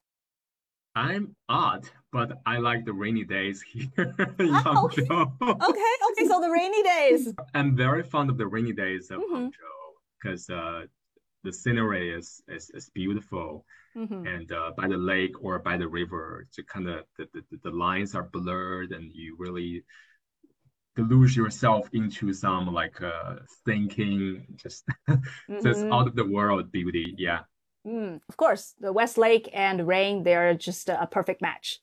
I'm 0.96 1.36
odd, 1.48 1.88
but 2.12 2.42
I 2.46 2.58
like 2.58 2.86
the 2.86 2.94
rainy 2.94 3.24
days 3.24 3.62
here 3.62 3.90
in 4.40 4.62
Oh, 4.66 4.86
okay. 4.86 5.04
Hangzhou. 5.04 5.70
Okay. 5.70 5.94
Okay. 6.12 6.28
So 6.28 6.40
the 6.42 6.50
rainy 6.50 6.82
days. 6.82 7.34
I'm 7.54 7.76
very 7.76 8.02
fond 8.04 8.30
of 8.32 8.38
the 8.38 8.48
rainy 8.48 8.74
days 8.74 9.12
of 9.12 9.22
Mhm. 9.22 9.52
Hangzhou 9.52 9.77
because 10.22 10.50
uh, 10.50 10.84
the 11.44 11.54
scenery 11.54 12.14
is, 12.14 12.42
is 12.48 12.70
is 12.72 12.90
beautiful, 12.94 13.66
Mhm. 13.96 14.24
and 14.26 14.52
uh, 14.52 14.72
by 14.78 14.88
the 14.88 14.98
lake 14.98 15.36
or 15.44 15.60
by 15.60 15.78
the 15.78 15.88
river, 15.88 16.46
it's 16.48 16.60
kind 16.68 16.88
of 16.90 17.06
the, 17.18 17.28
the 17.34 17.44
the 17.64 17.72
lines 17.72 18.16
are 18.16 18.30
blurred, 18.32 18.92
and 18.92 19.12
you 19.14 19.36
really 19.40 19.84
deluge 20.96 21.38
yourself 21.38 21.90
into 21.94 22.34
some 22.34 22.74
like 22.74 23.02
uh, 23.02 23.36
thinking, 23.66 24.46
just 24.56 24.86
just 25.64 25.86
Mhm. 25.86 25.92
out 25.92 26.08
of 26.08 26.16
the 26.16 26.26
world 26.26 26.72
beauty. 26.72 27.14
Yeah, 27.18 27.42
Mm, 27.86 28.22
Of 28.30 28.38
course, 28.38 28.74
the 28.80 28.92
West 28.92 29.18
Lake 29.18 29.50
and 29.54 29.88
rain, 29.88 30.24
they're 30.24 30.54
just 30.54 30.90
a 30.90 31.08
perfect 31.10 31.42
match. 31.42 31.80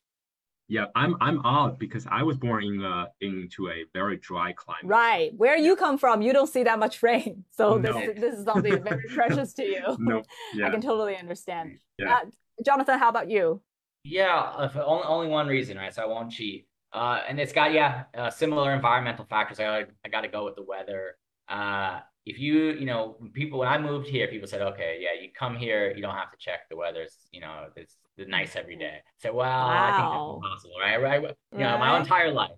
Yeah. 0.67 0.85
I'm 0.95 1.15
I'm 1.21 1.39
odd 1.45 1.77
because 1.79 2.05
I 2.09 2.23
was 2.23 2.37
born 2.37 2.63
in 2.63 2.83
uh 2.83 3.05
into 3.21 3.69
a 3.69 3.85
very 3.93 4.17
dry 4.17 4.53
climate. 4.53 4.85
Right. 4.85 5.31
Where 5.37 5.57
you 5.57 5.75
come 5.75 5.97
from, 5.97 6.21
you 6.21 6.33
don't 6.33 6.47
see 6.47 6.63
that 6.63 6.79
much 6.79 7.01
rain. 7.03 7.43
So 7.51 7.77
this, 7.77 7.93
No. 7.95 8.13
this 8.13 8.35
is 8.35 8.45
something 8.45 8.83
very 8.83 9.03
precious 9.13 9.53
to 9.53 9.63
you. 9.63 9.81
No, 9.99 10.23
I 10.63 10.69
can 10.69 10.81
totally 10.81 11.15
understand. 11.17 11.79
yeah. 11.97 12.15
Uh, 12.15 12.25
Jonathan, 12.65 12.97
how 12.99 13.09
about 13.09 13.29
you? 13.29 13.61
Yeah, 14.03 14.65
if 14.65 14.75
only 14.77 15.03
only 15.05 15.27
one 15.27 15.47
reason, 15.47 15.77
right? 15.77 15.93
So 15.93 16.03
I 16.03 16.05
won't 16.05 16.31
cheat. 16.31 16.67
Uh, 16.93 17.21
and 17.27 17.39
it's 17.39 17.51
got 17.51 17.73
yeah, 17.73 18.03
uh, 18.17 18.29
similar 18.29 18.73
environmental 18.73 19.25
factors. 19.25 19.59
I 19.59 19.63
gotta, 19.63 19.87
I 20.05 20.09
got 20.09 20.21
to 20.21 20.27
go 20.29 20.45
with 20.45 20.55
the 20.55 20.63
weather. 20.63 21.15
Uh, 21.49 21.99
if 22.25 22.39
you 22.39 22.71
you 22.71 22.85
know 22.85 23.17
people 23.33 23.59
when 23.59 23.67
I 23.67 23.77
moved 23.77 24.07
here, 24.07 24.27
people 24.27 24.47
said, 24.47 24.61
okay, 24.61 24.99
yeah, 25.01 25.19
you 25.21 25.29
come 25.37 25.55
here, 25.57 25.91
you 25.95 26.01
don't 26.01 26.15
have 26.15 26.31
to 26.31 26.37
check 26.37 26.69
the 26.69 26.75
weather's 26.77 27.15
you 27.31 27.41
know 27.41 27.65
it's 27.75 27.97
it's 28.03 28.04
nice 28.17 28.55
every 28.55 28.75
day. 28.77 28.97
I 29.05 29.11
said, 29.17 29.33
well, 29.33 29.49
I 29.49 29.91
think 29.97 30.09
Wow. 30.09 30.11
that's 30.11 30.45
impossible, 30.45 30.79
right? 30.79 31.01
Right? 31.01 31.35
You 31.51 31.59
know, 31.59 31.77
my 31.77 31.99
entire 31.99 32.31
life, 32.31 32.51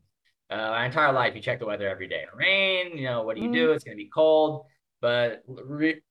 uh, 0.50 0.56
my 0.58 0.86
entire 0.86 1.12
life, 1.12 1.36
you 1.36 1.42
check 1.42 1.60
the 1.60 1.66
weather 1.66 1.88
every 1.90 2.08
day. 2.08 2.26
Rain, 2.36 2.98
you 2.98 3.06
know, 3.06 3.24
what 3.24 3.36
do 3.36 3.42
you 3.42 3.50
Mm. 3.50 3.54
do? 3.54 3.72
It's 3.72 3.84
gonna 3.84 3.98
be 3.98 4.10
cold, 4.14 4.66
but 5.02 5.44
re 5.48 6.02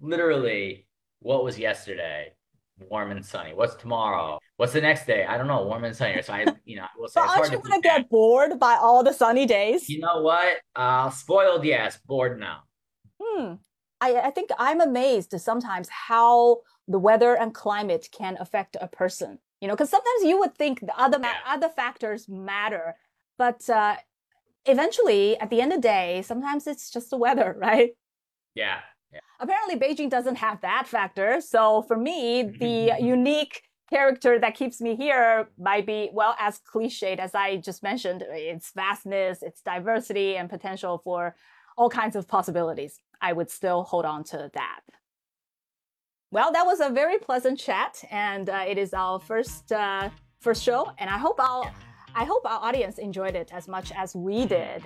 literally, 0.00 0.86
what 1.20 1.44
was 1.44 1.58
yesterday? 1.58 2.32
Warm 2.90 3.10
and 3.12 3.24
sunny. 3.24 3.52
What's 3.54 3.74
tomorrow? 3.76 4.38
What's 4.56 4.72
the 4.72 4.80
next 4.80 5.06
day? 5.06 5.24
I 5.24 5.36
don't 5.38 5.46
know. 5.46 5.62
Warm 5.64 5.84
and 5.84 5.94
sunny. 5.94 6.20
So 6.22 6.32
I, 6.32 6.46
you 6.64 6.76
know, 6.76 6.82
I 6.82 6.88
will 6.98 7.08
say 7.08 7.20
aren't 7.20 7.36
you 7.52 7.58
to 7.58 7.62
going 7.62 7.62
to 7.62 7.68
predict. 7.80 7.82
get 7.84 8.10
bored 8.10 8.58
by 8.58 8.74
all 8.74 9.02
the 9.04 9.12
sunny 9.12 9.46
days? 9.46 9.88
You 9.88 10.00
know 10.00 10.22
what? 10.22 10.58
Uh, 10.74 11.10
spoiled, 11.10 11.64
yes. 11.64 11.98
Bored 12.06 12.40
now. 12.40 12.62
Hmm. 13.22 13.54
I, 14.00 14.16
I 14.16 14.30
think 14.30 14.50
I'm 14.58 14.80
amazed 14.80 15.32
sometimes 15.40 15.88
how 15.88 16.62
the 16.88 16.98
weather 16.98 17.36
and 17.36 17.54
climate 17.54 18.08
can 18.12 18.36
affect 18.40 18.76
a 18.80 18.88
person. 18.88 19.38
You 19.60 19.68
know, 19.68 19.74
because 19.74 19.90
sometimes 19.90 20.24
you 20.24 20.38
would 20.40 20.56
think 20.56 20.80
the 20.80 20.98
other 20.98 21.18
Yeah. 21.22 21.34
other 21.46 21.68
factors 21.68 22.28
matter, 22.28 22.96
but 23.38 23.68
uh, 23.70 23.96
eventually, 24.66 25.38
at 25.38 25.50
the 25.50 25.60
end 25.60 25.72
of 25.72 25.78
the 25.82 25.88
day, 25.88 26.22
sometimes 26.22 26.66
it's 26.66 26.90
just 26.90 27.10
the 27.10 27.16
weather, 27.18 27.56
right? 27.60 27.92
Yeah. 28.54 28.80
apparently 29.40 29.76
Beijing 29.76 30.10
doesn't 30.10 30.36
have 30.36 30.60
that 30.62 30.86
factor. 30.86 31.40
So 31.40 31.82
for 31.82 31.96
me, 31.96 32.42
the 32.42 32.94
unique 33.00 33.62
character 33.90 34.38
that 34.38 34.54
keeps 34.54 34.80
me 34.80 34.96
here 34.96 35.48
might 35.58 35.86
be, 35.86 36.10
well, 36.12 36.34
as 36.38 36.60
cliched 36.60 37.18
as 37.18 37.34
I 37.34 37.56
just 37.56 37.82
mentioned, 37.82 38.22
its 38.28 38.72
vastness, 38.74 39.42
its 39.42 39.60
diversity, 39.62 40.36
and 40.36 40.48
potential 40.48 41.00
for 41.04 41.34
all 41.76 41.90
kinds 41.90 42.16
of 42.16 42.28
possibilities. 42.28 42.98
I 43.20 43.32
would 43.32 43.50
still 43.50 43.84
hold 43.84 44.04
on 44.04 44.24
to 44.24 44.50
that. 44.54 44.80
Well, 46.32 46.50
that 46.50 46.64
was 46.64 46.80
a 46.80 46.88
very 46.88 47.18
pleasant 47.18 47.60
chat, 47.60 48.02
and 48.10 48.48
uh, 48.48 48.64
it 48.66 48.78
is 48.78 48.94
our 48.94 49.20
first 49.20 49.70
uh, 49.70 50.08
first 50.40 50.62
show, 50.62 50.90
and 50.96 51.10
I 51.10 51.18
hope 51.18 51.38
our 51.38 51.70
I 52.14 52.24
hope 52.24 52.46
our 52.46 52.58
audience 52.58 52.96
enjoyed 52.96 53.36
it 53.36 53.50
as 53.52 53.68
much 53.68 53.92
as 53.92 54.16
we 54.16 54.46
did. 54.46 54.82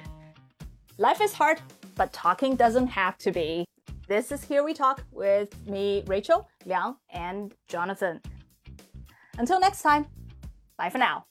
Life 0.99 1.21
is 1.21 1.33
hard, 1.33 1.61
but 1.95 2.13
talking 2.13 2.57
doesn't 2.57 2.89
have 2.89 3.17
to 3.19 3.31
be. 3.31 3.65
This 4.09 4.33
is 4.33 4.43
Here 4.43 4.65
We 4.65 4.75
Talk 4.75 5.05
with 5.13 5.55
me, 5.69 6.03
Rachel, 6.09 6.49
Liang, 6.65 6.97
and 7.11 7.55
Jonathan. 7.69 8.21
Until 9.39 9.61
next 9.61 9.83
time, 9.83 10.07
bye 10.77 10.91
for 10.91 10.99
now. 10.99 11.27